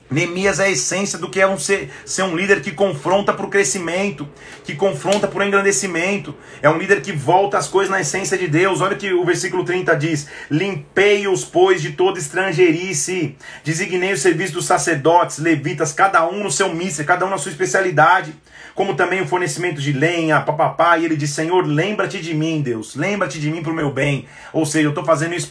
Neemias 0.10 0.60
é 0.60 0.66
a 0.66 0.70
essência 0.70 1.20
do 1.20 1.30
que 1.30 1.40
é 1.40 1.48
um 1.48 1.58
ser, 1.58 1.92
ser 2.04 2.24
um 2.24 2.36
líder 2.36 2.62
que 2.62 2.72
confronta 2.72 3.32
para 3.32 3.46
o 3.46 3.50
crescimento, 3.50 4.28
que 4.64 4.76
confronta 4.76 5.28
para 5.28 5.40
o 5.40 5.44
engrandecimento. 5.44 6.36
É 6.62 6.70
um 6.70 6.78
líder 6.78 7.02
que 7.02 7.12
volta 7.12 7.58
as 7.58 7.68
coisas 7.68 7.92
na 7.92 8.02
essência 8.02 8.38
de 8.38 8.48
Deus. 8.48 8.82
Olha 8.82 8.96
o 8.96 8.98
que 8.98 9.14
o 9.14 9.24
versículo 9.24 9.64
30 9.64 9.96
diz: 9.96 10.28
Limpei-os, 10.50 11.46
pois, 11.46 11.82
de 11.82 11.92
toda 11.92 12.18
estrangeirice. 12.18 13.36
Designei 13.64 14.14
o 14.14 14.18
serviço 14.18 14.54
dos 14.54 14.66
sacerdotes, 14.66 15.38
levitas, 15.38 15.94
cada 15.94 16.28
um 16.28 16.44
no 16.44 16.52
seu 16.52 16.74
mísser, 16.74 17.06
cada 17.06 17.26
um 17.26 17.30
na 17.30 17.38
sua 17.38 17.52
especialidade. 17.52 18.34
Como 18.80 18.96
também 18.96 19.20
o 19.20 19.28
fornecimento 19.28 19.82
de 19.82 19.92
lenha, 19.92 20.40
papapá. 20.40 20.98
E 20.98 21.04
ele 21.04 21.18
diz: 21.18 21.32
Senhor, 21.32 21.68
lembra-te 21.68 22.22
de 22.22 22.34
mim, 22.34 22.62
Deus. 22.62 22.96
Lembra-te 22.96 23.38
de 23.38 23.52
mim 23.52 23.62
para 23.62 23.74
o 23.74 23.76
meu 23.76 23.92
bem. 23.92 24.26
Ou 24.54 24.66
seja, 24.66 24.86
eu 24.86 24.92
estou 24.92 25.04
fazendo 25.04 25.36
isso 25.36 25.50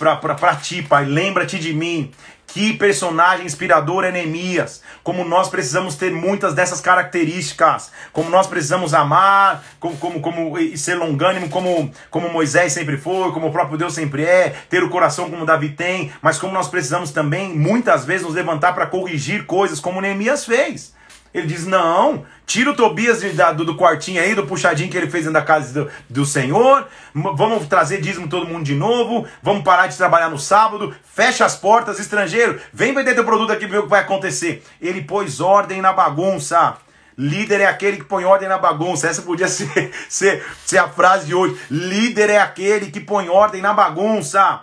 para 0.00 0.56
ti, 0.56 0.82
Pai. 0.82 1.04
Lembra-te 1.04 1.60
de 1.60 1.72
mim. 1.72 2.10
Que 2.48 2.72
personagem 2.72 3.46
inspirador 3.46 4.02
é 4.02 4.10
Neemias. 4.10 4.82
Como 5.04 5.24
nós 5.24 5.48
precisamos 5.48 5.94
ter 5.94 6.10
muitas 6.10 6.54
dessas 6.54 6.80
características. 6.80 7.92
Como 8.12 8.30
nós 8.30 8.48
precisamos 8.48 8.92
amar, 8.92 9.62
como, 9.78 9.96
como, 9.98 10.20
como 10.20 10.58
e 10.58 10.76
ser 10.76 10.96
longânimo, 10.96 11.48
como, 11.48 11.92
como 12.10 12.32
Moisés 12.32 12.72
sempre 12.72 12.96
foi, 12.96 13.30
como 13.30 13.46
o 13.46 13.52
próprio 13.52 13.78
Deus 13.78 13.94
sempre 13.94 14.24
é. 14.24 14.52
Ter 14.68 14.82
o 14.82 14.90
coração 14.90 15.30
como 15.30 15.46
Davi 15.46 15.68
tem. 15.68 16.12
Mas 16.20 16.36
como 16.36 16.52
nós 16.52 16.66
precisamos 16.66 17.12
também, 17.12 17.56
muitas 17.56 18.04
vezes, 18.04 18.26
nos 18.26 18.34
levantar 18.34 18.74
para 18.74 18.88
corrigir 18.88 19.46
coisas 19.46 19.78
como 19.78 20.00
Neemias 20.00 20.44
fez. 20.44 20.96
Ele 21.36 21.46
diz: 21.46 21.66
não, 21.66 22.24
tira 22.46 22.70
o 22.70 22.74
Tobias 22.74 23.20
do, 23.54 23.64
do, 23.66 23.76
quartinho 23.76 24.22
aí, 24.22 24.34
do 24.34 24.46
puxadinho 24.46 24.90
que 24.90 24.96
ele 24.96 25.10
fez 25.10 25.24
dentro 25.24 25.38
da 25.38 25.44
casa 25.44 25.84
do, 25.84 25.90
do 26.08 26.24
Senhor. 26.24 26.88
Vamos 27.14 27.66
trazer 27.66 28.00
dízimo 28.00 28.26
todo 28.26 28.48
mundo 28.48 28.64
de 28.64 28.74
novo. 28.74 29.26
Vamos 29.42 29.62
parar 29.62 29.86
de 29.86 29.98
trabalhar 29.98 30.30
no 30.30 30.38
sábado. 30.38 30.96
Fecha 31.04 31.44
as 31.44 31.54
portas, 31.54 31.98
estrangeiro. 31.98 32.58
Vem 32.72 32.94
vender 32.94 33.14
teu 33.14 33.24
produto 33.24 33.52
aqui 33.52 33.66
ver 33.66 33.80
o 33.80 33.82
que 33.82 33.90
vai 33.90 34.00
acontecer. 34.00 34.64
Ele 34.80 35.02
pôs 35.02 35.38
ordem 35.38 35.82
na 35.82 35.92
bagunça. 35.92 36.78
Líder 37.18 37.60
é 37.60 37.66
aquele 37.66 37.98
que 37.98 38.04
põe 38.04 38.24
ordem 38.24 38.48
na 38.48 38.56
bagunça. 38.56 39.06
Essa 39.06 39.20
podia 39.20 39.48
ser, 39.48 39.92
ser, 40.08 40.42
ser 40.64 40.78
a 40.78 40.88
frase 40.88 41.26
de 41.26 41.34
hoje. 41.34 41.60
Líder 41.70 42.30
é 42.30 42.38
aquele 42.38 42.90
que 42.90 43.00
põe 43.00 43.28
ordem 43.28 43.60
na 43.60 43.74
bagunça. 43.74 44.62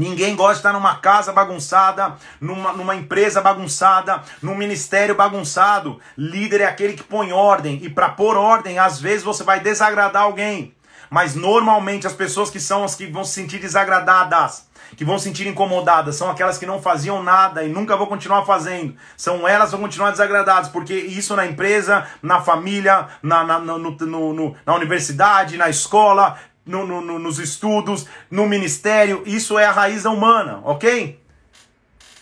Ninguém 0.00 0.34
gosta 0.34 0.54
de 0.54 0.58
estar 0.60 0.72
numa 0.72 0.96
casa 0.96 1.30
bagunçada, 1.30 2.16
numa, 2.40 2.72
numa 2.72 2.96
empresa 2.96 3.42
bagunçada, 3.42 4.22
num 4.40 4.54
ministério 4.54 5.14
bagunçado. 5.14 6.00
Líder 6.16 6.62
é 6.62 6.64
aquele 6.64 6.94
que 6.94 7.02
põe 7.02 7.32
ordem. 7.32 7.78
E 7.82 7.90
para 7.90 8.08
pôr 8.08 8.34
ordem, 8.34 8.78
às 8.78 8.98
vezes 8.98 9.22
você 9.22 9.44
vai 9.44 9.60
desagradar 9.60 10.22
alguém. 10.22 10.74
Mas 11.10 11.34
normalmente 11.34 12.06
as 12.06 12.14
pessoas 12.14 12.48
que 12.48 12.58
são 12.58 12.82
as 12.82 12.94
que 12.94 13.08
vão 13.08 13.24
se 13.24 13.34
sentir 13.34 13.58
desagradadas, 13.58 14.70
que 14.96 15.04
vão 15.04 15.18
se 15.18 15.24
sentir 15.24 15.46
incomodadas, 15.46 16.16
são 16.16 16.30
aquelas 16.30 16.56
que 16.56 16.64
não 16.64 16.80
faziam 16.80 17.22
nada 17.22 17.62
e 17.62 17.68
nunca 17.68 17.94
vão 17.94 18.06
continuar 18.06 18.46
fazendo. 18.46 18.94
São 19.18 19.46
elas 19.46 19.68
que 19.68 19.76
vão 19.76 19.82
continuar 19.82 20.12
desagradadas, 20.12 20.70
porque 20.70 20.94
isso 20.94 21.36
na 21.36 21.44
empresa, 21.44 22.06
na 22.22 22.40
família, 22.40 23.06
na, 23.22 23.44
na, 23.44 23.58
no, 23.58 23.78
no, 23.78 24.32
no, 24.32 24.56
na 24.64 24.74
universidade, 24.74 25.58
na 25.58 25.68
escola, 25.68 26.38
no, 26.64 26.86
no, 26.86 27.18
nos 27.18 27.38
estudos, 27.38 28.06
no 28.30 28.46
ministério. 28.46 29.22
Isso 29.26 29.58
é 29.58 29.66
a 29.66 29.72
raiz 29.72 30.04
humana, 30.04 30.60
ok? 30.64 31.20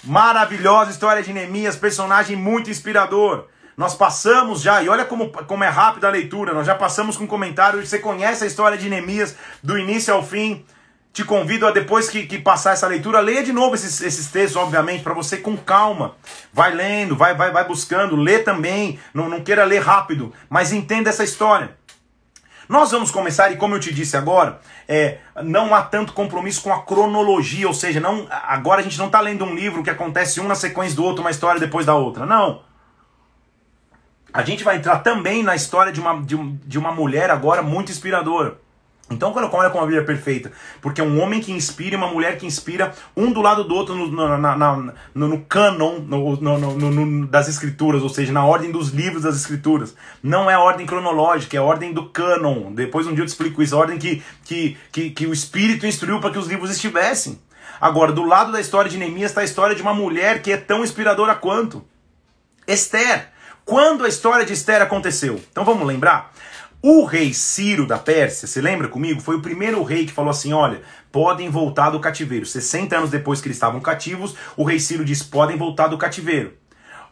Maravilhosa 0.04 0.90
história 0.90 1.22
de 1.22 1.32
Neemias, 1.32 1.76
personagem 1.76 2.36
muito 2.36 2.70
inspirador. 2.70 3.46
Nós 3.76 3.94
passamos 3.94 4.60
já, 4.60 4.82
e 4.82 4.88
olha 4.88 5.04
como, 5.04 5.30
como 5.30 5.62
é 5.62 5.68
rápida 5.68 6.08
a 6.08 6.10
leitura, 6.10 6.52
nós 6.52 6.66
já 6.66 6.74
passamos 6.74 7.16
com 7.16 7.26
comentário. 7.26 7.84
Você 7.84 8.00
conhece 8.00 8.42
a 8.42 8.46
história 8.46 8.76
de 8.76 8.88
Neemias 8.88 9.36
do 9.62 9.78
início 9.78 10.12
ao 10.12 10.22
fim. 10.22 10.64
Te 11.12 11.24
convido 11.24 11.66
a, 11.66 11.70
depois 11.70 12.08
que, 12.08 12.26
que 12.26 12.38
passar 12.38 12.72
essa 12.72 12.86
leitura, 12.86 13.20
leia 13.20 13.42
de 13.42 13.52
novo 13.52 13.74
esses, 13.74 14.00
esses 14.00 14.30
textos, 14.30 14.56
obviamente, 14.56 15.02
para 15.02 15.14
você 15.14 15.36
com 15.36 15.56
calma. 15.56 16.16
Vai 16.52 16.74
lendo, 16.74 17.16
vai, 17.16 17.34
vai, 17.34 17.52
vai 17.52 17.64
buscando, 17.66 18.16
lê 18.16 18.40
também. 18.40 18.98
Não, 19.14 19.28
não 19.28 19.42
queira 19.42 19.64
ler 19.64 19.80
rápido, 19.80 20.32
mas 20.50 20.72
entenda 20.72 21.10
essa 21.10 21.22
história. 21.22 21.77
Nós 22.68 22.90
vamos 22.90 23.10
começar, 23.10 23.50
e 23.50 23.56
como 23.56 23.74
eu 23.74 23.80
te 23.80 23.94
disse 23.94 24.16
agora, 24.16 24.60
é, 24.86 25.18
não 25.42 25.74
há 25.74 25.82
tanto 25.82 26.12
compromisso 26.12 26.62
com 26.62 26.72
a 26.72 26.82
cronologia, 26.82 27.66
ou 27.66 27.72
seja, 27.72 27.98
não, 27.98 28.26
agora 28.30 28.80
a 28.80 28.84
gente 28.84 28.98
não 28.98 29.06
está 29.06 29.20
lendo 29.20 29.44
um 29.44 29.54
livro 29.54 29.82
que 29.82 29.88
acontece 29.88 30.38
um 30.38 30.46
na 30.46 30.54
sequência 30.54 30.94
do 30.94 31.02
outro, 31.02 31.22
uma 31.22 31.30
história 31.30 31.58
depois 31.58 31.86
da 31.86 31.94
outra. 31.94 32.26
Não. 32.26 32.62
A 34.32 34.42
gente 34.42 34.62
vai 34.62 34.76
entrar 34.76 34.98
também 34.98 35.42
na 35.42 35.56
história 35.56 35.90
de 35.90 35.98
uma, 35.98 36.20
de, 36.20 36.36
de 36.36 36.78
uma 36.78 36.92
mulher 36.92 37.30
agora 37.30 37.62
muito 37.62 37.90
inspiradora. 37.90 38.58
Então, 39.10 39.32
quando 39.32 39.52
olha 39.54 39.70
como 39.70 39.82
a 39.82 39.86
Bíblia 39.86 40.04
perfeita, 40.04 40.52
porque 40.82 41.00
é 41.00 41.04
um 41.04 41.18
homem 41.20 41.40
que 41.40 41.50
inspira 41.50 41.94
e 41.94 41.96
uma 41.96 42.08
mulher 42.08 42.36
que 42.36 42.44
inspira, 42.44 42.92
um 43.16 43.32
do 43.32 43.40
lado 43.40 43.64
do 43.64 43.74
outro 43.74 43.94
no, 43.94 44.06
no, 44.06 44.36
no, 44.36 46.76
no 46.76 46.90
no, 46.90 47.26
das 47.26 47.48
escrituras, 47.48 48.02
ou 48.02 48.10
seja, 48.10 48.32
na 48.32 48.44
ordem 48.44 48.70
dos 48.70 48.90
livros 48.90 49.22
das 49.22 49.36
escrituras. 49.36 49.96
Não 50.22 50.50
é 50.50 50.54
a 50.54 50.60
ordem 50.60 50.86
cronológica, 50.86 51.56
é 51.56 51.60
a 51.60 51.62
ordem 51.62 51.94
do 51.94 52.10
cânon. 52.10 52.74
Depois 52.74 53.06
um 53.06 53.14
dia 53.14 53.22
eu 53.22 53.26
te 53.26 53.30
explico 53.30 53.62
isso, 53.62 53.74
a 53.74 53.78
ordem 53.78 53.98
que, 53.98 54.22
que, 54.44 54.76
que, 54.92 55.10
que 55.10 55.26
o 55.26 55.32
Espírito 55.32 55.86
instruiu 55.86 56.20
para 56.20 56.30
que 56.30 56.38
os 56.38 56.46
livros 56.46 56.70
estivessem. 56.70 57.38
Agora, 57.80 58.12
do 58.12 58.24
lado 58.24 58.52
da 58.52 58.60
história 58.60 58.90
de 58.90 58.98
Neemias 58.98 59.30
está 59.30 59.40
a 59.40 59.44
história 59.44 59.74
de 59.74 59.80
uma 59.80 59.94
mulher 59.94 60.42
que 60.42 60.52
é 60.52 60.56
tão 60.56 60.84
inspiradora 60.84 61.34
quanto. 61.34 61.82
Esther. 62.66 63.28
Quando 63.64 64.04
a 64.04 64.08
história 64.08 64.44
de 64.44 64.52
Esther 64.52 64.82
aconteceu? 64.82 65.40
Então 65.50 65.64
vamos 65.64 65.86
lembrar? 65.86 66.32
O 66.80 67.04
rei 67.04 67.34
Ciro 67.34 67.86
da 67.88 67.98
Pérsia, 67.98 68.46
você 68.46 68.60
lembra 68.60 68.86
comigo? 68.86 69.20
Foi 69.20 69.34
o 69.34 69.42
primeiro 69.42 69.82
rei 69.82 70.06
que 70.06 70.12
falou 70.12 70.30
assim: 70.30 70.52
olha, 70.52 70.80
podem 71.10 71.50
voltar 71.50 71.90
do 71.90 71.98
cativeiro. 71.98 72.46
60 72.46 72.96
anos 72.96 73.10
depois 73.10 73.40
que 73.40 73.48
eles 73.48 73.56
estavam 73.56 73.80
cativos, 73.80 74.36
o 74.56 74.62
rei 74.62 74.78
Ciro 74.78 75.04
disse: 75.04 75.24
podem 75.24 75.56
voltar 75.56 75.88
do 75.88 75.98
cativeiro. 75.98 76.54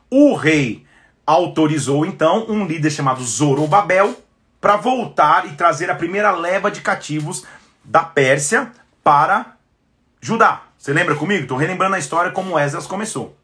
O 0.09 0.37
rei 0.37 0.87
autorizou 1.27 2.07
então 2.07 2.47
um 2.49 2.65
líder 2.65 2.91
chamado 2.91 3.25
Zorobabel 3.25 4.15
para 4.61 4.77
voltar 4.77 5.47
e 5.47 5.57
trazer 5.57 5.91
a 5.91 5.97
primeira 5.97 6.31
leva 6.31 6.71
de 6.71 6.81
cativos 6.81 7.45
da 7.85 8.05
Pérsia 8.05 8.71
para 9.03 9.57
Judá. 10.21 10.63
Você 10.79 10.93
lembra 10.93 11.17
comigo? 11.17 11.43
Estou 11.43 11.59
relembrando 11.59 11.97
a 11.97 11.99
história 11.99 12.31
como 12.31 12.57
Esdras 12.57 12.87
começou. 12.87 13.37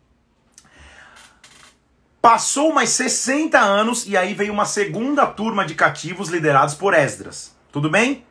Passou 2.22 2.72
mais 2.72 2.90
60 2.90 3.58
anos 3.58 4.06
e 4.06 4.16
aí 4.16 4.32
veio 4.32 4.52
uma 4.52 4.64
segunda 4.64 5.26
turma 5.26 5.66
de 5.66 5.74
cativos 5.74 6.28
liderados 6.28 6.72
por 6.72 6.94
Esdras. 6.94 7.52
Tudo 7.72 7.90
bem? 7.90 8.24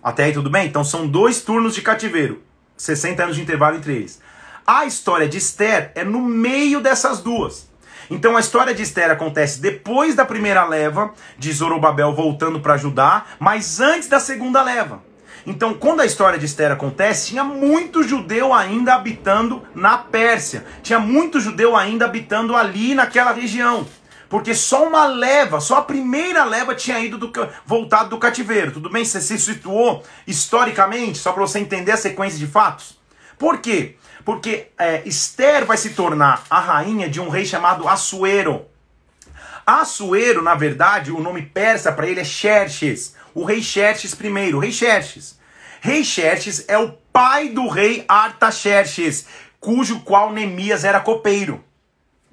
Até 0.00 0.26
aí 0.26 0.32
tudo 0.32 0.48
bem? 0.48 0.68
Então 0.68 0.84
são 0.84 1.08
dois 1.08 1.40
turnos 1.40 1.74
de 1.74 1.82
cativeiro. 1.82 2.40
60 2.76 3.20
anos 3.20 3.34
de 3.34 3.42
intervalo 3.42 3.76
entre 3.78 3.96
eles. 3.96 4.20
A 4.64 4.86
história 4.86 5.28
de 5.28 5.38
Esther 5.38 5.90
é 5.96 6.04
no 6.04 6.20
meio 6.22 6.80
dessas 6.80 7.20
duas. 7.20 7.68
Então 8.08 8.36
a 8.36 8.40
história 8.40 8.72
de 8.72 8.82
Esther 8.84 9.10
acontece 9.10 9.60
depois 9.60 10.14
da 10.14 10.24
primeira 10.24 10.64
leva 10.64 11.12
de 11.36 11.52
Zorobabel 11.52 12.14
voltando 12.14 12.60
para 12.60 12.76
Judá, 12.76 13.26
mas 13.40 13.80
antes 13.80 14.08
da 14.08 14.20
segunda 14.20 14.62
leva. 14.62 15.02
Então, 15.46 15.74
quando 15.74 16.00
a 16.00 16.06
história 16.06 16.38
de 16.38 16.46
Esther 16.46 16.70
acontece, 16.70 17.28
tinha 17.28 17.42
muito 17.42 18.02
judeu 18.02 18.54
ainda 18.54 18.94
habitando 18.94 19.62
na 19.74 19.98
Pérsia. 19.98 20.64
Tinha 20.82 20.98
muito 20.98 21.40
judeu 21.40 21.76
ainda 21.76 22.04
habitando 22.04 22.54
ali 22.54 22.94
naquela 22.94 23.32
região. 23.32 23.86
Porque 24.28 24.54
só 24.54 24.86
uma 24.86 25.06
leva, 25.06 25.60
só 25.60 25.76
a 25.76 25.82
primeira 25.82 26.44
leva 26.44 26.74
tinha 26.74 26.98
ido 27.00 27.18
do, 27.18 27.30
voltado 27.66 28.08
do 28.08 28.18
cativeiro. 28.18 28.72
Tudo 28.72 28.88
bem? 28.88 29.04
Você 29.04 29.20
se 29.20 29.38
situou 29.38 30.02
historicamente, 30.26 31.18
só 31.18 31.32
para 31.32 31.42
você 31.42 31.58
entender 31.58 31.92
a 31.92 31.98
sequência 31.98 32.38
de 32.38 32.46
fatos? 32.46 32.98
Por 33.38 33.58
quê? 33.58 33.96
Porque 34.24 34.68
é, 34.78 35.02
Esther 35.04 35.66
vai 35.66 35.76
se 35.76 35.90
tornar 35.90 36.44
a 36.48 36.60
rainha 36.60 37.10
de 37.10 37.20
um 37.20 37.28
rei 37.28 37.44
chamado 37.44 37.86
Assuero. 37.86 38.64
Assuero, 39.66 40.42
na 40.42 40.54
verdade, 40.54 41.12
o 41.12 41.20
nome 41.20 41.42
persa 41.42 41.92
para 41.92 42.06
ele 42.06 42.20
é 42.20 42.24
Xerxes. 42.24 43.14
O 43.34 43.44
rei 43.44 43.62
Xerxes 43.62 44.12
I, 44.12 44.54
o 44.54 44.58
rei 44.58 44.72
Xerxes. 44.72 45.38
Rei 45.80 46.04
Xerxes 46.04 46.64
é 46.68 46.78
o 46.78 46.92
pai 47.12 47.48
do 47.48 47.68
rei 47.68 48.04
Artaxerxes, 48.08 49.26
cujo 49.58 50.00
qual 50.00 50.32
Neemias 50.32 50.84
era 50.84 51.00
copeiro. 51.00 51.64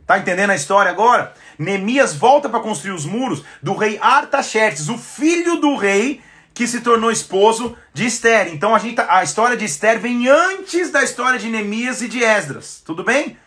Tá 0.06 0.18
entendendo 0.18 0.52
a 0.52 0.56
história 0.56 0.92
agora? 0.92 1.34
Neemias 1.58 2.16
volta 2.16 2.50
para 2.50 2.60
construir 2.60 2.94
os 2.94 3.06
muros 3.06 3.44
do 3.62 3.76
rei 3.76 4.00
Artaxerxes, 4.02 4.90
o 4.90 4.98
filho 4.98 5.58
do 5.58 5.76
rei 5.76 6.22
que 6.54 6.68
se 6.68 6.82
tornou 6.82 7.12
esposo 7.12 7.78
de 7.94 8.06
Esther. 8.06 8.54
Então 8.54 8.76
a, 8.76 8.80
gente, 8.80 8.96
tá, 8.96 9.08
a 9.10 9.24
história 9.24 9.56
de 9.56 9.66
Esther 9.66 10.00
vem 10.00 10.28
antes 10.28 10.92
da 10.92 11.04
história 11.04 11.40
de 11.40 11.48
Neemias 11.48 12.02
e 12.02 12.08
de 12.08 12.24
Esdras. 12.24 12.82
Tudo 12.86 13.04
bem? 13.04 13.38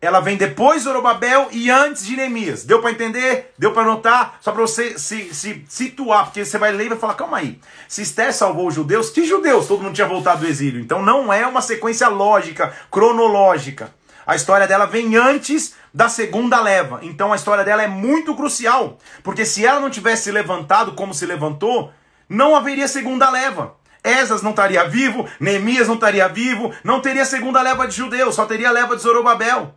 Ela 0.00 0.20
vem 0.20 0.36
depois 0.36 0.78
de 0.78 0.84
Zorobabel 0.84 1.48
e 1.50 1.68
antes 1.68 2.06
de 2.06 2.16
Neemias. 2.16 2.64
Deu 2.64 2.80
para 2.80 2.92
entender? 2.92 3.52
Deu 3.58 3.72
para 3.72 3.82
notar? 3.82 4.38
Só 4.40 4.52
para 4.52 4.62
você 4.62 4.96
se, 4.96 5.34
se 5.34 5.64
situar, 5.68 6.26
porque 6.26 6.44
você 6.44 6.56
vai 6.56 6.70
ler 6.70 6.86
e 6.86 6.88
vai 6.90 6.98
falar: 6.98 7.14
calma 7.14 7.38
aí. 7.38 7.60
Se 7.88 8.02
Esther 8.02 8.32
salvou 8.32 8.68
os 8.68 8.74
judeus, 8.74 9.10
que 9.10 9.24
judeus? 9.24 9.66
Todo 9.66 9.82
mundo 9.82 9.94
tinha 9.94 10.06
voltado 10.06 10.42
do 10.42 10.46
exílio. 10.46 10.80
Então 10.80 11.02
não 11.02 11.32
é 11.32 11.44
uma 11.44 11.60
sequência 11.60 12.06
lógica, 12.06 12.72
cronológica. 12.92 13.92
A 14.24 14.36
história 14.36 14.68
dela 14.68 14.86
vem 14.86 15.16
antes 15.16 15.74
da 15.92 16.08
segunda 16.08 16.60
leva. 16.60 17.00
Então 17.02 17.32
a 17.32 17.36
história 17.36 17.64
dela 17.64 17.82
é 17.82 17.88
muito 17.88 18.36
crucial. 18.36 18.98
Porque 19.24 19.44
se 19.44 19.66
ela 19.66 19.80
não 19.80 19.90
tivesse 19.90 20.24
se 20.24 20.30
levantado 20.30 20.92
como 20.92 21.12
se 21.12 21.26
levantou, 21.26 21.92
não 22.28 22.54
haveria 22.54 22.86
segunda 22.86 23.28
leva. 23.30 23.74
Esas 24.04 24.42
não 24.42 24.50
estaria 24.50 24.84
vivo, 24.88 25.28
Neemias 25.40 25.88
não 25.88 25.96
estaria 25.96 26.28
vivo, 26.28 26.72
não 26.84 27.00
teria 27.00 27.24
segunda 27.24 27.60
leva 27.60 27.88
de 27.88 27.96
judeus, 27.96 28.36
só 28.36 28.46
teria 28.46 28.68
a 28.68 28.72
leva 28.72 28.94
de 28.94 29.02
Zorobabel. 29.02 29.74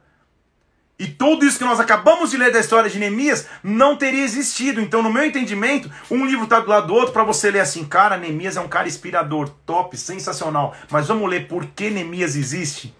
E 1.02 1.08
tudo 1.08 1.44
isso 1.44 1.58
que 1.58 1.66
nós 1.66 1.80
acabamos 1.80 2.30
de 2.30 2.38
ler 2.38 2.52
da 2.52 2.60
história 2.60 2.88
de 2.88 3.00
Neemias 3.00 3.48
não 3.64 3.96
teria 3.96 4.24
existido. 4.24 4.80
Então, 4.80 5.02
no 5.02 5.12
meu 5.12 5.26
entendimento, 5.26 5.90
um 6.12 6.24
livro 6.28 6.44
está 6.44 6.60
do 6.60 6.70
lado 6.70 6.86
do 6.86 6.94
outro 6.94 7.12
para 7.12 7.24
você 7.24 7.50
ler 7.50 7.62
assim, 7.62 7.84
cara, 7.84 8.18
Neemias 8.18 8.56
é 8.56 8.62
um 8.62 8.68
cara 8.68 8.88
inspirador, 8.88 9.50
top, 9.66 9.98
sensacional. 9.98 10.76
Mas 10.92 11.08
vamos 11.08 11.28
ler 11.28 11.48
por 11.48 11.66
que 11.66 11.90
Neemias 11.90 12.36
existe? 12.36 12.96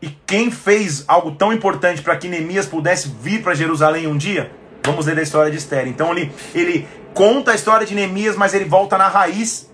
E 0.00 0.08
quem 0.26 0.50
fez 0.50 1.04
algo 1.06 1.32
tão 1.32 1.52
importante 1.52 2.00
para 2.00 2.16
que 2.16 2.26
Neemias 2.26 2.64
pudesse 2.64 3.10
vir 3.20 3.42
para 3.42 3.52
Jerusalém 3.52 4.06
um 4.06 4.16
dia? 4.16 4.50
Vamos 4.82 5.04
ler 5.04 5.18
a 5.18 5.22
história 5.22 5.50
de 5.50 5.58
Esther. 5.58 5.88
Então 5.88 6.12
ele, 6.12 6.32
ele 6.54 6.88
conta 7.12 7.52
a 7.52 7.54
história 7.54 7.86
de 7.86 7.94
Neemias, 7.94 8.34
mas 8.34 8.54
ele 8.54 8.64
volta 8.64 8.96
na 8.96 9.08
raiz 9.08 9.70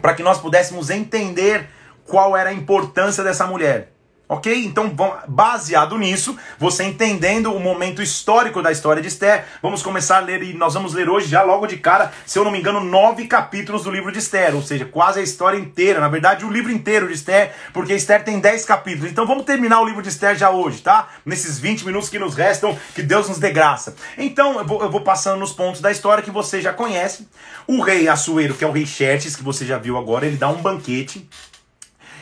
para 0.00 0.14
que 0.14 0.22
nós 0.22 0.38
pudéssemos 0.38 0.88
entender 0.88 1.68
qual 2.06 2.34
era 2.34 2.48
a 2.48 2.54
importância 2.54 3.22
dessa 3.22 3.46
mulher. 3.46 3.95
Ok? 4.28 4.52
Então, 4.64 4.92
baseado 5.28 5.96
nisso, 5.96 6.36
você 6.58 6.82
entendendo 6.82 7.54
o 7.54 7.60
momento 7.60 8.02
histórico 8.02 8.60
da 8.60 8.72
história 8.72 9.00
de 9.00 9.06
Esther, 9.06 9.44
vamos 9.62 9.84
começar 9.84 10.16
a 10.16 10.20
ler, 10.20 10.42
e 10.42 10.52
nós 10.52 10.74
vamos 10.74 10.94
ler 10.94 11.08
hoje, 11.08 11.28
já 11.28 11.44
logo 11.44 11.64
de 11.68 11.76
cara, 11.76 12.12
se 12.26 12.36
eu 12.36 12.42
não 12.42 12.50
me 12.50 12.58
engano, 12.58 12.80
nove 12.80 13.28
capítulos 13.28 13.84
do 13.84 13.90
livro 13.90 14.10
de 14.10 14.18
Esther, 14.18 14.56
ou 14.56 14.62
seja, 14.62 14.84
quase 14.84 15.20
a 15.20 15.22
história 15.22 15.56
inteira, 15.56 16.00
na 16.00 16.08
verdade, 16.08 16.44
o 16.44 16.50
livro 16.50 16.72
inteiro 16.72 17.06
de 17.06 17.14
Esther, 17.14 17.54
porque 17.72 17.94
Esther 17.94 18.24
tem 18.24 18.40
dez 18.40 18.64
capítulos. 18.64 19.12
Então, 19.12 19.24
vamos 19.24 19.44
terminar 19.44 19.80
o 19.80 19.84
livro 19.84 20.02
de 20.02 20.08
Esther 20.08 20.34
já 20.34 20.50
hoje, 20.50 20.82
tá? 20.82 21.08
Nesses 21.24 21.60
20 21.60 21.86
minutos 21.86 22.08
que 22.08 22.18
nos 22.18 22.34
restam, 22.34 22.76
que 22.96 23.02
Deus 23.02 23.28
nos 23.28 23.38
dê 23.38 23.52
graça. 23.52 23.94
Então, 24.18 24.58
eu 24.58 24.66
vou, 24.66 24.82
eu 24.82 24.90
vou 24.90 25.02
passando 25.02 25.38
nos 25.38 25.52
pontos 25.52 25.80
da 25.80 25.92
história 25.92 26.24
que 26.24 26.32
você 26.32 26.60
já 26.60 26.72
conhece. 26.72 27.28
O 27.64 27.80
rei 27.80 28.08
Assuero, 28.08 28.54
que 28.54 28.64
é 28.64 28.66
o 28.66 28.72
rei 28.72 28.86
Xerxes, 28.86 29.36
que 29.36 29.44
você 29.44 29.64
já 29.64 29.78
viu 29.78 29.96
agora, 29.96 30.26
ele 30.26 30.36
dá 30.36 30.48
um 30.48 30.60
banquete 30.60 31.28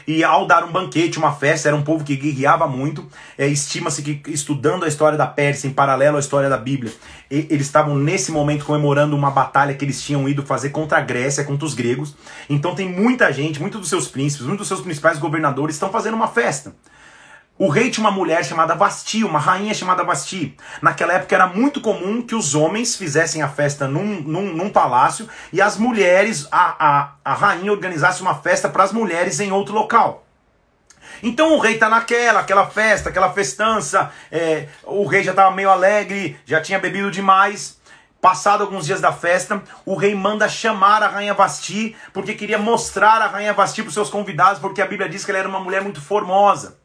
e 0.06 0.22
ao 0.22 0.46
dar 0.46 0.64
um 0.64 0.72
banquete, 0.72 1.18
uma 1.18 1.32
festa, 1.32 1.68
era 1.68 1.76
um 1.76 1.82
povo 1.82 2.04
que 2.04 2.16
guerreava 2.16 2.66
muito. 2.66 3.06
É, 3.38 3.46
Estima-se 3.46 4.02
que, 4.02 4.20
estudando 4.30 4.84
a 4.84 4.88
história 4.88 5.16
da 5.16 5.26
Pérsia, 5.26 5.68
em 5.68 5.72
paralelo 5.72 6.16
à 6.16 6.20
história 6.20 6.48
da 6.48 6.58
Bíblia, 6.58 6.92
e, 7.30 7.46
eles 7.50 7.66
estavam 7.66 7.96
nesse 7.96 8.30
momento 8.30 8.64
comemorando 8.64 9.16
uma 9.16 9.30
batalha 9.30 9.74
que 9.74 9.84
eles 9.84 10.02
tinham 10.02 10.28
ido 10.28 10.42
fazer 10.42 10.70
contra 10.70 10.98
a 10.98 11.00
Grécia, 11.00 11.44
contra 11.44 11.66
os 11.66 11.74
gregos. 11.74 12.14
Então 12.48 12.74
tem 12.74 12.88
muita 12.88 13.32
gente, 13.32 13.60
muitos 13.60 13.80
dos 13.80 13.88
seus 13.88 14.08
príncipes, 14.08 14.46
muitos 14.46 14.68
dos 14.68 14.68
seus 14.68 14.80
principais 14.80 15.18
governadores 15.18 15.76
estão 15.76 15.90
fazendo 15.90 16.14
uma 16.14 16.28
festa. 16.28 16.74
O 17.56 17.68
rei 17.68 17.88
tinha 17.88 18.04
uma 18.04 18.10
mulher 18.10 18.44
chamada 18.44 18.74
Vasti, 18.74 19.22
uma 19.22 19.38
rainha 19.38 19.72
chamada 19.72 20.02
Vasti. 20.02 20.56
Naquela 20.82 21.12
época 21.12 21.36
era 21.36 21.46
muito 21.46 21.80
comum 21.80 22.20
que 22.20 22.34
os 22.34 22.52
homens 22.56 22.96
fizessem 22.96 23.42
a 23.42 23.48
festa 23.48 23.86
num, 23.86 24.22
num, 24.22 24.52
num 24.52 24.68
palácio 24.68 25.28
e 25.52 25.62
as 25.62 25.76
mulheres, 25.76 26.48
a, 26.50 26.74
a, 26.84 27.12
a 27.24 27.32
rainha 27.32 27.70
organizasse 27.70 28.20
uma 28.22 28.34
festa 28.34 28.68
para 28.68 28.82
as 28.82 28.92
mulheres 28.92 29.38
em 29.38 29.52
outro 29.52 29.72
local. 29.72 30.26
Então 31.22 31.54
o 31.54 31.60
rei 31.60 31.74
está 31.74 31.88
naquela, 31.88 32.40
aquela 32.40 32.66
festa, 32.66 33.10
aquela 33.10 33.30
festança, 33.30 34.10
é, 34.32 34.66
o 34.82 35.06
rei 35.06 35.22
já 35.22 35.30
estava 35.30 35.54
meio 35.54 35.70
alegre, 35.70 36.36
já 36.44 36.60
tinha 36.60 36.80
bebido 36.80 37.08
demais. 37.08 37.78
Passado 38.20 38.62
alguns 38.62 38.84
dias 38.84 39.00
da 39.00 39.12
festa, 39.12 39.62
o 39.86 39.94
rei 39.94 40.12
manda 40.12 40.48
chamar 40.48 41.04
a 41.04 41.08
rainha 41.08 41.34
Vasti, 41.34 41.94
porque 42.12 42.34
queria 42.34 42.58
mostrar 42.58 43.22
a 43.22 43.28
rainha 43.28 43.52
Vasti 43.52 43.82
para 43.82 43.88
os 43.90 43.94
seus 43.94 44.10
convidados, 44.10 44.58
porque 44.58 44.82
a 44.82 44.86
Bíblia 44.86 45.08
diz 45.08 45.24
que 45.24 45.30
ela 45.30 45.38
era 45.38 45.48
uma 45.48 45.60
mulher 45.60 45.82
muito 45.82 46.00
formosa 46.00 46.82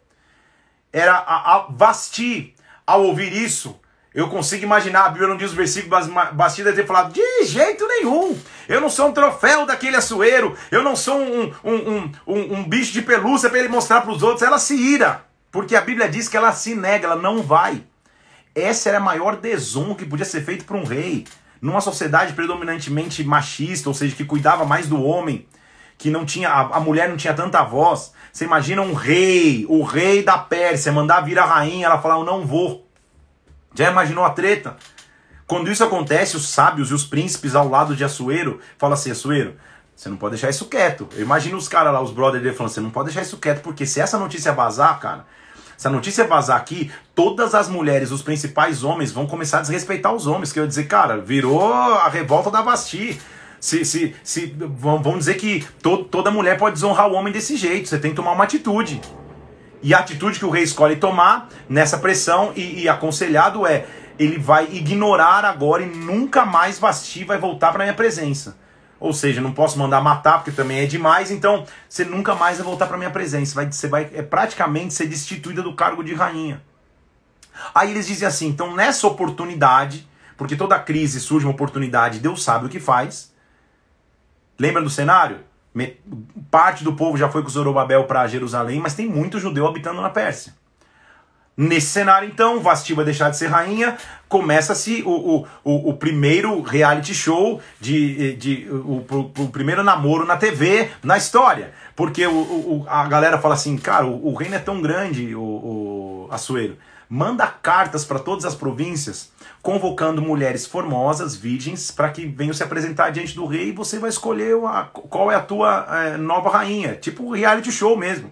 era 0.92 1.14
a, 1.14 1.56
a 1.56 1.68
Vasti. 1.70 2.56
Ao 2.86 3.04
ouvir 3.04 3.32
isso, 3.32 3.80
eu 4.14 4.28
consigo 4.28 4.64
imaginar, 4.64 5.06
a 5.06 5.10
Bíblia 5.10 5.30
não 5.30 5.38
diz 5.38 5.52
o 5.52 5.56
versículo, 5.56 5.92
mas 5.92 6.34
Basti 6.34 6.64
deve 6.64 6.82
ter 6.82 6.88
falado, 6.88 7.14
de 7.14 7.46
jeito 7.46 7.88
nenhum, 7.88 8.36
eu 8.68 8.82
não 8.82 8.90
sou 8.90 9.10
um 9.10 9.12
troféu 9.12 9.66
daquele 9.66 9.96
açoeiro, 9.96 10.58
eu 10.72 10.84
não 10.84 10.96
sou 10.96 11.16
um, 11.16 11.54
um, 11.64 11.76
um, 11.76 12.12
um, 12.26 12.54
um 12.56 12.64
bicho 12.64 12.92
de 12.92 13.04
pelúcia 13.04 13.50
para 13.50 13.60
ele 13.60 13.68
mostrar 13.68 14.02
para 14.02 14.12
os 14.12 14.24
outros, 14.24 14.42
ela 14.42 14.58
se 14.58 14.76
ira, 14.76 15.24
porque 15.52 15.76
a 15.76 15.82
Bíblia 15.82 16.10
diz 16.10 16.28
que 16.28 16.36
ela 16.36 16.52
se 16.52 16.74
nega, 16.74 17.06
ela 17.06 17.16
não 17.16 17.44
vai. 17.44 17.84
Essa 18.56 18.90
era 18.90 18.98
a 18.98 19.02
maior 19.02 19.36
desonra 19.36 19.94
que 19.94 20.06
podia 20.06 20.26
ser 20.26 20.44
feito 20.44 20.66
para 20.66 20.76
um 20.76 20.84
rei, 20.84 21.26
numa 21.62 21.80
sociedade 21.80 22.34
predominantemente 22.34 23.24
machista, 23.24 23.90
ou 23.90 23.94
seja, 23.94 24.16
que 24.16 24.26
cuidava 24.26 24.66
mais 24.66 24.88
do 24.88 25.02
homem, 25.04 25.46
que 26.00 26.10
não 26.10 26.26
tinha, 26.26 26.50
a, 26.50 26.80
mulher 26.80 27.10
não 27.10 27.18
tinha 27.18 27.34
tanta 27.34 27.62
voz. 27.62 28.14
Você 28.32 28.46
imagina 28.46 28.82
um 28.82 28.94
rei, 28.94 29.66
o 29.68 29.84
rei 29.84 30.24
da 30.24 30.38
Pérsia, 30.38 30.94
mandar 30.94 31.22
vir 31.22 31.38
a 31.38 31.46
rainha, 31.46 31.86
ela 31.86 32.02
falar, 32.02 32.16
eu 32.16 32.24
não 32.24 32.46
vou. 32.46 32.88
Já 33.76 33.92
imaginou 33.92 34.24
a 34.24 34.30
treta? 34.30 34.78
Quando 35.46 35.70
isso 35.70 35.84
acontece, 35.84 36.38
os 36.38 36.48
sábios 36.48 36.90
e 36.90 36.94
os 36.94 37.04
príncipes 37.04 37.54
ao 37.54 37.68
lado 37.68 37.96
de 37.96 38.04
Assuero 38.04 38.60
falam 38.78 38.94
assim: 38.94 39.12
Assuero, 39.12 39.56
você 39.96 40.08
não 40.08 40.16
pode 40.16 40.36
deixar 40.36 40.50
isso 40.50 40.66
quieto. 40.66 41.10
Eu 41.16 41.24
imagino 41.24 41.58
os 41.58 41.68
caras 41.68 41.92
lá, 41.92 42.02
os 42.02 42.12
brothers 42.12 42.42
dele 42.42 42.56
falando: 42.56 42.72
você 42.72 42.80
não 42.80 42.92
pode 42.92 43.08
deixar 43.08 43.22
isso 43.22 43.38
quieto, 43.38 43.62
porque 43.62 43.86
se 43.86 44.00
essa 44.00 44.18
notícia 44.18 44.54
vazar, 44.54 45.00
cara, 45.00 45.26
se 45.76 45.88
a 45.88 45.92
notícia 45.92 46.26
vazar 46.26 46.58
aqui, 46.58 46.92
todas 47.14 47.54
as 47.54 47.68
mulheres, 47.68 48.12
os 48.12 48.22
principais 48.22 48.84
homens, 48.84 49.12
vão 49.12 49.26
começar 49.26 49.58
a 49.58 49.62
desrespeitar 49.62 50.14
os 50.14 50.28
homens. 50.28 50.54
Que 50.54 50.60
eu 50.60 50.64
ia 50.64 50.70
dizer, 50.70 50.86
cara, 50.86 51.18
virou 51.18 51.74
a 51.74 52.08
revolta 52.08 52.50
da 52.50 52.62
Basti. 52.62 53.20
Se, 53.60 53.84
se, 53.84 54.16
se, 54.24 54.56
vão 54.58 55.18
dizer 55.18 55.36
que 55.36 55.66
to, 55.82 56.06
toda 56.06 56.32
mulher 56.32 56.58
pode 56.58 56.76
desonrar 56.76 57.10
o 57.10 57.14
homem 57.14 57.34
desse 57.34 57.58
jeito. 57.58 57.90
Você 57.90 58.00
tem 58.00 58.12
que 58.12 58.16
tomar 58.16 58.32
uma 58.32 58.44
atitude. 58.44 59.02
E 59.82 59.94
a 59.94 60.00
atitude 60.00 60.40
que 60.40 60.46
o 60.46 60.50
rei 60.50 60.64
escolhe 60.64 60.96
tomar 60.96 61.50
nessa 61.68 61.98
pressão 61.98 62.52
e, 62.56 62.82
e 62.82 62.90
aconselhado 62.90 63.66
é: 63.66 63.86
ele 64.18 64.38
vai 64.38 64.66
ignorar 64.66 65.46
agora 65.46 65.84
e 65.84 65.86
nunca 65.86 66.46
mais 66.46 66.78
Vasti 66.78 67.24
vai 67.24 67.38
voltar 67.38 67.72
para 67.72 67.84
minha 67.84 67.94
presença. 67.94 68.58
Ou 69.00 69.14
seja, 69.14 69.40
não 69.40 69.54
posso 69.54 69.80
mandar 69.80 70.02
matar 70.02 70.40
porque 70.40 70.52
também 70.52 70.80
é 70.80 70.86
demais, 70.86 71.32
então 71.32 71.66
você 71.88 72.04
nunca 72.04 72.36
mais 72.36 72.58
vai 72.58 72.66
voltar 72.66 72.86
para 72.86 72.98
minha 72.98 73.10
presença. 73.10 73.56
Vai, 73.56 73.72
você 73.72 73.88
vai 73.88 74.10
é, 74.14 74.22
praticamente 74.22 74.94
ser 74.94 75.08
destituída 75.08 75.62
do 75.62 75.74
cargo 75.74 76.04
de 76.04 76.14
rainha. 76.14 76.62
Aí 77.74 77.92
eles 77.92 78.08
dizem 78.08 78.28
assim: 78.28 78.48
então 78.48 78.76
nessa 78.76 79.08
oportunidade, 79.08 80.06
porque 80.38 80.56
toda 80.56 80.78
crise 80.78 81.22
surge 81.22 81.46
uma 81.46 81.54
oportunidade, 81.54 82.20
Deus 82.20 82.44
sabe 82.44 82.66
o 82.66 82.70
que 82.70 82.80
faz. 82.80 83.34
Lembra 84.60 84.82
do 84.82 84.90
cenário? 84.90 85.38
Parte 86.52 86.84
do 86.84 86.94
povo 86.94 87.18
já 87.18 87.30
foi 87.30 87.42
com 87.42 87.50
Zorobabel 87.50 88.04
para 88.04 88.28
Jerusalém, 88.28 88.80
mas 88.80 88.94
tem 88.94 89.08
muito 89.08 89.40
judeu 89.40 89.66
habitando 89.66 90.02
na 90.02 90.10
Pérsia. 90.10 90.54
Nesse 91.56 91.88
cenário, 91.88 92.30
então, 92.30 92.62
Vasti 92.62 92.94
vai 92.94 93.04
deixar 93.04 93.30
de 93.30 93.38
ser 93.38 93.48
rainha, 93.48 93.98
começa-se 94.30 95.04
o, 95.06 95.10
o, 95.10 95.48
o, 95.62 95.90
o, 95.90 95.94
primeiro 95.94 96.62
reality 96.62 97.14
show, 97.14 97.62
de, 97.82 98.34
de, 98.36 98.68
o, 98.70 99.06
o, 99.10 99.32
o, 99.44 99.50
primeiro 99.50 99.84
namoro 99.84 100.26
na 100.26 100.38
TV, 100.38 100.90
na 101.04 101.18
história. 101.18 101.74
Porque 101.98 102.26
o, 102.26 102.32
o, 102.32 102.86
a 102.88 103.06
galera 103.10 103.38
fala 103.38 103.56
assim, 103.56 103.78
cara, 103.78 104.06
o, 104.06 104.30
o 104.30 104.34
reino 104.36 104.56
é 104.56 104.60
tão 104.60 104.82
grande, 104.82 105.36
o, 105.36 105.42
o 105.42 106.28
Açoeiro, 106.32 106.78
manda 107.10 107.46
cartas 107.46 108.06
para 108.06 108.20
todas 108.20 108.46
as 108.46 108.56
províncias, 108.56 109.30
convocando 109.62 110.22
mulheres 110.22 110.66
formosas, 110.66 111.36
virgens, 111.36 111.92
para 111.92 112.10
que 112.10 112.26
venham 112.26 112.54
se 112.54 112.64
apresentar 112.64 113.10
diante 113.10 113.36
do 113.36 113.46
rei 113.46 113.70
e 113.70 113.74
você 113.74 114.00
vai 114.00 114.10
escolher 114.10 114.56
a, 114.66 114.84
qual 114.84 115.32
é 115.32 115.36
a 115.36 115.42
tua 115.42 115.86
é, 115.90 116.18
nova 116.18 116.50
rainha. 116.50 116.96
Tipo 116.96 117.32
reality 117.32 117.72
show 117.72 117.98
mesmo. 117.98 118.32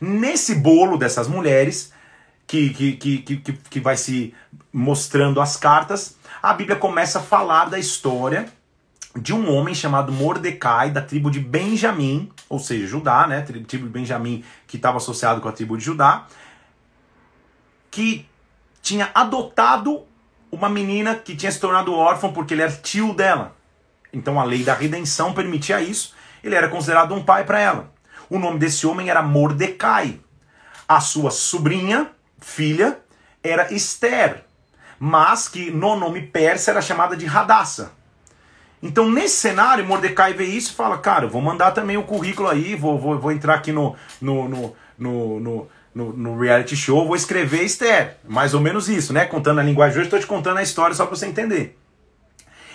Nesse 0.00 0.54
bolo 0.54 0.96
dessas 0.96 1.28
mulheres, 1.28 1.92
que, 2.46 2.70
que, 2.70 2.92
que, 2.92 3.18
que, 3.18 3.52
que 3.52 3.80
vai 3.80 3.96
se 3.96 4.34
mostrando 4.72 5.40
as 5.40 5.56
cartas, 5.56 6.16
a 6.42 6.52
Bíblia 6.52 6.76
começa 6.76 7.18
a 7.18 7.22
falar 7.22 7.70
da 7.70 7.78
história 7.78 8.46
de 9.14 9.34
um 9.34 9.52
homem 9.52 9.74
chamado 9.74 10.10
Mordecai, 10.12 10.90
da 10.90 11.02
tribo 11.02 11.30
de 11.30 11.38
Benjamim, 11.38 12.30
ou 12.48 12.58
seja, 12.58 12.86
Judá, 12.86 13.26
né? 13.26 13.42
Tribo 13.42 13.86
de 13.86 13.92
Benjamim 13.92 14.42
que 14.66 14.76
estava 14.76 14.96
associado 14.96 15.40
com 15.40 15.48
a 15.48 15.52
tribo 15.52 15.76
de 15.76 15.84
Judá, 15.84 16.26
que 17.90 18.26
tinha 18.80 19.10
adotado 19.14 20.04
uma 20.52 20.68
menina 20.68 21.14
que 21.14 21.34
tinha 21.34 21.50
se 21.50 21.58
tornado 21.58 21.94
órfã 21.94 22.30
porque 22.30 22.52
ele 22.52 22.62
era 22.62 22.70
tio 22.70 23.14
dela. 23.14 23.56
Então 24.12 24.38
a 24.38 24.44
lei 24.44 24.62
da 24.62 24.74
redenção 24.74 25.32
permitia 25.32 25.80
isso. 25.80 26.14
Ele 26.44 26.54
era 26.54 26.68
considerado 26.68 27.14
um 27.14 27.24
pai 27.24 27.44
para 27.44 27.58
ela. 27.58 27.92
O 28.28 28.38
nome 28.38 28.58
desse 28.58 28.86
homem 28.86 29.08
era 29.08 29.22
Mordecai. 29.22 30.20
A 30.86 31.00
sua 31.00 31.30
sobrinha, 31.30 32.10
filha, 32.38 32.98
era 33.42 33.72
Esther, 33.72 34.44
mas 34.98 35.48
que 35.48 35.70
no 35.70 35.96
nome 35.96 36.20
persa 36.22 36.70
era 36.70 36.82
chamada 36.82 37.16
de 37.16 37.24
Radassa. 37.24 37.92
Então, 38.82 39.08
nesse 39.08 39.36
cenário, 39.36 39.86
Mordecai 39.86 40.34
vê 40.34 40.44
isso 40.44 40.72
e 40.72 40.74
fala: 40.74 40.98
Cara, 40.98 41.28
vou 41.28 41.40
mandar 41.40 41.70
também 41.70 41.96
o 41.96 42.02
currículo 42.02 42.48
aí, 42.48 42.74
vou, 42.74 42.98
vou, 42.98 43.18
vou 43.18 43.32
entrar 43.32 43.54
aqui 43.54 43.70
no, 43.70 43.94
no, 44.20 44.48
no, 44.48 44.76
no, 44.98 45.40
no 45.40 45.68
no, 45.94 46.12
no, 46.12 46.38
reality 46.38 46.74
show, 46.74 47.06
vou 47.06 47.16
escrever 47.16 47.62
Esther. 47.62 48.16
Mais 48.26 48.54
ou 48.54 48.60
menos 48.60 48.88
isso, 48.88 49.12
né? 49.12 49.26
Contando 49.26 49.60
a 49.60 49.62
linguagem 49.62 49.98
hoje, 49.98 50.06
estou 50.06 50.20
te 50.20 50.26
contando 50.26 50.58
a 50.58 50.62
história 50.62 50.94
só 50.94 51.06
para 51.06 51.16
você 51.16 51.26
entender. 51.26 51.78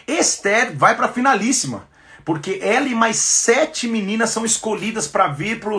Esther 0.07 0.75
vai 0.75 0.95
para 0.95 1.07
a 1.07 1.11
finalíssima, 1.11 1.87
porque 2.23 2.59
ela 2.61 2.87
e 2.87 2.95
mais 2.95 3.17
sete 3.17 3.87
meninas 3.87 4.29
são 4.29 4.45
escolhidas 4.45 5.07
para 5.07 5.27
vir 5.27 5.59
para 5.59 5.71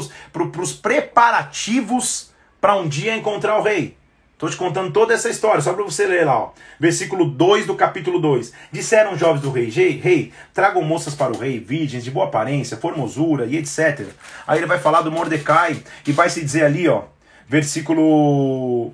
os 0.63 0.73
preparativos 0.73 2.31
para 2.61 2.77
um 2.77 2.89
dia 2.89 3.17
encontrar 3.17 3.59
o 3.59 3.63
rei. 3.63 3.97
Estou 4.39 4.49
te 4.49 4.57
contando 4.57 4.93
toda 4.93 5.13
essa 5.13 5.29
história, 5.29 5.61
só 5.61 5.73
para 5.73 5.83
você 5.83 6.07
ler 6.07 6.25
lá. 6.25 6.39
Ó. 6.39 6.51
Versículo 6.79 7.25
2 7.25 7.67
do 7.67 7.75
capítulo 7.75 8.21
2. 8.21 8.53
Disseram 8.71 9.15
os 9.15 9.19
jovens 9.19 9.41
do 9.41 9.51
rei, 9.51 9.69
rei, 9.69 9.99
rei, 9.99 10.33
tragam 10.55 10.81
moças 10.85 11.13
para 11.13 11.33
o 11.33 11.37
rei, 11.37 11.59
virgens 11.59 12.05
de 12.05 12.11
boa 12.13 12.27
aparência, 12.27 12.77
formosura 12.77 13.47
e 13.47 13.57
etc. 13.57 14.07
Aí 14.47 14.61
ele 14.61 14.67
vai 14.67 14.79
falar 14.79 15.03
do 15.03 15.11
Mordecai 15.11 15.83
e 16.07 16.13
vai 16.13 16.31
se 16.31 16.41
dizer 16.41 16.65
ali, 16.65 16.87
ó, 16.87 17.03
versículo. 17.49 18.93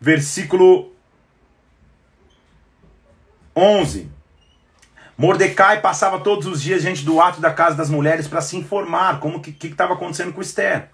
Versículo 0.00 0.92
11. 3.56 4.10
Mordecai 5.16 5.80
passava 5.80 6.18
todos 6.18 6.46
os 6.46 6.60
dias 6.60 6.82
diante 6.82 7.04
do 7.04 7.20
ato 7.20 7.40
da 7.40 7.52
casa 7.52 7.76
das 7.76 7.88
mulheres 7.88 8.26
para 8.26 8.40
se 8.40 8.56
informar 8.56 9.20
como 9.20 9.40
que 9.40 9.66
estava 9.66 9.94
acontecendo 9.94 10.32
com 10.32 10.40
Esther. 10.40 10.88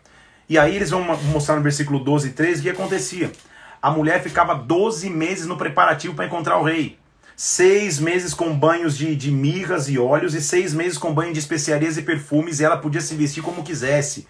E 0.49 0.59
aí 0.59 0.77
eles 0.77 0.91
vão 0.91 1.03
mostrar 1.03 1.57
no 1.57 1.63
versículo 1.63 1.99
12 2.01 2.29
e 2.29 2.33
13 2.33 2.61
o 2.61 2.63
que 2.65 2.71
acontecia. 2.71 3.33
A 3.81 3.91
mulher 3.91 4.23
ficava 4.23 4.55
12 4.55 5.09
meses 5.09 5.47
no 5.47 5.57
preparativo 5.57 6.15
para 6.15 6.27
encontrar 6.27 6.59
o 6.59 6.65
rei. 6.65 6.99
Seis 7.35 7.99
meses 7.99 8.35
com 8.35 8.55
banhos 8.55 8.97
de, 8.97 9.17
de 9.17 9.31
mirras 9.31 9.89
e 9.89 9.99
óleos 9.99 10.35
e 10.35 10.43
seis 10.43 10.75
meses 10.75 10.99
com 10.99 11.15
banho 11.15 11.33
de 11.33 11.39
especiarias 11.39 11.97
e 11.97 12.03
perfumes 12.03 12.61
e 12.61 12.65
ela 12.65 12.77
podia 12.77 13.01
se 13.01 13.15
vestir 13.15 13.43
como 13.43 13.63
quisesse. 13.63 14.29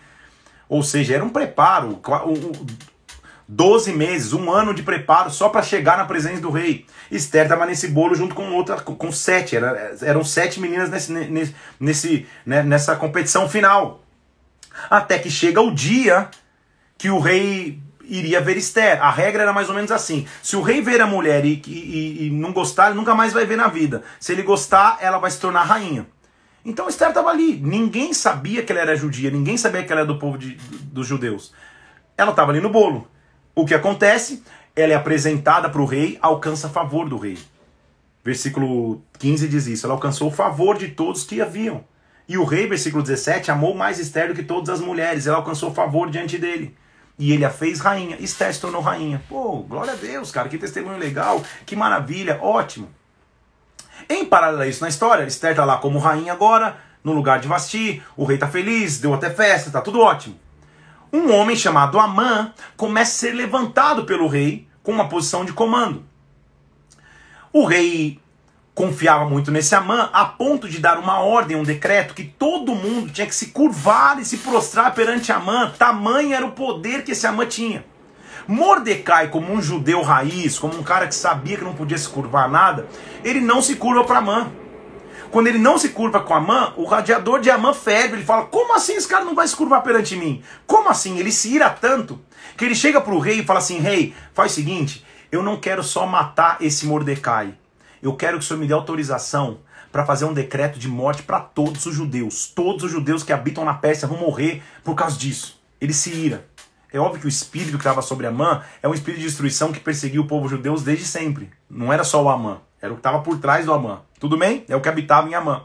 Ou 0.71 0.85
seja, 0.85 1.17
era 1.17 1.25
um 1.25 1.29
preparo. 1.29 2.01
12 3.49 3.93
meses, 3.93 4.33
um 4.33 4.49
ano 4.53 4.73
de 4.73 4.85
preparo 4.85 5.29
só 5.29 5.49
para 5.49 5.61
chegar 5.61 5.99
na 5.99 6.05
presença 6.05 6.41
do 6.41 6.51
rei. 6.51 6.87
Esther 7.11 7.43
estava 7.43 7.67
nesse 7.67 7.89
bolo 7.89 8.15
junto 8.15 8.33
com 8.33 8.53
outra, 8.53 8.77
com 8.77 9.11
sete. 9.11 9.57
Era, 9.57 9.97
eram 10.03 10.23
sete 10.23 10.61
meninas 10.61 10.89
nesse, 10.89 11.13
nesse, 11.81 12.27
né, 12.47 12.63
nessa 12.63 12.95
competição 12.95 13.49
final. 13.49 14.05
Até 14.89 15.19
que 15.19 15.29
chega 15.29 15.61
o 15.61 15.75
dia 15.75 16.29
que 16.97 17.11
o 17.11 17.19
rei 17.19 17.83
iria 18.05 18.41
ver 18.41 18.57
Esther. 18.57 19.03
A 19.03 19.11
regra 19.11 19.43
era 19.43 19.53
mais 19.53 19.69
ou 19.69 19.75
menos 19.75 19.91
assim: 19.91 20.25
se 20.41 20.55
o 20.55 20.63
rei 20.63 20.81
ver 20.81 21.01
a 21.01 21.07
mulher 21.09 21.45
e, 21.45 21.61
e, 21.67 22.27
e 22.29 22.31
não 22.31 22.53
gostar, 22.53 22.87
ele 22.87 22.97
nunca 22.97 23.17
mais 23.17 23.33
vai 23.33 23.45
ver 23.45 23.57
na 23.57 23.67
vida. 23.67 24.05
Se 24.21 24.31
ele 24.31 24.45
gostar, 24.45 24.99
ela 25.01 25.19
vai 25.19 25.33
se 25.33 25.41
tornar 25.41 25.65
rainha. 25.65 26.07
Então 26.65 26.89
Esther 26.89 27.09
estava 27.09 27.31
ali. 27.31 27.57
Ninguém 27.57 28.13
sabia 28.13 28.63
que 28.63 28.73
ela 28.73 28.83
era 28.83 28.97
judia, 28.97 29.31
ninguém 29.31 29.57
sabia 29.57 29.83
que 29.83 29.93
ela 29.93 30.03
era 30.03 30.07
do 30.07 30.19
povo 30.19 30.37
de, 30.37 30.55
dos 30.83 31.07
judeus. 31.07 31.53
Ela 32.17 32.31
estava 32.31 32.53
ali 32.53 32.61
no 32.61 32.71
bolo. 32.71 33.09
O 33.55 33.65
que 33.65 33.75
acontece? 33.75 34.43
Ela 34.77 34.93
é 34.93 34.97
apresentada 34.97 35.69
para 35.69 35.81
o 35.81 35.87
rei, 35.87 36.19
alcança 36.21 36.69
favor 36.69 37.09
do 37.09 37.19
rei. 37.19 37.39
Versículo 38.25 39.03
15 39.19 39.49
diz 39.49 39.67
isso: 39.67 39.87
ela 39.87 39.95
alcançou 39.95 40.29
o 40.29 40.33
favor 40.33 40.77
de 40.77 40.89
todos 40.89 41.25
que 41.25 41.41
haviam. 41.41 41.83
E 42.29 42.39
o 42.39 42.45
rei, 42.45 42.67
versículo 42.67 43.03
17, 43.03 43.51
amou 43.51 43.75
mais 43.75 43.99
Esther 43.99 44.29
do 44.29 44.35
que 44.35 44.43
todas 44.43 44.69
as 44.71 44.81
mulheres. 44.81 45.27
Ela 45.27 45.39
alcançou 45.39 45.75
favor 45.75 46.09
diante 46.09 46.39
dele. 46.39 46.77
E 47.19 47.33
ele 47.33 47.45
a 47.45 47.51
fez 47.51 47.81
rainha. 47.81 48.17
Esther 48.21 48.55
se 48.55 48.61
tornou 48.61 48.81
rainha. 48.81 49.21
Pô, 49.29 49.59
glória 49.59 49.93
a 49.93 49.97
Deus, 49.97 50.31
cara. 50.31 50.49
Que 50.49 50.57
testemunho 50.57 50.97
legal. 50.97 51.43
Que 51.67 51.75
maravilha. 51.75 52.39
Ótimo. 52.41 52.89
Em 54.11 54.25
paralelo 54.25 54.63
a 54.63 54.67
isso 54.67 54.83
na 54.83 54.89
história, 54.89 55.23
Esther 55.23 55.53
está 55.53 55.65
lá 55.65 55.77
como 55.77 56.01
rainha 56.01 56.33
agora, 56.33 56.77
no 57.05 57.13
lugar 57.13 57.39
de 57.39 57.47
Vasti. 57.47 58.03
O 58.17 58.25
rei 58.25 58.35
está 58.35 58.49
feliz, 58.49 58.99
deu 58.99 59.15
até 59.15 59.31
festa, 59.31 59.69
está 59.69 59.81
tudo 59.81 60.01
ótimo. 60.01 60.37
Um 61.13 61.33
homem 61.33 61.55
chamado 61.55 61.97
Amã 61.97 62.53
começa 62.77 63.13
a 63.13 63.31
ser 63.31 63.37
levantado 63.37 64.05
pelo 64.05 64.27
rei 64.27 64.67
com 64.83 64.91
uma 64.91 65.09
posição 65.09 65.45
de 65.45 65.53
comando. 65.53 66.05
O 67.53 67.65
rei 67.65 68.21
confiava 68.75 69.27
muito 69.27 69.53
nesse 69.53 69.77
Amã, 69.77 70.11
a 70.13 70.25
ponto 70.25 70.69
de 70.69 70.81
dar 70.81 70.99
uma 70.99 71.21
ordem, 71.21 71.57
um 71.57 71.63
decreto, 71.63 72.13
que 72.13 72.25
todo 72.25 72.75
mundo 72.75 73.13
tinha 73.13 73.29
que 73.29 73.35
se 73.35 73.53
curvar 73.53 74.19
e 74.19 74.25
se 74.25 74.39
prostrar 74.39 74.93
perante 74.93 75.31
Amã. 75.31 75.73
Tamanho 75.79 76.35
era 76.35 76.45
o 76.45 76.51
poder 76.51 77.05
que 77.05 77.13
esse 77.13 77.29
Amã 77.29 77.47
tinha. 77.47 77.85
Mordecai, 78.47 79.29
como 79.29 79.53
um 79.53 79.61
judeu 79.61 80.03
raiz, 80.03 80.59
como 80.59 80.79
um 80.79 80.83
cara 80.83 81.07
que 81.07 81.15
sabia 81.15 81.57
que 81.57 81.65
não 81.65 81.75
podia 81.75 81.99
se 81.99 82.09
curvar 82.09 82.49
nada, 82.49 82.87
ele 83.25 83.41
não 83.41 83.63
se 83.63 83.77
curva 83.77 84.05
para 84.05 84.19
Amã. 84.19 84.51
Quando 85.31 85.47
ele 85.47 85.59
não 85.59 85.79
se 85.79 85.91
curva 85.91 86.21
com 86.21 86.35
Amã, 86.35 86.73
o 86.77 86.85
radiador 86.85 87.41
de 87.41 87.51
Amã 87.51 87.73
ferve. 87.73 88.17
Ele 88.17 88.25
fala: 88.25 88.47
Como 88.47 88.75
assim 88.75 88.95
esse 88.95 89.07
cara 89.07 89.25
não 89.25 89.35
vai 89.35 89.47
se 89.47 89.55
curvar 89.55 89.83
perante 89.83 90.17
mim? 90.17 90.43
Como 90.67 90.89
assim? 90.89 91.19
Ele 91.19 91.31
se 91.31 91.55
ira 91.55 91.71
tanto 91.71 92.21
que 92.57 92.65
ele 92.65 92.75
chega 92.75 93.01
para 93.01 93.15
o 93.15 93.21
rei 93.21 93.41
e 93.41 93.45
fala 93.45 93.61
assim: 93.61 93.79
Rei, 93.79 94.15
faz 94.35 94.53
o 94.53 94.55
seguinte, 94.57 95.05
eu 95.31 95.43
não 95.43 95.57
quero 95.57 95.83
só 95.83 96.07
matar 96.07 96.57
esse 96.61 96.87
Mordecai 96.87 97.55
eu 98.03 98.15
quero 98.15 98.39
que 98.39 98.45
o 98.45 98.47
Senhor 98.47 98.59
me 98.59 98.67
dê 98.67 98.73
autorização 98.73 99.59
para 99.93 100.07
fazer 100.07 100.25
um 100.25 100.33
decreto 100.33 100.79
de 100.79 100.89
morte 100.89 101.23
para 101.23 101.41
todos 101.41 101.85
os 101.87 101.95
judeus. 101.95 102.47
Todos 102.47 102.85
os 102.85 102.91
judeus 102.91 103.23
que 103.23 103.33
habitam 103.33 103.65
na 103.65 103.75
Pérsia 103.75 104.09
vão 104.09 104.19
morrer 104.19 104.63
por 104.83 104.95
causa 104.95 105.19
disso. 105.19 105.61
Ele 105.81 105.93
se 105.93 106.11
ira. 106.11 106.49
É 106.93 106.99
óbvio 106.99 107.21
que 107.21 107.27
o 107.27 107.29
espírito 107.29 107.73
que 107.73 107.77
estava 107.79 108.03
sobre 108.03 108.27
Amã 108.27 108.63
é 108.83 108.89
um 108.89 108.95
espírito 108.95 109.21
de 109.21 109.27
destruição 109.27 109.73
que 109.73 109.81
perseguiu 109.81 110.23
o 110.23 110.27
povo 110.27 110.49
judeu 110.49 110.75
desde 110.75 111.05
sempre. 111.05 111.51
Não 111.69 111.93
era 111.93 112.05
só 112.05 112.23
o 112.23 112.29
Amã, 112.29 112.59
era 112.81 112.93
o 112.93 112.97
que 112.97 113.01
estava 113.01 113.21
por 113.21 113.39
trás 113.39 113.67
do 113.67 113.73
Amã. 113.73 114.01
Tudo 114.19 114.37
bem? 114.37 114.65
É 114.69 114.75
o 114.75 114.81
que 114.81 114.89
habitava 114.89 115.29
em 115.29 115.35
Amã. 115.35 115.63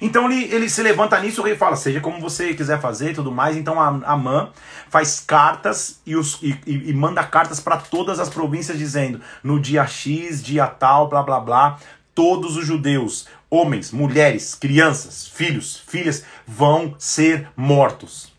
Então 0.00 0.30
ele, 0.30 0.52
ele 0.52 0.68
se 0.68 0.82
levanta 0.82 1.18
nisso, 1.20 1.42
rei 1.42 1.56
fala, 1.56 1.76
seja 1.76 2.00
como 2.00 2.20
você 2.20 2.54
quiser 2.54 2.80
fazer 2.80 3.10
e 3.10 3.14
tudo 3.14 3.32
mais. 3.32 3.56
Então 3.56 3.80
Amã 3.80 4.50
faz 4.88 5.20
cartas 5.20 6.00
e, 6.04 6.14
os, 6.14 6.38
e, 6.42 6.58
e, 6.66 6.90
e 6.90 6.92
manda 6.92 7.24
cartas 7.24 7.60
para 7.60 7.78
todas 7.78 8.20
as 8.20 8.28
províncias 8.28 8.78
dizendo, 8.78 9.20
no 9.42 9.58
dia 9.58 9.86
X, 9.86 10.42
dia 10.42 10.66
tal, 10.66 11.08
blá 11.08 11.22
blá 11.22 11.40
blá, 11.40 11.78
todos 12.14 12.56
os 12.56 12.66
judeus, 12.66 13.26
homens, 13.50 13.90
mulheres, 13.90 14.54
crianças, 14.54 15.26
filhos, 15.26 15.82
filhas, 15.86 16.24
vão 16.46 16.94
ser 16.98 17.48
mortos. 17.56 18.35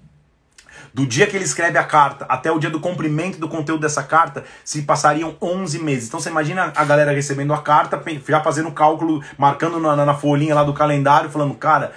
Do 0.98 1.06
dia 1.06 1.28
que 1.28 1.36
ele 1.36 1.46
escreve 1.46 1.78
a 1.78 1.84
carta 1.84 2.26
até 2.28 2.52
o 2.52 2.58
dia 2.58 2.72
do 2.72 2.80
cumprimento 2.80 3.38
do 3.38 3.48
conteúdo 3.48 3.82
dessa 3.82 4.02
carta, 4.02 4.44
se 4.66 4.82
passariam 4.82 5.36
11 5.40 5.78
meses. 5.78 6.08
Então 6.08 6.20
você 6.20 6.28
imagina 6.28 6.74
a 6.76 6.84
galera 6.84 7.12
recebendo 7.12 7.54
a 7.54 7.62
carta, 7.62 8.02
já 8.28 8.42
fazendo 8.42 8.72
cálculo, 8.72 9.24
marcando 9.38 9.80
na, 9.80 9.96
na 9.96 10.16
folhinha 10.16 10.56
lá 10.56 10.64
do 10.64 10.74
calendário, 10.74 11.30
falando, 11.30 11.54
cara, 11.54 11.92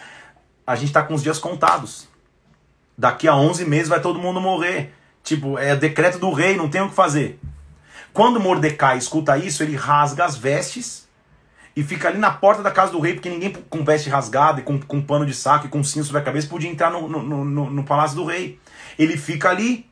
a 0.67 0.77
gente 0.77 0.93
tá 0.93 1.03
com 1.03 1.15
os 1.15 1.23
dias 1.23 1.39
contados. 1.39 2.09
Daqui 2.99 3.27
a 3.27 3.35
11 3.35 3.65
meses 3.65 3.89
vai 3.89 4.03
todo 4.03 4.19
mundo 4.19 4.39
morrer. 4.39 4.93
Tipo, 5.25 5.59
é 5.59 5.75
decreto 5.75 6.19
do 6.19 6.31
rei, 6.31 6.55
não 6.55 6.69
tem 6.69 6.83
o 6.83 6.91
que 6.91 6.95
fazer. 6.95 7.41
Quando 8.13 8.39
Mordecai 8.39 8.99
escuta 8.99 9.39
isso, 9.39 9.63
ele 9.63 9.77
rasga 9.77 10.27
as 10.27 10.37
vestes 10.37 11.09
e 11.75 11.83
fica 11.83 12.09
ali 12.09 12.19
na 12.19 12.33
porta 12.33 12.63
da 12.63 12.71
casa 12.71 12.93
do 12.93 13.01
rei, 13.01 13.15
porque 13.15 13.31
ninguém 13.31 13.51
com 13.71 13.83
veste 13.83 14.11
rasgada 14.11 14.61
e 14.61 14.63
com, 14.63 14.79
com 14.79 15.01
pano 15.01 15.25
de 15.25 15.33
saco 15.33 15.65
e 15.65 15.71
com 15.71 15.83
cinto 15.83 16.05
sobre 16.05 16.21
a 16.21 16.25
cabeça 16.25 16.47
podia 16.47 16.69
entrar 16.69 16.91
no, 16.91 17.09
no, 17.09 17.23
no, 17.23 17.71
no 17.71 17.85
palácio 17.85 18.15
do 18.15 18.27
rei. 18.27 18.61
Ele 19.01 19.17
fica 19.17 19.49
ali 19.49 19.89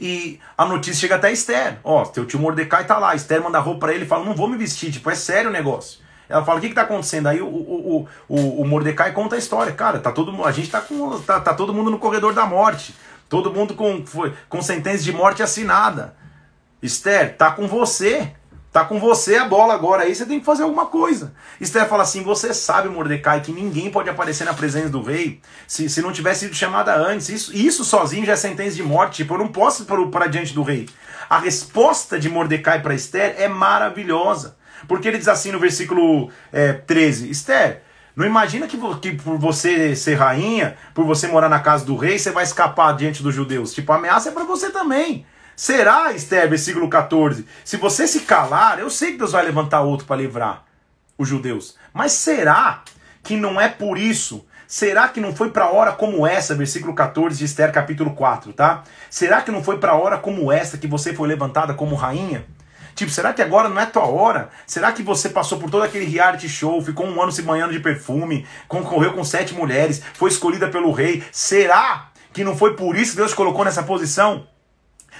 E 0.00 0.38
a 0.56 0.64
notícia 0.64 1.00
chega 1.00 1.16
até 1.16 1.28
a 1.28 1.32
Esther. 1.32 1.78
Ó, 1.82 2.04
teu 2.04 2.24
tio 2.24 2.38
Mordecai 2.38 2.86
tá 2.86 2.96
lá. 2.98 3.14
Esther 3.14 3.42
manda 3.42 3.58
roupa 3.58 3.80
pra 3.80 3.94
ele 3.94 4.04
e 4.04 4.08
fala: 4.08 4.24
Não 4.24 4.34
vou 4.34 4.48
me 4.48 4.56
vestir. 4.56 4.92
Tipo, 4.92 5.10
é 5.10 5.14
sério 5.14 5.50
o 5.50 5.52
negócio. 5.52 6.00
Ela 6.28 6.44
fala: 6.44 6.58
O 6.58 6.60
que, 6.60 6.68
que 6.68 6.74
tá 6.74 6.82
acontecendo? 6.82 7.26
Aí 7.26 7.42
o, 7.42 7.46
o, 7.46 8.08
o, 8.28 8.62
o, 8.62 8.64
Mordecai 8.66 9.12
conta 9.12 9.34
a 9.34 9.38
história. 9.38 9.72
Cara, 9.72 9.98
tá 9.98 10.12
todo, 10.12 10.44
a 10.44 10.52
gente 10.52 10.70
tá 10.70 10.80
com. 10.80 11.20
Tá, 11.20 11.40
tá 11.40 11.54
todo 11.54 11.74
mundo 11.74 11.90
no 11.90 11.98
corredor 11.98 12.32
da 12.32 12.46
morte. 12.46 12.94
Todo 13.28 13.52
mundo 13.52 13.74
com, 13.74 14.04
com 14.48 14.62
sentença 14.62 15.02
de 15.02 15.12
morte 15.12 15.42
assinada. 15.42 16.14
Esther, 16.82 17.36
tá 17.36 17.50
com 17.50 17.66
você. 17.66 18.32
Tá 18.74 18.84
com 18.84 18.98
você 18.98 19.36
a 19.36 19.44
bola 19.44 19.72
agora, 19.72 20.02
aí 20.02 20.12
você 20.12 20.26
tem 20.26 20.40
que 20.40 20.44
fazer 20.44 20.64
alguma 20.64 20.86
coisa. 20.86 21.32
Esther 21.60 21.88
fala 21.88 22.02
assim: 22.02 22.24
você 22.24 22.52
sabe, 22.52 22.88
Mordecai, 22.88 23.40
que 23.40 23.52
ninguém 23.52 23.88
pode 23.88 24.10
aparecer 24.10 24.42
na 24.42 24.52
presença 24.52 24.88
do 24.88 25.00
rei 25.00 25.40
se, 25.64 25.88
se 25.88 26.02
não 26.02 26.10
tivesse 26.10 26.40
sido 26.40 26.56
chamada 26.56 26.92
antes. 26.92 27.28
Isso, 27.28 27.54
isso 27.56 27.84
sozinho 27.84 28.26
já 28.26 28.32
é 28.32 28.36
sentença 28.36 28.74
de 28.74 28.82
morte. 28.82 29.18
Tipo, 29.18 29.34
eu 29.34 29.38
não 29.38 29.46
posso 29.46 29.84
ir 29.84 30.10
para 30.10 30.26
diante 30.26 30.52
do 30.52 30.64
rei. 30.64 30.88
A 31.30 31.38
resposta 31.38 32.18
de 32.18 32.28
Mordecai 32.28 32.82
para 32.82 32.96
Esther 32.96 33.36
é 33.38 33.46
maravilhosa. 33.46 34.56
Porque 34.88 35.06
ele 35.06 35.18
diz 35.18 35.28
assim 35.28 35.52
no 35.52 35.60
versículo 35.60 36.28
é, 36.52 36.72
13: 36.72 37.30
Esther, 37.30 37.82
não 38.16 38.26
imagina 38.26 38.66
que, 38.66 38.76
que 39.00 39.12
por 39.12 39.38
você 39.38 39.94
ser 39.94 40.16
rainha, 40.16 40.76
por 40.92 41.04
você 41.04 41.28
morar 41.28 41.48
na 41.48 41.60
casa 41.60 41.84
do 41.84 41.94
rei, 41.94 42.18
você 42.18 42.32
vai 42.32 42.42
escapar 42.42 42.96
diante 42.96 43.22
dos 43.22 43.36
judeus. 43.36 43.72
Tipo, 43.72 43.92
a 43.92 43.96
ameaça 43.98 44.30
é 44.30 44.32
para 44.32 44.42
você 44.42 44.70
também. 44.70 45.24
Será, 45.56 46.12
Esther, 46.12 46.48
versículo 46.48 46.88
14, 46.88 47.46
se 47.64 47.76
você 47.76 48.06
se 48.06 48.20
calar, 48.20 48.78
eu 48.78 48.90
sei 48.90 49.12
que 49.12 49.18
Deus 49.18 49.32
vai 49.32 49.44
levantar 49.44 49.82
outro 49.82 50.06
para 50.06 50.16
livrar 50.16 50.64
os 51.16 51.28
judeus. 51.28 51.76
Mas 51.92 52.12
será 52.12 52.82
que 53.22 53.36
não 53.36 53.60
é 53.60 53.68
por 53.68 53.96
isso? 53.96 54.44
Será 54.66 55.06
que 55.08 55.20
não 55.20 55.34
foi 55.34 55.50
para 55.50 55.70
hora 55.70 55.92
como 55.92 56.26
essa, 56.26 56.54
versículo 56.54 56.94
14 56.94 57.38
de 57.38 57.44
Esther, 57.44 57.70
capítulo 57.70 58.14
4, 58.14 58.52
tá? 58.52 58.82
Será 59.08 59.42
que 59.42 59.52
não 59.52 59.62
foi 59.62 59.78
para 59.78 59.94
hora 59.94 60.18
como 60.18 60.50
essa 60.50 60.76
que 60.76 60.86
você 60.86 61.14
foi 61.14 61.28
levantada 61.28 61.74
como 61.74 61.94
rainha? 61.94 62.44
Tipo, 62.94 63.10
será 63.10 63.32
que 63.32 63.42
agora 63.42 63.68
não 63.68 63.80
é 63.80 63.86
tua 63.86 64.06
hora? 64.06 64.50
Será 64.66 64.92
que 64.92 65.02
você 65.02 65.28
passou 65.28 65.58
por 65.58 65.70
todo 65.70 65.82
aquele 65.82 66.04
reality 66.04 66.48
show, 66.48 66.80
ficou 66.82 67.06
um 67.06 67.20
ano 67.20 67.32
se 67.32 67.42
banhando 67.42 67.72
de 67.72 67.80
perfume, 67.80 68.46
concorreu 68.68 69.12
com 69.12 69.24
sete 69.24 69.54
mulheres, 69.54 70.02
foi 70.14 70.30
escolhida 70.30 70.68
pelo 70.68 70.92
rei? 70.92 71.22
Será 71.30 72.08
que 72.32 72.44
não 72.44 72.56
foi 72.56 72.74
por 72.74 72.96
isso 72.96 73.12
que 73.12 73.18
Deus 73.18 73.34
colocou 73.34 73.64
nessa 73.64 73.82
posição? 73.82 74.46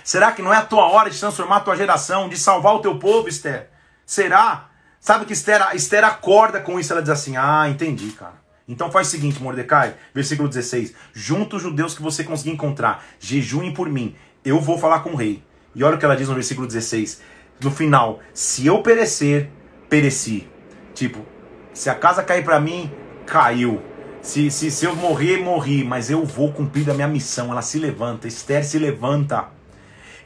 Será 0.03 0.33
que 0.33 0.43
não 0.43 0.53
é 0.53 0.57
a 0.57 0.65
tua 0.65 0.87
hora 0.87 1.11
de 1.11 1.19
transformar 1.19 1.57
a 1.57 1.61
tua 1.61 1.77
geração, 1.77 2.29
de 2.29 2.37
salvar 2.37 2.75
o 2.75 2.81
teu 2.81 2.99
povo, 2.99 3.29
Esther? 3.29 3.69
Será? 4.05 4.69
Sabe 5.01 5.27
que 5.27 5.33
Esther, 5.33 5.61
Esther 5.75 6.05
acorda 6.05 6.61
com 6.61 6.81
isso, 6.81 6.93
ela 6.93 7.03
diz 7.03 7.11
assim: 7.11 7.37
Ah, 7.37 7.69
entendi, 7.69 8.11
cara. 8.13 8.43
Então 8.67 8.91
faz 8.91 9.09
o 9.09 9.11
seguinte, 9.11 9.43
Mordecai, 9.43 9.95
versículo 10.15 10.49
16: 10.49 10.95
Junta 11.13 11.57
os 11.57 11.63
judeus 11.63 11.95
que 11.95 12.03
você 12.03 12.25
conseguir 12.25 12.53
encontrar, 12.53 13.05
jejuem 13.21 13.73
por 13.75 13.89
mim, 13.89 14.17
eu 14.45 14.61
vou 14.61 14.79
falar 14.79 15.01
com 15.01 15.11
o 15.11 15.17
rei. 15.17 15.43
E 15.75 15.85
olha 15.85 15.97
o 15.97 15.99
que 15.99 16.05
ela 16.05 16.17
diz 16.17 16.29
no 16.29 16.35
versículo 16.35 16.67
16: 16.67 17.21
No 17.61 17.71
final, 17.71 18.21
se 18.33 18.67
eu 18.67 18.81
perecer, 18.83 19.51
pereci. 19.89 20.49
Tipo, 20.95 21.25
se 21.73 21.91
a 21.91 21.95
casa 21.95 22.23
cair 22.23 22.45
para 22.45 22.61
mim, 22.61 22.91
caiu. 23.27 23.83
Se, 24.23 24.51
se, 24.51 24.71
se 24.71 24.87
eu 24.87 24.97
morrer, 24.97 25.39
morri, 25.39 25.85
mas 25.85 26.09
eu 26.09 26.25
vou 26.25 26.51
cumprir 26.51 26.89
a 26.89 26.95
minha 26.95 27.09
missão. 27.09 27.51
Ela 27.51 27.61
se 27.61 27.79
levanta, 27.79 28.27
Esther 28.27 28.65
se 28.65 28.79
levanta 28.79 29.49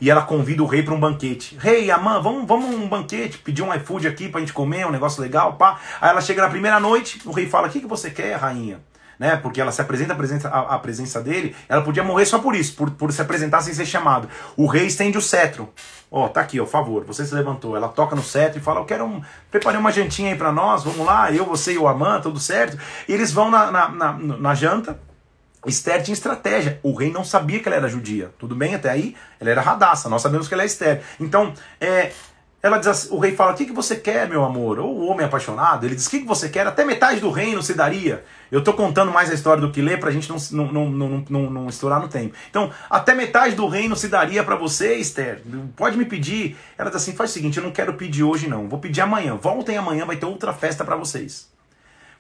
e 0.01 0.11
ela 0.11 0.23
convida 0.23 0.63
o 0.63 0.67
rei 0.67 0.83
para 0.83 0.95
um 0.95 1.01
banquete. 1.01 1.57
Rei, 1.59 1.91
Amã, 1.91 2.21
vamos, 2.21 2.47
vamos 2.47 2.75
um 2.75 2.89
banquete, 2.89 3.39
pedir 3.39 3.63
um 3.63 3.75
iFood 3.75 4.07
aqui 4.07 4.29
pra 4.29 4.41
gente 4.41 4.53
comer, 4.53 4.87
um 4.87 4.91
negócio 4.91 5.21
legal, 5.21 5.55
pá. 5.55 5.79
Aí 6.01 6.11
ela 6.11 6.21
chega 6.21 6.43
na 6.43 6.49
primeira 6.49 6.79
noite, 6.79 7.21
o 7.25 7.33
rei 7.33 7.49
fala: 7.49 7.69
O 7.69 7.71
que, 7.71 7.81
que 7.81 7.87
você 7.87 8.11
quer, 8.11 8.37
rainha? 8.37 8.81
Né, 9.19 9.35
porque 9.37 9.61
ela 9.61 9.73
se 9.73 9.81
apresenta 9.81 10.13
a 10.13 10.17
presença, 10.17 10.49
a, 10.49 10.77
a 10.77 10.79
presença 10.79 11.21
dele, 11.21 11.57
ela 11.69 11.83
podia 11.83 12.05
morrer 12.05 12.25
só 12.25 12.39
por 12.39 12.55
isso, 12.55 12.77
por, 12.77 12.89
por 12.93 13.13
se 13.13 13.21
apresentar 13.21 13.61
sem 13.63 13.75
ser 13.75 13.85
chamado. 13.85 14.29
O 14.57 14.67
rei 14.67 14.87
estende 14.87 15.19
o 15.19 15.21
cetro. 15.21 15.69
Ó, 16.09 16.25
oh, 16.25 16.29
tá 16.29 16.41
aqui, 16.41 16.61
ó, 16.61 16.65
favor, 16.65 17.05
você 17.05 17.27
se 17.27 17.35
levantou. 17.35 17.77
Ela 17.77 17.89
toca 17.89 18.15
no 18.15 18.23
cetro 18.23 18.61
e 18.61 18.63
fala: 18.63 18.79
Eu 18.81 18.85
quero 18.85 19.05
um. 19.05 19.21
Preparei 19.51 19.81
uma 19.81 19.91
jantinha 19.91 20.31
aí 20.31 20.39
para 20.39 20.53
nós, 20.53 20.85
vamos 20.85 21.05
lá, 21.05 21.33
eu, 21.33 21.45
você 21.45 21.73
e 21.73 21.79
o 21.79 21.89
Amã, 21.89 22.21
tudo 22.21 22.39
certo. 22.39 22.79
E 23.09 23.13
eles 23.13 23.33
vão 23.33 23.51
na, 23.51 23.73
na, 23.73 23.89
na, 23.89 24.13
na 24.13 24.55
janta. 24.55 25.08
Esther 25.67 26.03
tinha 26.03 26.13
estratégia. 26.13 26.79
O 26.83 26.95
rei 26.95 27.11
não 27.11 27.25
sabia 27.25 27.61
que 27.61 27.69
ela 27.69 27.77
era 27.77 27.89
judia. 27.89 28.31
Tudo 28.39 28.55
bem 28.55 28.75
até 28.75 28.91
aí? 28.91 29.17
Ela 29.41 29.51
era 29.51 29.61
radaça. 29.61 30.09
Nós 30.09 30.23
sabemos 30.23 30.49
que 30.49 30.55
ela 30.55 30.63
é 30.63 30.67
Esther. 30.67 31.03
Então, 31.21 31.53
é, 31.81 32.13
ela 32.61 32.79
diz 32.79 32.89
assim, 32.89 33.15
o 33.15 33.19
rei 33.19 33.35
fala: 33.37 33.53
O 33.53 33.55
que, 33.55 33.67
que 33.67 33.73
você 33.73 33.97
quer, 33.97 34.29
meu 34.29 34.45
amor? 34.45 34.81
Ou 34.81 34.99
o 34.99 35.07
homem 35.07 35.25
apaixonado. 35.25 35.87
Ele 35.87 35.95
diz: 35.95 36.07
O 36.07 36.11
que, 36.11 36.21
que 36.21 36.27
você 36.27 36.49
quer? 36.49 36.67
Até 36.67 36.85
metade 36.85 37.21
do 37.21 37.31
reino 37.31 37.63
se 37.63 37.73
daria. 37.73 38.25
Eu 38.51 38.61
estou 38.61 38.75
contando 38.75 39.13
mais 39.13 39.31
a 39.31 39.35
história 39.35 39.61
do 39.61 39.71
que 39.71 39.81
ler 39.81 40.01
para 40.01 40.09
a 40.09 40.13
gente 40.13 40.29
não, 40.29 40.37
não, 40.51 40.91
não, 40.91 41.25
não, 41.29 41.51
não, 41.51 41.69
estourar 41.69 42.01
no 42.01 42.09
tempo. 42.09 42.35
Então, 42.51 42.71
até 42.91 43.15
metade 43.15 43.55
do 43.55 43.69
reino 43.69 43.95
se 43.95 44.09
daria 44.09 44.43
para 44.43 44.57
você, 44.57 44.95
Esther. 44.95 45.43
Pode 45.77 45.97
me 45.97 46.05
pedir. 46.05 46.57
Ela 46.77 46.91
diz 46.91 47.03
assim: 47.03 47.13
Faz 47.15 47.31
o 47.31 47.33
seguinte, 47.33 47.59
eu 47.59 47.65
não 47.65 47.71
quero 47.71 47.95
pedir 47.95 48.25
hoje, 48.25 48.49
não. 48.49 48.69
Vou 48.69 48.81
pedir 48.81 49.03
amanhã. 49.03 49.37
Voltem 49.37 49.77
amanhã, 49.77 50.05
vai 50.05 50.17
ter 50.17 50.27
outra 50.27 50.53
festa 50.53 50.85
para 50.85 50.97
vocês. 50.97 51.49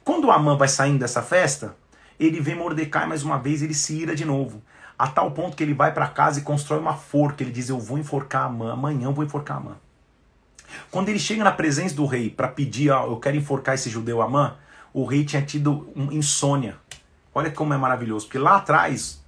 Quando 0.04 0.26
o 0.26 0.30
Amã 0.30 0.56
vai 0.56 0.68
saindo 0.68 1.00
dessa 1.00 1.20
festa, 1.20 1.74
ele 2.18 2.40
vê 2.40 2.54
Mordecai 2.54 3.06
mais 3.06 3.22
uma 3.22 3.38
vez, 3.38 3.62
ele 3.62 3.74
se 3.74 3.94
ira 3.94 4.14
de 4.14 4.24
novo. 4.24 4.62
A 4.98 5.06
tal 5.06 5.30
ponto 5.30 5.56
que 5.56 5.62
ele 5.62 5.74
vai 5.74 5.92
para 5.94 6.08
casa 6.08 6.40
e 6.40 6.42
constrói 6.42 6.80
uma 6.80 6.94
forca. 6.94 7.42
Ele 7.42 7.52
diz: 7.52 7.68
Eu 7.68 7.78
vou 7.78 7.98
enforcar 7.98 8.46
a 8.46 8.48
mãe, 8.48 8.70
amanhã 8.70 9.04
eu 9.06 9.12
vou 9.12 9.24
enforcar 9.24 9.58
a 9.58 9.60
mãe. 9.60 9.76
Quando 10.90 11.08
ele 11.08 11.18
chega 11.18 11.44
na 11.44 11.52
presença 11.52 11.94
do 11.94 12.06
rei 12.06 12.30
para 12.30 12.48
pedir, 12.48 12.90
ó, 12.90 13.06
eu 13.06 13.16
quero 13.16 13.36
enforcar 13.36 13.74
esse 13.74 13.88
judeu 13.88 14.20
Amã, 14.20 14.56
o 14.92 15.04
rei 15.04 15.24
tinha 15.24 15.42
tido 15.42 15.88
insônia. 16.10 16.76
Olha 17.34 17.50
como 17.50 17.72
é 17.72 17.76
maravilhoso, 17.76 18.26
porque 18.26 18.38
lá 18.38 18.56
atrás, 18.56 19.22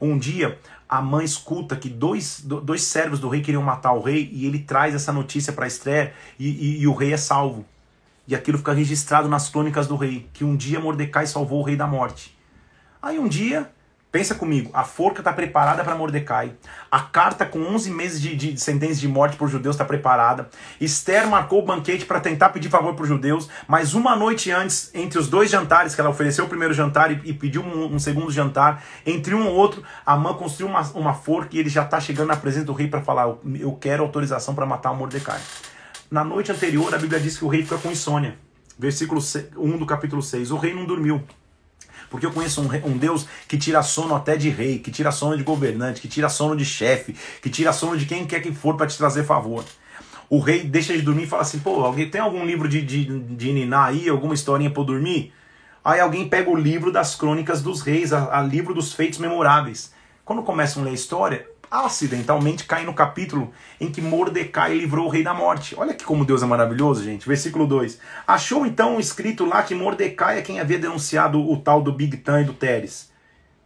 um 0.00 0.18
dia, 0.18 0.58
a 0.88 1.00
mãe 1.00 1.24
escuta 1.24 1.76
que 1.76 1.88
dois, 1.88 2.42
dois 2.42 2.82
servos 2.82 3.18
do 3.18 3.28
rei 3.28 3.40
queriam 3.40 3.62
matar 3.62 3.92
o 3.92 4.02
rei 4.02 4.28
e 4.32 4.46
ele 4.46 4.58
traz 4.58 4.94
essa 4.94 5.12
notícia 5.12 5.52
para 5.52 5.66
Esther 5.66 6.14
e, 6.38 6.48
e, 6.48 6.80
e 6.82 6.86
o 6.86 6.94
rei 6.94 7.12
é 7.12 7.16
salvo. 7.16 7.64
E 8.26 8.34
aquilo 8.34 8.58
fica 8.58 8.72
registrado 8.72 9.28
nas 9.28 9.48
crônicas 9.48 9.86
do 9.86 9.96
rei, 9.96 10.28
que 10.32 10.44
um 10.44 10.56
dia 10.56 10.80
Mordecai 10.80 11.26
salvou 11.26 11.60
o 11.60 11.62
rei 11.62 11.76
da 11.76 11.86
morte. 11.86 12.36
Aí 13.02 13.18
um 13.18 13.28
dia, 13.28 13.70
pensa 14.10 14.34
comigo, 14.34 14.70
a 14.72 14.82
forca 14.82 15.20
está 15.20 15.30
preparada 15.30 15.84
para 15.84 15.94
Mordecai, 15.94 16.54
a 16.90 17.00
carta 17.00 17.44
com 17.44 17.58
11 17.58 17.90
meses 17.90 18.22
de, 18.22 18.34
de 18.34 18.58
sentença 18.58 18.98
de 18.98 19.06
morte 19.06 19.36
para 19.36 19.44
os 19.44 19.50
judeus 19.50 19.74
está 19.74 19.84
preparada, 19.84 20.48
Esther 20.80 21.26
marcou 21.26 21.58
o 21.58 21.66
banquete 21.66 22.06
para 22.06 22.18
tentar 22.18 22.48
pedir 22.48 22.70
favor 22.70 22.94
para 22.94 23.02
os 23.02 23.08
judeus, 23.08 23.46
mas 23.68 23.92
uma 23.92 24.16
noite 24.16 24.50
antes, 24.50 24.90
entre 24.94 25.18
os 25.18 25.28
dois 25.28 25.50
jantares, 25.50 25.94
que 25.94 26.00
ela 26.00 26.08
ofereceu 26.08 26.46
o 26.46 26.48
primeiro 26.48 26.72
jantar 26.72 27.10
e, 27.10 27.20
e 27.24 27.34
pediu 27.34 27.60
um, 27.60 27.94
um, 27.94 27.98
segundo 27.98 28.30
jantar, 28.30 28.82
entre 29.04 29.34
um 29.34 29.48
ou 29.48 29.54
outro, 29.54 29.82
a 30.06 30.16
mãe 30.16 30.32
construiu 30.32 30.70
uma, 30.70 30.80
uma 30.92 31.12
forca 31.12 31.56
e 31.56 31.58
ele 31.58 31.68
já 31.68 31.82
está 31.82 32.00
chegando 32.00 32.28
na 32.28 32.36
presença 32.36 32.64
do 32.64 32.72
rei 32.72 32.88
para 32.88 33.02
falar, 33.02 33.24
eu, 33.24 33.40
eu 33.60 33.72
quero 33.72 34.02
autorização 34.02 34.54
para 34.54 34.64
matar 34.64 34.94
Mordecai. 34.94 35.40
Na 36.10 36.22
noite 36.22 36.52
anterior, 36.52 36.94
a 36.94 36.98
Bíblia 36.98 37.18
diz 37.18 37.38
que 37.38 37.44
o 37.44 37.48
rei 37.48 37.62
fica 37.62 37.78
com 37.78 37.90
insônia. 37.90 38.36
Versículo 38.78 39.20
1 39.56 39.78
do 39.78 39.86
capítulo 39.86 40.22
6. 40.22 40.50
O 40.50 40.56
rei 40.56 40.74
não 40.74 40.84
dormiu. 40.84 41.22
Porque 42.10 42.26
eu 42.26 42.32
conheço 42.32 42.60
um, 42.60 42.68
um, 42.86 42.96
Deus 42.96 43.26
que 43.48 43.56
tira 43.56 43.82
sono 43.82 44.14
até 44.14 44.36
de 44.36 44.48
rei, 44.48 44.78
que 44.78 44.90
tira 44.90 45.10
sono 45.10 45.36
de 45.36 45.42
governante, 45.42 46.00
que 46.00 46.08
tira 46.08 46.28
sono 46.28 46.54
de 46.54 46.64
chefe, 46.64 47.14
que 47.40 47.50
tira 47.50 47.72
sono 47.72 47.96
de 47.96 48.06
quem 48.06 48.26
quer 48.26 48.40
que 48.40 48.52
for 48.52 48.76
para 48.76 48.86
te 48.86 48.96
trazer 48.96 49.24
favor. 49.24 49.64
O 50.28 50.38
rei 50.38 50.64
deixa 50.64 50.94
de 50.94 51.02
dormir 51.02 51.24
e 51.24 51.26
fala 51.26 51.42
assim: 51.42 51.58
pô, 51.58 51.84
alguém 51.84 52.08
tem 52.08 52.20
algum 52.20 52.44
livro 52.44 52.68
de, 52.68 52.82
de, 52.82 53.04
de 53.04 53.52
Niná 53.52 53.86
aí, 53.86 54.08
alguma 54.08 54.34
historinha 54.34 54.70
para 54.70 54.82
dormir? 54.82 55.32
Aí 55.84 56.00
alguém 56.00 56.28
pega 56.28 56.50
o 56.50 56.56
livro 56.56 56.90
das 56.90 57.14
crônicas 57.14 57.62
dos 57.62 57.80
reis, 57.82 58.12
a, 58.12 58.38
a 58.38 58.42
livro 58.42 58.74
dos 58.74 58.92
feitos 58.92 59.18
memoráveis. 59.18 59.92
Quando 60.24 60.42
começam 60.42 60.82
a 60.82 60.86
ler 60.86 60.92
a 60.92 60.94
história, 60.94 61.46
acidentalmente 61.70 62.64
cai 62.64 62.84
no 62.84 62.94
capítulo 62.94 63.52
em 63.80 63.90
que 63.90 64.00
Mordecai 64.00 64.74
livrou 64.74 65.06
o 65.06 65.08
rei 65.08 65.22
da 65.22 65.34
morte. 65.34 65.74
Olha 65.76 65.94
que 65.94 66.04
como 66.04 66.24
Deus 66.24 66.42
é 66.42 66.46
maravilhoso, 66.46 67.02
gente. 67.02 67.26
Versículo 67.26 67.66
2. 67.66 67.98
Achou 68.26 68.66
então 68.66 69.00
escrito 69.00 69.44
lá 69.44 69.62
que 69.62 69.74
Mordecai 69.74 70.38
é 70.38 70.42
quem 70.42 70.60
havia 70.60 70.78
denunciado 70.78 71.40
o 71.40 71.56
tal 71.56 71.82
do 71.82 71.92
Big 71.92 72.16
Tan 72.18 72.42
e 72.42 72.44
do 72.44 72.52
Teres. 72.52 73.12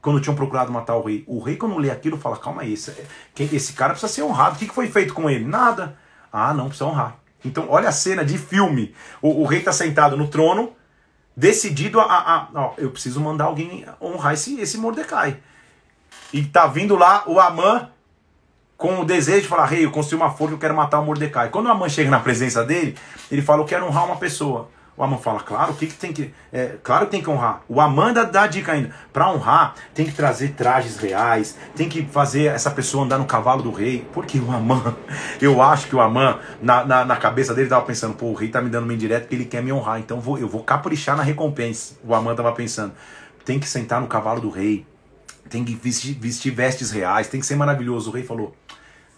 Quando 0.01 0.21
tinham 0.21 0.37
procurado 0.37 0.73
matar 0.73 0.97
o 0.97 1.03
rei. 1.03 1.25
O 1.27 1.41
rei, 1.41 1.57
quando 1.57 1.77
lê 1.77 1.91
aquilo, 1.91 2.17
fala: 2.17 2.37
calma 2.37 2.63
aí, 2.63 2.73
esse, 2.73 2.95
esse 3.39 3.73
cara 3.73 3.93
precisa 3.93 4.13
ser 4.13 4.23
honrado. 4.23 4.57
O 4.57 4.59
que 4.59 4.67
foi 4.67 4.89
feito 4.89 5.13
com 5.13 5.29
ele? 5.29 5.45
Nada. 5.45 5.97
Ah, 6.33 6.55
não, 6.55 6.69
precisa 6.69 6.89
honrar. 6.89 7.19
Então, 7.45 7.67
olha 7.69 7.89
a 7.89 7.93
cena 7.93 8.25
de 8.25 8.39
filme. 8.39 8.95
O, 9.21 9.43
o 9.43 9.45
rei 9.45 9.59
está 9.61 9.73
sentado 9.73 10.17
no 10.17 10.29
trono, 10.29 10.73
decidido 11.37 12.01
a, 12.01 12.05
a, 12.05 12.49
ó, 12.55 12.75
eu 12.79 12.91
preciso 12.91 13.21
mandar 13.21 13.45
alguém 13.45 13.85
honrar 14.01 14.35
esse, 14.35 14.61
esse 14.61 14.79
Mordecai. 14.79 15.39
E 16.33 16.43
tá 16.43 16.67
vindo 16.67 16.97
lá 16.97 17.25
o 17.27 17.41
Amã 17.41 17.91
com 18.77 19.01
o 19.01 19.05
desejo 19.05 19.43
de 19.43 19.49
falar, 19.49 19.67
rei, 19.67 19.81
hey, 19.81 19.85
eu 19.87 19.91
construí 19.91 20.21
uma 20.21 20.31
forca, 20.31 20.55
eu 20.55 20.59
quero 20.59 20.75
matar 20.75 21.01
o 21.01 21.05
Mordecai. 21.05 21.49
Quando 21.49 21.67
o 21.67 21.71
Amã 21.71 21.89
chega 21.89 22.11
na 22.11 22.21
presença 22.21 22.65
dele, 22.65 22.95
ele 23.31 23.43
fala, 23.43 23.63
eu 23.63 23.67
quero 23.67 23.85
honrar 23.85 24.07
uma 24.07 24.17
pessoa. 24.17 24.69
O 24.99 25.03
Amã 25.05 25.17
fala, 25.17 25.39
claro, 25.39 25.73
o 25.73 25.77
que, 25.77 25.87
que 25.87 25.95
tem 25.95 26.13
que. 26.13 26.35
É, 26.53 26.75
claro 26.83 27.07
que 27.07 27.13
tem 27.13 27.23
que 27.23 27.31
honrar. 27.31 27.63
O 27.69 27.81
Amã 27.81 28.13
dá, 28.13 28.43
a 28.43 28.47
dica 28.49 28.73
ainda. 28.73 28.93
Para 29.13 29.31
honrar, 29.31 29.75
tem 29.95 30.05
que 30.05 30.13
trazer 30.13 30.55
trajes 30.55 30.97
reais, 30.97 31.57
tem 31.77 31.89
que 31.89 32.05
fazer 32.07 32.47
essa 32.47 32.69
pessoa 32.69 33.05
andar 33.05 33.17
no 33.17 33.25
cavalo 33.25 33.63
do 33.63 33.71
rei. 33.71 34.05
Porque 34.13 34.41
o 34.41 34.51
Amã, 34.51 34.97
eu 35.41 35.63
acho 35.63 35.87
que 35.87 35.95
o 35.95 36.01
Amã, 36.01 36.41
na, 36.61 36.85
na, 36.85 37.05
na 37.05 37.17
cabeça 37.17 37.55
dele, 37.55 37.69
tava 37.69 37.85
pensando, 37.85 38.15
pô, 38.15 38.27
o 38.27 38.35
rei 38.35 38.49
tá 38.49 38.61
me 38.61 38.69
dando 38.69 38.85
uma 38.85 38.93
indireta 38.93 39.21
porque 39.21 39.37
ele 39.37 39.45
quer 39.45 39.63
me 39.63 39.73
honrar, 39.73 40.01
então 40.01 40.21
vou, 40.21 40.37
eu 40.37 40.49
vou 40.49 40.65
caprichar 40.65 41.17
na 41.17 41.23
recompensa. 41.23 41.95
O 42.05 42.13
Amã 42.13 42.35
tava 42.35 42.51
pensando, 42.51 42.93
tem 43.45 43.61
que 43.61 43.69
sentar 43.69 44.01
no 44.01 44.09
cavalo 44.09 44.41
do 44.41 44.51
rei, 44.51 44.85
tem 45.49 45.65
que 45.65 45.75
vestir, 45.75 46.15
vestir 46.15 46.53
vestes 46.53 46.91
reais, 46.91 47.29
tem 47.29 47.41
que 47.41 47.47
ser 47.47 47.57
maravilhoso. 47.57 48.11
O 48.11 48.13
rei 48.13 48.23
falou: 48.23 48.55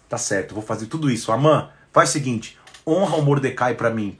Tá 0.09 0.17
certo, 0.17 0.53
vou 0.53 0.63
fazer 0.63 0.87
tudo 0.87 1.09
isso. 1.09 1.31
Amã, 1.31 1.69
faz 1.91 2.09
o 2.09 2.13
seguinte, 2.13 2.57
honra 2.85 3.17
o 3.17 3.21
Mordecai 3.21 3.75
para 3.75 3.89
mim. 3.89 4.17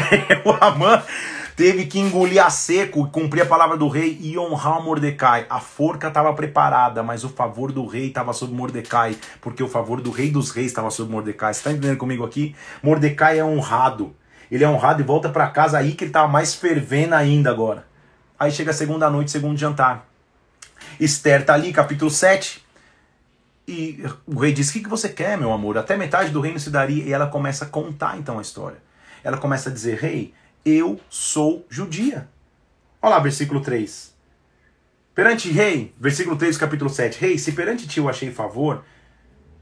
O 0.44 0.64
Amã 0.64 1.02
teve 1.56 1.86
que 1.86 1.98
engolir 1.98 2.44
a 2.44 2.50
seco 2.50 3.06
e 3.06 3.10
cumprir 3.10 3.42
a 3.42 3.46
palavra 3.46 3.76
do 3.76 3.88
rei 3.88 4.18
e 4.20 4.38
honrar 4.38 4.78
o 4.78 4.82
Mordecai. 4.82 5.46
A 5.48 5.60
forca 5.60 6.08
estava 6.08 6.32
preparada, 6.32 7.02
mas 7.02 7.24
o 7.24 7.28
favor 7.28 7.72
do 7.72 7.86
rei 7.86 8.08
estava 8.08 8.32
sobre 8.32 8.54
Mordecai, 8.54 9.16
porque 9.40 9.62
o 9.62 9.68
favor 9.68 10.00
do 10.00 10.10
rei 10.10 10.30
dos 10.30 10.50
reis 10.50 10.68
estava 10.68 10.90
sobre 10.90 11.12
Mordecai. 11.12 11.52
Você 11.52 11.60
está 11.60 11.72
entendendo 11.72 11.98
comigo 11.98 12.24
aqui? 12.24 12.54
Mordecai 12.82 13.38
é 13.38 13.44
honrado. 13.44 14.14
Ele 14.50 14.64
é 14.64 14.68
honrado 14.68 15.00
e 15.00 15.04
volta 15.04 15.28
para 15.28 15.48
casa 15.48 15.78
aí 15.78 15.92
que 15.92 16.04
ele 16.04 16.10
estava 16.10 16.26
mais 16.26 16.54
fervendo 16.54 17.14
ainda 17.14 17.50
agora. 17.50 17.86
Aí 18.38 18.50
chega 18.50 18.70
a 18.70 18.74
segunda 18.74 19.08
noite, 19.08 19.30
segundo 19.30 19.58
jantar. 19.58 20.09
Esther 21.00 21.46
tá 21.46 21.54
ali, 21.54 21.72
capítulo 21.72 22.10
7. 22.10 22.62
E 23.66 24.04
o 24.26 24.38
rei 24.38 24.52
diz: 24.52 24.68
O 24.68 24.72
que, 24.74 24.80
que 24.80 24.88
você 24.88 25.08
quer, 25.08 25.38
meu 25.38 25.50
amor? 25.50 25.78
Até 25.78 25.96
metade 25.96 26.30
do 26.30 26.40
reino 26.40 26.60
se 26.60 26.68
daria. 26.68 27.04
E 27.04 27.12
ela 27.12 27.26
começa 27.26 27.64
a 27.64 27.68
contar 27.68 28.18
então 28.18 28.38
a 28.38 28.42
história. 28.42 28.78
Ela 29.24 29.38
começa 29.38 29.70
a 29.70 29.72
dizer: 29.72 29.98
Rei, 29.98 30.34
eu 30.64 31.00
sou 31.08 31.64
judia. 31.70 32.28
Olha 33.00 33.14
lá, 33.14 33.18
versículo 33.18 33.62
3. 33.62 34.14
Perante 35.14 35.50
rei, 35.50 35.94
versículo 35.98 36.36
3, 36.36 36.56
capítulo 36.58 36.90
7. 36.90 37.18
Rei, 37.18 37.38
se 37.38 37.52
perante 37.52 37.88
ti 37.88 37.98
eu 37.98 38.08
achei 38.08 38.30
favor, 38.30 38.84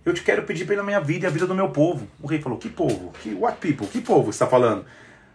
eu 0.05 0.13
te 0.13 0.23
quero 0.23 0.43
pedir 0.43 0.67
pela 0.67 0.83
minha 0.83 1.01
vida 1.01 1.27
e 1.27 1.29
a 1.29 1.31
vida 1.31 1.47
do 1.47 1.55
meu 1.55 1.69
povo. 1.69 2.09
O 2.21 2.27
rei 2.27 2.41
falou: 2.41 2.59
Que 2.59 2.69
povo? 2.69 3.13
Que, 3.23 3.33
what 3.35 3.59
people? 3.59 3.87
Que 3.87 4.01
povo 4.01 4.31
está 4.31 4.47
falando? 4.47 4.85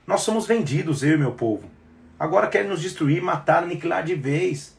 Nós 0.05 0.19
somos 0.21 0.45
vendidos, 0.45 1.01
eu 1.01 1.13
e 1.13 1.17
meu 1.17 1.31
povo. 1.31 1.71
Agora 2.19 2.47
querem 2.47 2.69
nos 2.69 2.81
destruir, 2.81 3.21
matar, 3.21 3.63
aniquilar 3.63 4.03
de 4.03 4.15
vez. 4.15 4.75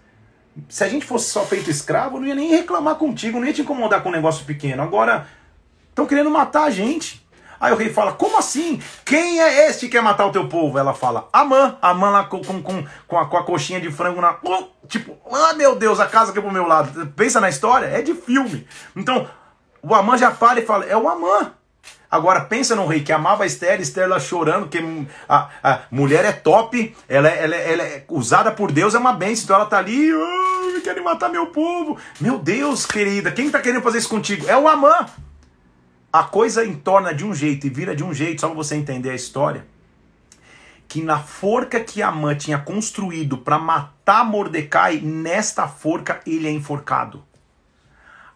Se 0.69 0.85
a 0.85 0.89
gente 0.89 1.05
fosse 1.05 1.31
só 1.31 1.45
feito 1.45 1.71
escravo, 1.71 2.17
eu 2.17 2.21
não 2.21 2.29
ia 2.29 2.35
nem 2.35 2.49
reclamar 2.49 2.95
contigo, 2.97 3.39
não 3.39 3.47
ia 3.47 3.53
te 3.53 3.63
incomodar 3.63 4.03
com 4.03 4.09
um 4.09 4.13
negócio 4.13 4.45
pequeno. 4.45 4.83
Agora, 4.83 5.27
estão 5.89 6.07
querendo 6.07 6.31
matar 6.31 6.65
a 6.65 6.71
gente. 6.71 7.25
Aí 7.59 7.73
o 7.73 7.77
rei 7.77 7.89
fala: 7.89 8.13
Como 8.13 8.39
assim? 8.39 8.81
Quem 9.05 9.41
é 9.41 9.69
este 9.69 9.87
que 9.87 9.93
quer 9.93 10.03
matar 10.03 10.27
o 10.27 10.33
teu 10.33 10.49
povo? 10.49 10.79
Ela 10.79 10.95
fala: 10.95 11.29
Amã. 11.33 11.77
Amã 11.81 12.11
lá 12.11 12.25
com, 12.25 12.43
com, 12.43 12.63
com, 12.63 12.85
com, 13.07 13.19
a, 13.19 13.27
com 13.27 13.37
a 13.37 13.45
coxinha 13.45 13.81
de 13.81 13.91
frango 13.91 14.21
na. 14.21 14.37
Oh, 14.43 14.65
tipo, 14.87 15.17
ah, 15.33 15.55
meu 15.55 15.75
Deus, 15.75 15.99
a 15.99 16.07
casa 16.07 16.31
aqui 16.31 16.41
pro 16.41 16.53
meu 16.53 16.67
lado. 16.67 17.07
Pensa 17.17 17.41
na 17.41 17.49
história? 17.49 17.87
É 17.87 18.03
de 18.03 18.15
filme. 18.15 18.67
Então, 18.95 19.29
o 19.83 19.95
Amã 19.95 20.17
já 20.19 20.31
para 20.31 20.61
e 20.61 20.67
fala: 20.67 20.85
É 20.85 20.97
o 20.97 21.09
Amã. 21.09 21.53
Agora 22.15 22.43
pensa 22.43 22.77
no 22.77 22.87
rei 22.87 23.03
que 23.03 23.13
amava 23.13 23.43
a 23.43 23.47
Esther, 23.47 23.81
Esther 23.81 24.09
lá 24.09 24.21
chorando, 24.21 24.69
que 24.69 24.79
a, 25.29 25.49
a 25.63 25.81
mulher 25.91 26.25
é 26.25 26.33
top, 26.33 26.95
ela 27.09 27.29
é, 27.29 27.43
ela, 27.43 27.57
é, 27.57 27.73
ela 27.73 27.83
é 27.83 28.05
usada 28.09 28.53
por 28.53 28.71
Deus, 28.71 28.95
é 28.95 28.99
uma 28.99 29.13
bênção, 29.13 29.45
então 29.45 29.57
ela 29.57 29.67
tá 29.67 29.79
ali, 29.79 30.15
oh, 30.15 30.81
querem 30.85 31.03
matar 31.03 31.29
meu 31.29 31.47
povo. 31.47 31.99
Meu 32.21 32.39
Deus, 32.39 32.87
querida, 32.87 33.33
quem 33.33 33.51
tá 33.51 33.61
querendo 33.61 33.83
fazer 33.83 33.99
isso 33.99 34.09
contigo? 34.09 34.49
É 34.49 34.57
o 34.57 34.69
Amã 34.69 35.07
a 36.13 36.23
coisa 36.23 36.65
entorna 36.65 37.13
de 37.13 37.25
um 37.25 37.35
jeito 37.35 37.67
e 37.67 37.71
vira 37.71 37.97
de 37.97 38.05
um 38.05 38.15
jeito, 38.15 38.41
só 38.41 38.47
para 38.47 38.57
você 38.57 38.77
entender 38.77 39.11
a 39.11 39.17
história, 39.17 39.67
que 40.87 41.03
na 41.03 41.19
forca 41.19 41.81
que 41.81 42.01
Amã 42.01 42.37
tinha 42.37 42.57
construído 42.57 43.39
para 43.39 43.59
matar 43.59 44.25
Mordecai, 44.25 45.01
nesta 45.01 45.67
forca 45.67 46.21
ele 46.25 46.47
é 46.47 46.53
enforcado. 46.53 47.25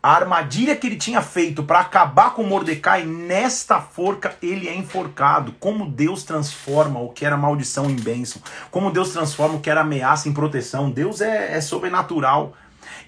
A 0.00 0.12
armadilha 0.12 0.76
que 0.76 0.86
ele 0.86 0.96
tinha 0.96 1.20
feito 1.20 1.64
para 1.64 1.80
acabar 1.80 2.30
com 2.32 2.44
Mordecai, 2.44 3.04
nesta 3.04 3.80
forca 3.80 4.36
ele 4.40 4.68
é 4.68 4.74
enforcado. 4.74 5.52
Como 5.58 5.90
Deus 5.90 6.22
transforma 6.22 7.00
o 7.00 7.08
que 7.08 7.26
era 7.26 7.36
maldição 7.36 7.90
em 7.90 7.96
bênção. 7.96 8.40
Como 8.70 8.92
Deus 8.92 9.10
transforma 9.10 9.56
o 9.56 9.60
que 9.60 9.68
era 9.68 9.80
ameaça 9.80 10.28
em 10.28 10.32
proteção. 10.32 10.88
Deus 10.88 11.20
é, 11.20 11.56
é 11.56 11.60
sobrenatural. 11.60 12.54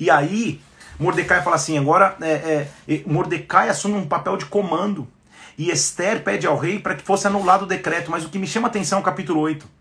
E 0.00 0.10
aí, 0.10 0.60
Mordecai 0.98 1.42
fala 1.42 1.54
assim: 1.54 1.78
agora 1.78 2.16
é, 2.20 2.66
é, 2.88 3.02
Mordecai 3.06 3.68
assume 3.68 3.94
um 3.94 4.06
papel 4.06 4.36
de 4.36 4.46
comando. 4.46 5.06
E 5.56 5.70
Esther 5.70 6.24
pede 6.24 6.46
ao 6.46 6.58
rei 6.58 6.80
para 6.80 6.96
que 6.96 7.02
fosse 7.02 7.26
anulado 7.26 7.62
o 7.62 7.66
decreto. 7.66 8.10
Mas 8.10 8.24
o 8.24 8.28
que 8.30 8.38
me 8.38 8.48
chama 8.48 8.66
atenção 8.66 8.98
é 8.98 9.00
o 9.00 9.04
capítulo 9.04 9.40
8. 9.40 9.79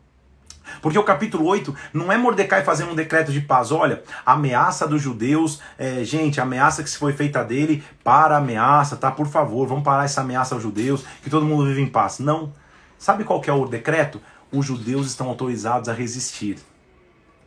Porque 0.82 0.98
o 0.98 1.04
capítulo 1.04 1.46
8 1.46 1.76
não 1.94 2.12
é 2.12 2.18
Mordecai 2.18 2.64
fazendo 2.64 2.92
um 2.92 2.96
decreto 2.96 3.32
de 3.32 3.42
paz. 3.42 3.72
Olha, 3.72 4.04
ameaça 4.26 4.88
dos 4.88 5.02
judeus, 5.02 5.62
é, 5.78 6.04
gente, 6.04 6.40
ameaça 6.40 6.84
que 6.84 6.90
se 6.90 6.98
foi 6.98 7.14
feita 7.14 7.44
dele, 7.44 7.84
para 8.04 8.36
a 8.36 8.38
ameaça, 8.38 8.96
tá? 8.96 9.12
Por 9.12 9.28
favor, 9.28 9.68
vamos 9.68 9.84
parar 9.84 10.06
essa 10.06 10.22
ameaça 10.22 10.56
aos 10.56 10.64
judeus, 10.64 11.04
que 11.24 11.30
todo 11.30 11.46
mundo 11.46 11.66
vive 11.66 11.82
em 11.82 11.88
paz. 11.88 12.20
Não. 12.20 12.52
Sabe 12.98 13.24
qual 13.24 13.42
que 13.42 13.50
é 13.50 13.54
o 13.54 13.66
decreto? 13.66 14.22
Os 14.52 14.66
judeus 14.66 15.08
estão 15.08 15.28
autorizados 15.28 15.88
a 15.90 15.94
resistir. 15.94 16.58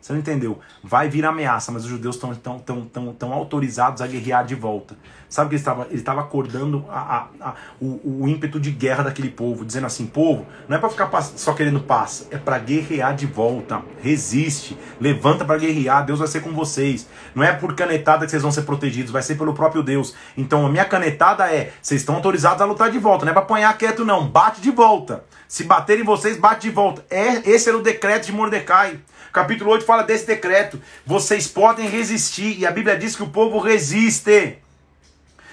Você 0.03 0.11
não 0.11 0.19
entendeu? 0.19 0.59
Vai 0.83 1.07
vir 1.07 1.25
ameaça, 1.25 1.71
mas 1.71 1.85
os 1.85 1.89
judeus 1.89 2.15
estão 2.15 2.35
tão, 2.35 2.59
tão, 2.59 2.83
tão, 2.83 3.13
tão 3.13 3.31
autorizados 3.31 4.01
a 4.01 4.07
guerrear 4.07 4.45
de 4.45 4.53
volta. 4.53 4.97
Sabe 5.29 5.47
que 5.47 5.55
ele 5.55 5.61
estava, 5.61 5.87
ele 5.89 6.03
acordando 6.05 6.85
a, 6.89 6.99
a, 6.99 7.27
a, 7.39 7.53
o, 7.79 8.23
o 8.23 8.27
ímpeto 8.27 8.59
de 8.59 8.69
guerra 8.69 9.03
daquele 9.03 9.29
povo, 9.29 9.63
dizendo 9.63 9.87
assim: 9.87 10.05
povo, 10.05 10.45
não 10.67 10.75
é 10.75 10.79
para 10.79 10.89
ficar 10.89 11.09
só 11.21 11.53
querendo 11.53 11.79
paz, 11.79 12.27
é 12.31 12.37
para 12.37 12.59
guerrear 12.59 13.15
de 13.15 13.25
volta. 13.25 13.81
Resiste, 14.01 14.77
levanta 14.99 15.45
para 15.45 15.57
guerrear, 15.57 16.05
Deus 16.05 16.19
vai 16.19 16.27
ser 16.27 16.41
com 16.41 16.51
vocês. 16.51 17.07
Não 17.33 17.41
é 17.41 17.53
por 17.53 17.73
canetada 17.73 18.25
que 18.25 18.31
vocês 18.31 18.43
vão 18.43 18.51
ser 18.51 18.63
protegidos, 18.63 19.09
vai 19.09 19.21
ser 19.21 19.35
pelo 19.35 19.53
próprio 19.53 19.81
Deus. 19.81 20.13
Então 20.35 20.65
a 20.65 20.69
minha 20.69 20.83
canetada 20.83 21.45
é: 21.49 21.71
vocês 21.81 22.01
estão 22.01 22.15
autorizados 22.15 22.61
a 22.61 22.65
lutar 22.65 22.91
de 22.91 22.99
volta, 22.99 23.23
não 23.23 23.31
é 23.31 23.33
para 23.33 23.43
apanhar 23.43 23.77
quieto, 23.77 24.03
não, 24.03 24.27
bate 24.27 24.59
de 24.59 24.69
volta. 24.69 25.23
Se 25.47 25.63
baterem 25.63 26.03
vocês, 26.03 26.35
bate 26.35 26.67
de 26.67 26.71
volta. 26.71 27.05
É, 27.09 27.49
esse 27.49 27.69
era 27.69 27.77
o 27.77 27.81
decreto 27.81 28.25
de 28.25 28.33
Mordecai. 28.33 28.99
Capítulo 29.33 29.71
8 29.71 29.83
fala 29.83 30.03
desse 30.03 30.27
decreto. 30.27 30.79
Vocês 31.03 31.47
podem 31.47 31.89
resistir. 31.89 32.59
E 32.59 32.67
a 32.67 32.71
Bíblia 32.71 32.95
diz 32.95 33.15
que 33.15 33.23
o 33.23 33.29
povo 33.29 33.57
resiste. 33.57 34.59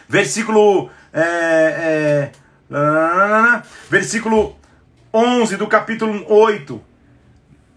Versículo. 0.06 0.90
É, 1.14 2.30
é, 2.70 3.62
versículo 3.88 4.54
11 5.14 5.56
do 5.56 5.66
capítulo 5.66 6.26
8. 6.28 6.78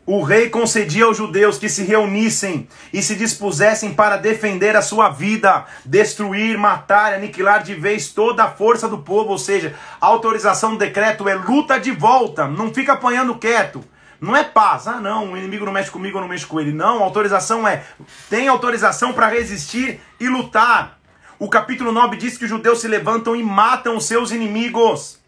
O 0.06 0.22
rei 0.22 0.50
concedia 0.50 1.06
aos 1.06 1.16
judeus 1.16 1.58
que 1.58 1.70
se 1.70 1.84
reunissem 1.84 2.68
e 2.92 3.02
se 3.02 3.16
dispusessem 3.16 3.94
para 3.94 4.18
defender 4.18 4.76
a 4.76 4.82
sua 4.82 5.08
vida, 5.08 5.66
destruir, 5.86 6.58
matar, 6.58 7.14
aniquilar 7.14 7.64
de 7.64 7.74
vez 7.76 8.10
toda 8.10 8.44
a 8.44 8.52
força 8.52 8.90
do 8.90 8.98
povo. 8.98 9.32
Ou 9.32 9.38
seja, 9.38 9.74
a 10.02 10.08
autorização 10.08 10.72
do 10.72 10.80
decreto 10.80 11.30
é 11.30 11.36
luta 11.36 11.80
de 11.80 11.92
volta, 11.92 12.46
não 12.46 12.74
fica 12.74 12.92
apanhando 12.92 13.36
quieto. 13.36 13.82
Não 14.24 14.34
é 14.34 14.42
paz. 14.42 14.88
Ah, 14.88 15.02
não, 15.02 15.34
o 15.34 15.38
inimigo 15.38 15.66
não 15.66 15.74
mexe 15.74 15.92
comigo, 15.92 16.18
eu 16.18 16.22
não 16.22 16.30
mexo 16.30 16.48
com 16.48 16.58
ele. 16.58 16.72
Não, 16.72 17.04
autorização 17.04 17.68
é: 17.68 17.84
tem 18.30 18.48
autorização 18.48 19.12
para 19.12 19.28
resistir 19.28 20.00
e 20.18 20.30
lutar. 20.30 20.98
O 21.38 21.50
capítulo 21.50 21.92
9 21.92 22.16
diz 22.16 22.38
que 22.38 22.46
os 22.46 22.50
judeus 22.50 22.80
se 22.80 22.88
levantam 22.88 23.36
e 23.36 23.44
matam 23.44 23.98
os 23.98 24.06
seus 24.06 24.32
inimigos. 24.32 25.20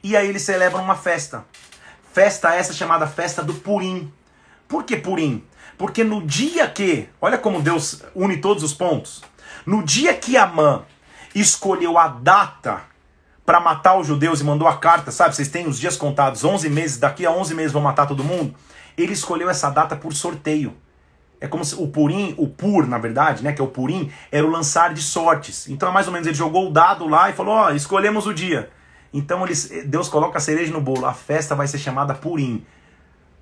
E 0.00 0.16
aí 0.16 0.28
eles 0.28 0.42
celebram 0.42 0.84
uma 0.84 0.94
festa. 0.94 1.44
Festa 2.12 2.54
essa 2.54 2.72
chamada 2.72 3.04
festa 3.08 3.42
do 3.42 3.52
Purim. 3.52 4.12
Por 4.68 4.84
que 4.84 4.96
Purim? 4.96 5.44
Porque 5.76 6.04
no 6.04 6.24
dia 6.24 6.68
que, 6.68 7.08
olha 7.20 7.36
como 7.36 7.60
Deus 7.60 8.00
une 8.14 8.36
todos 8.36 8.62
os 8.62 8.72
pontos. 8.72 9.24
No 9.66 9.82
dia 9.82 10.14
que 10.14 10.36
Amã 10.36 10.84
escolheu 11.34 11.98
a 11.98 12.06
data 12.06 12.82
para 13.44 13.60
matar 13.60 13.98
os 13.98 14.06
judeus 14.06 14.40
e 14.40 14.44
mandou 14.44 14.66
a 14.66 14.76
carta, 14.76 15.10
sabe? 15.10 15.34
Vocês 15.34 15.48
têm 15.48 15.66
os 15.66 15.78
dias 15.78 15.96
contados, 15.96 16.44
11 16.44 16.68
meses, 16.70 16.98
daqui 16.98 17.26
a 17.26 17.30
11 17.30 17.54
meses 17.54 17.72
vão 17.72 17.82
matar 17.82 18.06
todo 18.06 18.24
mundo. 18.24 18.54
Ele 18.96 19.12
escolheu 19.12 19.50
essa 19.50 19.70
data 19.70 19.94
por 19.96 20.14
sorteio. 20.14 20.74
É 21.40 21.46
como 21.46 21.64
se 21.64 21.74
o 21.74 21.86
Purim, 21.88 22.34
o 22.38 22.48
Pur, 22.48 22.86
na 22.86 22.96
verdade, 22.96 23.42
né, 23.44 23.52
que 23.52 23.60
é 23.60 23.64
o 23.64 23.68
Purim, 23.68 24.10
era 24.32 24.46
o 24.46 24.50
lançar 24.50 24.94
de 24.94 25.02
sortes. 25.02 25.68
Então, 25.68 25.90
é 25.90 25.92
mais 25.92 26.06
ou 26.06 26.12
menos, 26.12 26.26
ele 26.26 26.34
jogou 26.36 26.68
o 26.68 26.72
dado 26.72 27.06
lá 27.06 27.28
e 27.28 27.34
falou: 27.34 27.54
Ó, 27.54 27.66
oh, 27.66 27.74
escolhemos 27.74 28.26
o 28.26 28.32
dia. 28.32 28.70
Então, 29.12 29.44
eles, 29.44 29.70
Deus 29.84 30.08
coloca 30.08 30.38
a 30.38 30.40
cereja 30.40 30.72
no 30.72 30.80
bolo. 30.80 31.04
A 31.04 31.12
festa 31.12 31.54
vai 31.54 31.66
ser 31.66 31.78
chamada 31.78 32.14
Purim. 32.14 32.64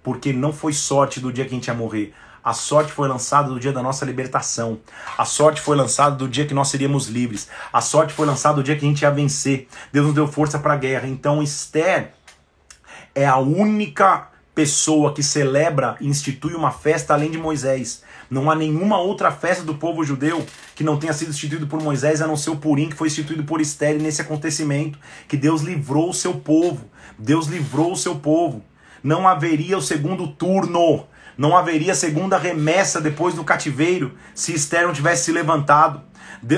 Porque 0.02 0.32
não 0.32 0.52
foi 0.52 0.72
sorte 0.72 1.20
do 1.20 1.32
dia 1.32 1.44
que 1.44 1.52
a 1.52 1.54
gente 1.54 1.68
ia 1.68 1.74
morrer. 1.74 2.12
A 2.44 2.52
sorte 2.52 2.92
foi 2.92 3.08
lançada 3.08 3.48
do 3.48 3.60
dia 3.60 3.72
da 3.72 3.82
nossa 3.82 4.04
libertação. 4.04 4.80
A 5.16 5.24
sorte 5.24 5.60
foi 5.60 5.76
lançada 5.76 6.16
do 6.16 6.28
dia 6.28 6.44
que 6.44 6.54
nós 6.54 6.68
seríamos 6.68 7.06
livres. 7.06 7.48
A 7.72 7.80
sorte 7.80 8.12
foi 8.12 8.26
lançada 8.26 8.56
do 8.56 8.62
dia 8.62 8.76
que 8.76 8.84
a 8.84 8.88
gente 8.88 9.02
ia 9.02 9.10
vencer. 9.10 9.68
Deus 9.92 10.06
nos 10.06 10.14
deu 10.14 10.26
força 10.26 10.58
para 10.58 10.74
a 10.74 10.76
guerra. 10.76 11.06
Então 11.06 11.42
Esther 11.42 12.12
é 13.14 13.24
a 13.24 13.36
única 13.36 14.28
pessoa 14.54 15.14
que 15.14 15.22
celebra 15.22 15.96
e 16.00 16.06
institui 16.06 16.54
uma 16.54 16.70
festa 16.70 17.14
além 17.14 17.30
de 17.30 17.38
Moisés. 17.38 18.02
Não 18.28 18.50
há 18.50 18.54
nenhuma 18.54 18.98
outra 18.98 19.30
festa 19.30 19.62
do 19.62 19.74
povo 19.74 20.04
judeu 20.04 20.44
que 20.74 20.84
não 20.84 20.98
tenha 20.98 21.12
sido 21.12 21.30
instituído 21.30 21.66
por 21.66 21.80
Moisés, 21.80 22.20
a 22.20 22.26
não 22.26 22.36
ser 22.36 22.50
o 22.50 22.56
Purim, 22.56 22.88
que 22.88 22.96
foi 22.96 23.08
instituído 23.08 23.44
por 23.44 23.60
Esther 23.60 24.00
nesse 24.00 24.20
acontecimento, 24.20 24.98
que 25.28 25.36
Deus 25.36 25.62
livrou 25.62 26.10
o 26.10 26.14
seu 26.14 26.34
povo. 26.34 26.84
Deus 27.18 27.46
livrou 27.46 27.92
o 27.92 27.96
seu 27.96 28.16
povo. 28.16 28.62
Não 29.02 29.26
haveria 29.26 29.76
o 29.76 29.82
segundo 29.82 30.28
turno. 30.28 31.06
Não 31.36 31.56
haveria 31.56 31.94
segunda 31.94 32.38
remessa 32.38 33.00
depois 33.00 33.34
do 33.34 33.44
cativeiro 33.44 34.16
se 34.34 34.54
Esther 34.54 34.86
não 34.86 34.92
tivesse 34.92 35.24
se 35.24 35.32
levantado. 35.32 36.02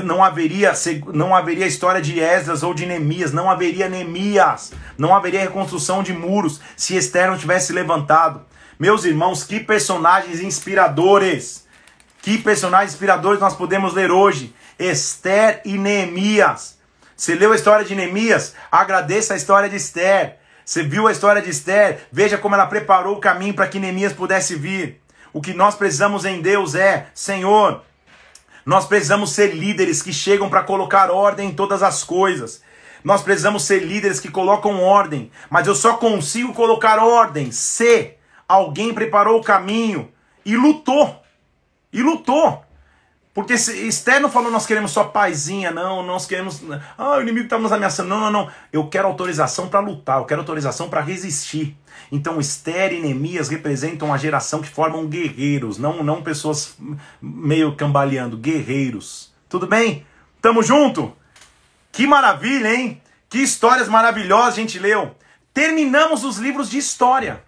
Não 0.02 0.24
haveria, 0.24 0.72
não 1.12 1.34
haveria 1.34 1.66
história 1.66 2.00
de 2.00 2.18
Esdras 2.18 2.62
ou 2.62 2.72
de 2.72 2.86
Neemias, 2.86 3.32
não 3.32 3.50
haveria 3.50 3.88
Neemias, 3.88 4.72
não 4.96 5.14
haveria 5.14 5.40
reconstrução 5.40 6.02
de 6.02 6.12
muros 6.12 6.60
se 6.74 6.96
Esther 6.96 7.28
não 7.28 7.36
tivesse 7.36 7.66
se 7.66 7.72
levantado. 7.74 8.42
Meus 8.78 9.04
irmãos, 9.04 9.44
que 9.44 9.60
personagens 9.60 10.40
inspiradores! 10.40 11.64
Que 12.22 12.38
personagens 12.38 12.92
inspiradores 12.92 13.38
nós 13.38 13.54
podemos 13.54 13.92
ler 13.92 14.10
hoje. 14.10 14.54
Esther 14.78 15.60
e 15.64 15.76
Neemias. 15.76 16.78
Você 17.14 17.34
leu 17.34 17.52
a 17.52 17.54
história 17.54 17.84
de 17.84 17.94
Neemias? 17.94 18.54
Agradeça 18.72 19.34
a 19.34 19.36
história 19.36 19.68
de 19.68 19.76
Esther. 19.76 20.38
Você 20.64 20.82
viu 20.82 21.06
a 21.06 21.12
história 21.12 21.42
de 21.42 21.50
Esther? 21.50 22.06
Veja 22.10 22.38
como 22.38 22.54
ela 22.54 22.66
preparou 22.66 23.16
o 23.16 23.20
caminho 23.20 23.54
para 23.54 23.68
que 23.68 23.78
Neemias 23.78 24.12
pudesse 24.12 24.54
vir. 24.54 25.00
O 25.32 25.40
que 25.40 25.52
nós 25.52 25.74
precisamos 25.74 26.24
em 26.24 26.40
Deus 26.40 26.74
é, 26.74 27.08
Senhor, 27.12 27.82
nós 28.64 28.86
precisamos 28.86 29.32
ser 29.32 29.54
líderes 29.54 30.00
que 30.00 30.12
chegam 30.12 30.48
para 30.48 30.62
colocar 30.62 31.10
ordem 31.10 31.50
em 31.50 31.54
todas 31.54 31.82
as 31.82 32.02
coisas. 32.02 32.62
Nós 33.02 33.20
precisamos 33.20 33.64
ser 33.64 33.80
líderes 33.80 34.18
que 34.18 34.30
colocam 34.30 34.82
ordem, 34.82 35.30
mas 35.50 35.66
eu 35.66 35.74
só 35.74 35.98
consigo 35.98 36.54
colocar 36.54 36.98
ordem 36.98 37.52
se 37.52 38.14
alguém 38.48 38.94
preparou 38.94 39.38
o 39.38 39.44
caminho 39.44 40.10
e 40.46 40.56
lutou. 40.56 41.22
E 41.92 42.02
lutou. 42.02 42.63
Porque 43.34 43.54
Esther 43.54 44.20
não 44.20 44.30
falou 44.30 44.48
nós 44.48 44.64
queremos 44.64 44.92
só 44.92 45.02
paizinha, 45.02 45.72
não, 45.72 46.04
nós 46.04 46.24
queremos. 46.24 46.62
Ah, 46.96 47.16
o 47.16 47.20
inimigo 47.20 47.46
está 47.46 47.58
nos 47.58 47.72
ameaçando. 47.72 48.08
Não, 48.08 48.20
não, 48.20 48.30
não. 48.30 48.50
Eu 48.72 48.86
quero 48.88 49.08
autorização 49.08 49.68
para 49.68 49.80
lutar, 49.80 50.18
eu 50.18 50.24
quero 50.24 50.42
autorização 50.42 50.88
para 50.88 51.00
resistir. 51.00 51.76
Então 52.12 52.38
Esther 52.38 52.92
e 52.92 53.00
Neemias 53.00 53.48
representam 53.48 54.14
a 54.14 54.16
geração 54.16 54.62
que 54.62 54.68
formam 54.68 55.08
guerreiros, 55.08 55.78
não, 55.78 56.04
não 56.04 56.22
pessoas 56.22 56.76
meio 57.20 57.74
cambaleando, 57.74 58.36
guerreiros. 58.36 59.34
Tudo 59.48 59.66
bem? 59.66 60.06
Tamo 60.40 60.62
junto? 60.62 61.12
Que 61.90 62.06
maravilha, 62.06 62.72
hein? 62.72 63.02
Que 63.28 63.38
histórias 63.38 63.88
maravilhosas 63.88 64.54
a 64.54 64.60
gente 64.60 64.78
leu. 64.78 65.16
Terminamos 65.52 66.22
os 66.22 66.38
livros 66.38 66.70
de 66.70 66.78
história. 66.78 67.42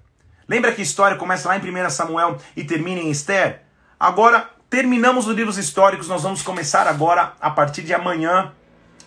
Lembra 0.49 0.73
que 0.73 0.83
história 0.83 1.17
começa 1.17 1.49
lá 1.49 1.57
em 1.57 1.61
1 1.61 1.91
Samuel 1.91 2.39
e 2.57 2.65
termina 2.65 3.01
em 3.01 3.11
Esther? 3.11 3.63
Agora 3.99 4.56
Terminamos 4.77 5.27
os 5.27 5.35
livros 5.35 5.57
históricos, 5.57 6.07
nós 6.07 6.23
vamos 6.23 6.43
começar 6.43 6.87
agora 6.87 7.33
a 7.41 7.49
partir 7.49 7.81
de 7.81 7.95
amanhã, 7.95 8.53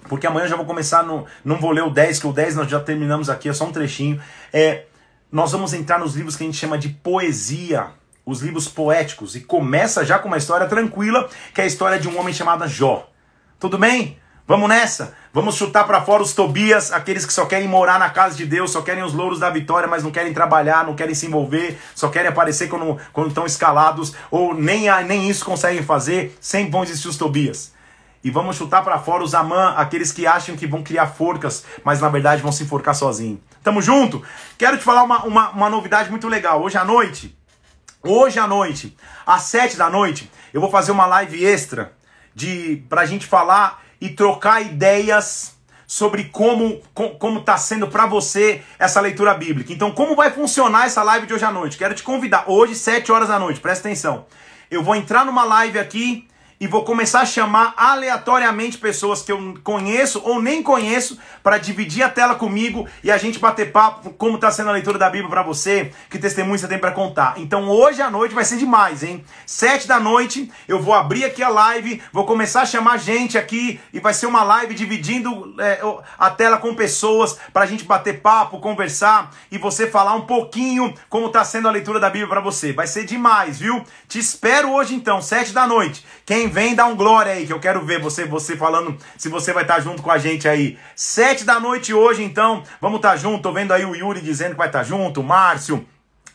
porque 0.08 0.26
amanhã 0.26 0.46
eu 0.46 0.50
já 0.50 0.56
vou 0.56 0.66
começar 0.66 1.04
no. 1.04 1.28
Não 1.46 1.60
vou 1.60 1.70
ler 1.70 1.84
o 1.84 1.92
10, 1.92 2.18
que 2.18 2.26
o 2.26 2.34
10 2.34 2.56
nós 2.56 2.68
já 2.68 2.80
terminamos 2.80 3.30
aqui, 3.30 3.48
é 3.48 3.54
só 3.54 3.66
um 3.66 3.72
trechinho. 3.72 4.20
É, 4.52 4.86
nós 5.32 5.52
vamos 5.52 5.72
entrar 5.76 6.00
nos 6.00 6.16
livros 6.16 6.36
que 6.36 6.42
a 6.42 6.48
gente 6.48 6.58
chama 6.58 6.76
de 6.76 6.90
poesia, 6.90 7.86
os 8.26 8.42
livros 8.42 8.68
poéticos, 8.68 9.36
e 9.36 9.42
começa 9.42 10.04
já 10.04 10.18
com 10.18 10.28
uma 10.28 10.38
história 10.38 10.66
tranquila, 10.66 11.30
que 11.54 11.62
é 11.62 11.66
a 11.66 11.68
história 11.68 12.00
de 12.00 12.08
um 12.08 12.20
homem 12.20 12.34
chamado 12.34 12.68
Jó. 12.68 13.08
Tudo 13.60 13.78
bem? 13.78 14.19
Vamos 14.50 14.68
nessa? 14.68 15.14
Vamos 15.32 15.54
chutar 15.54 15.84
para 15.84 16.02
fora 16.02 16.24
os 16.24 16.34
Tobias, 16.34 16.92
aqueles 16.92 17.24
que 17.24 17.32
só 17.32 17.46
querem 17.46 17.68
morar 17.68 18.00
na 18.00 18.10
casa 18.10 18.36
de 18.36 18.48
Deus, 18.48 18.72
só 18.72 18.82
querem 18.82 19.04
os 19.04 19.14
louros 19.14 19.38
da 19.40 19.48
vitória, 19.48 19.88
mas 19.88 20.04
não 20.04 20.10
querem 20.10 20.34
trabalhar, 20.34 20.84
não 20.84 20.96
querem 20.96 21.14
se 21.14 21.28
envolver, 21.28 21.80
só 21.94 22.10
querem 22.10 22.30
aparecer 22.30 22.68
quando, 22.68 22.98
quando 23.14 23.28
estão 23.28 23.46
escalados, 23.46 24.16
ou 24.32 24.56
nem, 24.56 24.88
nem 25.06 25.30
isso 25.30 25.46
conseguem 25.46 25.84
fazer, 25.84 26.36
sempre 26.42 26.72
vão 26.72 26.82
existir 26.82 27.08
os 27.08 27.16
Tobias. 27.16 27.76
E 28.24 28.32
vamos 28.32 28.56
chutar 28.56 28.84
para 28.84 28.98
fora 28.98 29.24
os 29.24 29.36
Amã, 29.36 29.76
aqueles 29.78 30.12
que 30.12 30.26
acham 30.26 30.58
que 30.58 30.66
vão 30.66 30.82
criar 30.82 31.06
forcas, 31.06 31.64
mas 31.84 32.02
na 32.02 32.10
verdade 32.10 32.42
vão 32.42 32.52
se 32.52 32.64
enforcar 32.64 32.96
sozinhos. 32.96 33.42
Tamo 33.64 33.84
junto? 33.84 34.24
Quero 34.58 34.80
te 34.80 34.84
falar 34.84 35.04
uma, 35.04 35.26
uma, 35.26 35.50
uma 35.52 35.70
novidade 35.70 36.10
muito 36.10 36.28
legal. 36.28 36.60
Hoje 36.64 36.76
à 36.76 36.84
noite, 36.84 37.38
hoje 38.02 38.40
à 38.40 38.48
noite, 38.48 38.98
às 39.28 39.44
sete 39.44 39.78
da 39.78 39.92
noite, 39.92 40.28
eu 40.52 40.60
vou 40.60 40.72
fazer 40.72 40.92
uma 40.92 41.06
live 41.06 41.46
extra 41.46 41.94
de 42.34 42.84
pra 42.90 43.06
gente 43.06 43.28
falar 43.28 43.84
e 44.00 44.10
trocar 44.10 44.62
ideias 44.62 45.58
sobre 45.86 46.26
como 46.26 46.82
como 46.94 47.40
está 47.40 47.58
sendo 47.58 47.88
para 47.88 48.06
você 48.06 48.62
essa 48.78 49.02
leitura 49.02 49.34
bíblica. 49.34 49.74
Então, 49.74 49.92
como 49.92 50.16
vai 50.16 50.30
funcionar 50.30 50.86
essa 50.86 51.02
live 51.02 51.26
de 51.26 51.34
hoje 51.34 51.46
à 51.46 51.52
noite? 51.52 51.78
Quero 51.78 51.96
te 51.96 52.04
convidar 52.04 52.44
hoje, 52.48 52.76
7 52.76 53.12
horas 53.12 53.28
da 53.28 53.40
noite. 53.40 53.60
Presta 53.60 53.88
atenção. 53.88 54.26
Eu 54.70 54.84
vou 54.84 54.96
entrar 54.96 55.26
numa 55.26 55.44
live 55.44 55.80
aqui 55.80 56.28
e 56.60 56.68
vou 56.68 56.84
começar 56.84 57.22
a 57.22 57.26
chamar 57.26 57.74
aleatoriamente 57.78 58.78
pessoas 58.78 59.22
que 59.22 59.32
eu 59.32 59.58
conheço 59.64 60.22
ou 60.26 60.42
nem 60.42 60.62
conheço 60.62 61.18
para 61.42 61.58
dividir 61.58 62.04
a 62.04 62.10
tela 62.10 62.36
comigo 62.36 62.86
e 63.02 63.10
a 63.10 63.18
gente 63.18 63.40
bater 63.40 63.72
papo 63.72 64.10
como 64.12 64.36
está 64.36 64.52
sendo 64.52 64.70
a 64.70 64.74
leitura 64.74 64.98
da 64.98 65.10
Bíblia 65.10 65.30
para 65.30 65.42
você, 65.42 65.92
que 66.10 66.20
testemunho 66.20 66.60
você 66.60 66.68
tem 66.68 66.78
para 66.78 66.92
contar. 66.92 67.36
Então 67.38 67.70
hoje 67.70 68.02
à 68.02 68.10
noite 68.10 68.36
vai 68.36 68.44
ser 68.44 68.58
demais, 68.58 69.04
hein? 69.04 69.24
Sete 69.46 69.88
da 69.88 70.00
noite 70.00 70.52
eu 70.68 70.82
vou 70.82 70.94
abrir 70.94 71.24
aqui 71.24 71.42
a 71.42 71.48
live, 71.48 72.02
vou 72.12 72.26
começar 72.26 72.64
a 72.64 72.66
chamar 72.66 72.98
gente 72.98 73.38
aqui 73.38 73.80
e 73.94 74.00
vai 74.02 74.14
ser 74.14 74.26
uma 74.26 74.44
live 74.44 74.76
dividindo 74.76 75.56
é, 75.60 75.80
a 76.18 76.30
tela 76.30 76.58
com 76.58 76.76
pessoas 76.76 77.38
para 77.54 77.64
a 77.64 77.68
gente 77.68 77.86
bater 77.86 78.20
papo, 78.20 78.60
conversar 78.60 79.32
e 79.50 79.58
você 79.58 79.88
falar 79.90 80.14
um 80.16 80.26
pouquinho 80.26 80.94
como 81.10 81.28
está 81.28 81.46
sendo 81.46 81.70
a 81.70 81.72
leitura 81.72 82.02
da 82.02 82.10
Bíblia 82.10 82.28
para 82.28 82.42
você. 82.42 82.74
Vai 82.74 82.88
ser 82.88 83.06
demais, 83.06 83.60
viu? 83.60 83.82
Te 84.10 84.20
espero 84.20 84.74
hoje 84.74 84.94
então, 84.94 85.22
sete 85.22 85.54
da 85.54 85.66
noite. 85.66 86.06
Quem 86.26 86.49
vem, 86.50 86.76
dá 86.76 86.86
um 86.86 86.96
glória 86.96 87.32
aí, 87.32 87.46
que 87.46 87.54
eu 87.54 87.60
quero 87.60 87.86
ver 87.86 88.02
você 88.02 88.26
você 88.26 88.58
falando 88.58 88.98
se 89.18 89.30
você 89.30 89.54
vai 89.54 89.64
estar 89.64 89.80
junto 89.80 90.02
com 90.02 90.12
a 90.12 90.18
gente 90.18 90.48
aí. 90.48 90.78
Sete 90.96 91.44
da 91.44 91.60
noite 91.60 91.94
hoje, 91.94 92.24
então, 92.24 92.64
vamos 92.82 92.98
estar 92.98 93.16
junto. 93.16 93.44
Tô 93.44 93.54
vendo 93.54 93.72
aí 93.72 93.86
o 93.86 93.96
Yuri 93.96 94.22
dizendo 94.22 94.52
que 94.52 94.58
vai 94.58 94.68
estar 94.68 94.84
junto, 94.84 95.22
o 95.22 95.24
Márcio, 95.24 95.86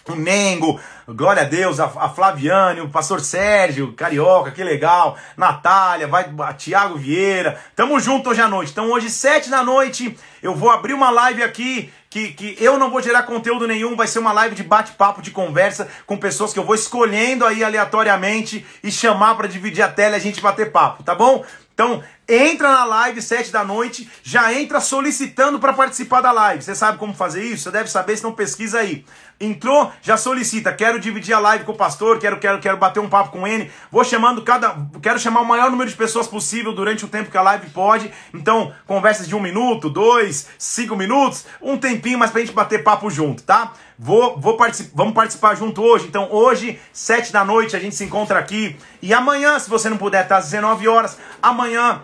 o 0.09 0.15
Nengo, 0.15 0.79
glória 1.09 1.43
a 1.43 1.47
Deus, 1.47 1.81
a, 1.81 1.85
a 1.85 2.09
Flaviane, 2.09 2.81
o 2.81 2.91
pastor 2.91 3.21
Sérgio, 3.21 3.93
Carioca, 3.95 4.51
que 4.51 4.63
legal, 4.63 5.17
Natália, 5.37 6.07
vai, 6.07 6.27
Tiago 6.57 6.97
Vieira, 6.97 7.59
tamo 7.75 7.99
junto 7.99 8.31
hoje 8.31 8.41
à 8.41 8.49
noite. 8.49 8.73
Então 8.73 8.91
hoje, 8.91 9.11
sete 9.11 9.49
da 9.49 9.63
noite, 9.63 10.17
eu 10.43 10.55
vou 10.55 10.71
abrir 10.71 10.93
uma 10.93 11.11
live 11.11 11.43
aqui, 11.43 11.93
que, 12.15 12.33
que 12.33 12.57
eu 12.63 12.79
não 12.79 12.93
vou 12.93 13.03
gerar 13.03 13.25
conteúdo 13.25 13.67
nenhum, 13.67 13.97
vai 13.97 14.07
ser 14.07 14.21
uma 14.21 14.33
live 14.33 14.55
de 14.55 14.63
bate-papo, 14.63 15.21
de 15.21 15.33
conversa 15.33 15.89
com 16.07 16.17
pessoas 16.17 16.53
que 16.53 16.59
eu 16.61 16.65
vou 16.65 16.77
escolhendo 16.77 17.45
aí 17.45 17.65
aleatoriamente 17.65 18.65
e 18.85 18.93
chamar 18.93 19.35
para 19.35 19.49
dividir 19.49 19.83
a 19.83 19.89
tela 19.89 20.15
e 20.15 20.19
a 20.19 20.23
gente 20.23 20.41
bater 20.41 20.71
papo, 20.71 21.03
tá 21.03 21.13
bom? 21.13 21.45
Então, 21.75 22.05
entra 22.29 22.71
na 22.71 22.85
live 22.85 23.21
7 23.21 23.51
da 23.51 23.65
noite, 23.65 24.09
já 24.23 24.55
entra 24.55 24.81
solicitando 24.81 25.59
para 25.59 25.73
participar 25.73 26.21
da 26.21 26.31
live. 26.31 26.63
Você 26.63 26.77
sabe 26.77 26.99
como 26.99 27.13
fazer 27.13 27.43
isso? 27.43 27.65
Você 27.65 27.73
deve 27.73 27.91
saber, 27.91 28.17
se 28.17 28.23
não 28.23 28.33
pesquisa 28.33 28.79
aí. 28.79 29.05
Entrou, 29.41 29.93
já 30.01 30.17
solicita. 30.17 30.73
Quero 30.73 31.01
dividir 31.01 31.35
a 31.35 31.41
live 31.41 31.65
com 31.65 31.73
o 31.73 31.77
pastor, 31.77 32.19
quero, 32.19 32.39
quero, 32.39 32.61
quero 32.61 32.77
bater 32.77 33.01
um 33.01 33.09
papo 33.09 33.31
com 33.31 33.47
ele. 33.47 33.71
Vou 33.91 34.05
chamando 34.05 34.43
cada. 34.43 34.77
Quero 35.03 35.19
chamar 35.19 35.41
o 35.41 35.45
maior 35.45 35.71
número 35.71 35.91
de 35.91 35.97
pessoas 35.97 36.27
possível 36.27 36.73
durante 36.73 37.05
o 37.05 37.09
tempo 37.09 37.31
que 37.31 37.37
a 37.37 37.43
live 37.43 37.69
pode. 37.71 38.11
Então, 38.33 38.73
conversas 38.87 39.27
de 39.27 39.35
um 39.35 39.41
minuto, 39.41 39.91
dois, 39.91 40.49
cinco 40.59 40.97
minutos, 40.97 41.47
um 41.61 41.77
tempinho 41.77 42.19
mais 42.19 42.31
pra 42.31 42.41
gente 42.41 42.53
bater 42.53 42.83
papo 42.83 43.11
junto, 43.11 43.43
tá? 43.43 43.73
Vou, 43.99 44.39
vou 44.41 44.57
particip... 44.57 44.91
Vamos 44.95 45.15
participar 45.15 45.55
junto 45.57 45.83
hoje. 45.83 46.07
Então, 46.07 46.29
hoje, 46.31 46.81
sete 46.93 47.33
da 47.33 47.45
noite, 47.45 47.77
a 47.77 47.81
gente 47.81 47.95
se 47.95 48.05
encontra 48.05 48.39
aqui. 48.39 48.77
E 49.03 49.13
amanhã, 49.13 49.59
se 49.59 49.69
você 49.69 49.89
não 49.89 49.97
puder, 49.97 50.27
tá 50.27 50.39
às 50.39 50.45
19 50.47 50.89
horas. 50.89 51.19
Amanhã, 51.43 52.01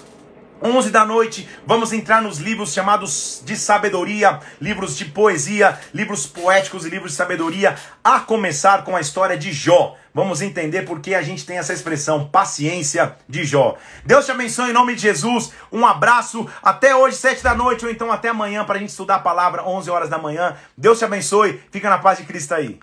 11 0.62 0.90
da 0.90 1.06
noite, 1.06 1.48
vamos 1.66 1.90
entrar 1.90 2.20
nos 2.20 2.36
livros 2.38 2.74
chamados 2.74 3.42
de 3.46 3.56
sabedoria, 3.56 4.40
livros 4.61 4.94
de 4.94 5.06
poesia, 5.06 5.78
livros 5.94 6.26
poéticos 6.26 6.84
e 6.84 6.90
livros 6.90 7.12
de 7.12 7.16
sabedoria, 7.16 7.76
a 8.04 8.20
começar 8.20 8.84
com 8.84 8.94
a 8.94 9.00
história 9.00 9.38
de 9.38 9.54
Jó. 9.54 9.96
Vamos 10.12 10.42
entender 10.42 10.82
por 10.82 11.00
que 11.00 11.14
a 11.14 11.22
gente 11.22 11.46
tem 11.46 11.56
essa 11.56 11.72
expressão, 11.72 12.28
paciência 12.28 13.16
de 13.26 13.42
Jó. 13.42 13.78
Deus 14.04 14.26
te 14.26 14.32
abençoe 14.32 14.68
em 14.68 14.74
nome 14.74 14.94
de 14.94 15.00
Jesus. 15.00 15.50
Um 15.72 15.86
abraço. 15.86 16.46
Até 16.62 16.94
hoje, 16.94 17.16
7 17.16 17.42
da 17.42 17.54
noite, 17.54 17.86
ou 17.86 17.90
então 17.90 18.12
até 18.12 18.28
amanhã, 18.28 18.62
para 18.62 18.76
a 18.76 18.78
gente 18.80 18.90
estudar 18.90 19.14
a 19.14 19.20
palavra, 19.20 19.66
11 19.66 19.88
horas 19.88 20.11
da 20.11 20.18
manhã. 20.18 20.56
Deus 20.76 20.98
te 20.98 21.06
abençoe. 21.06 21.58
Fica 21.70 21.88
na 21.88 21.98
paz 21.98 22.18
de 22.18 22.24
Cristo 22.24 22.52
aí. 22.52 22.78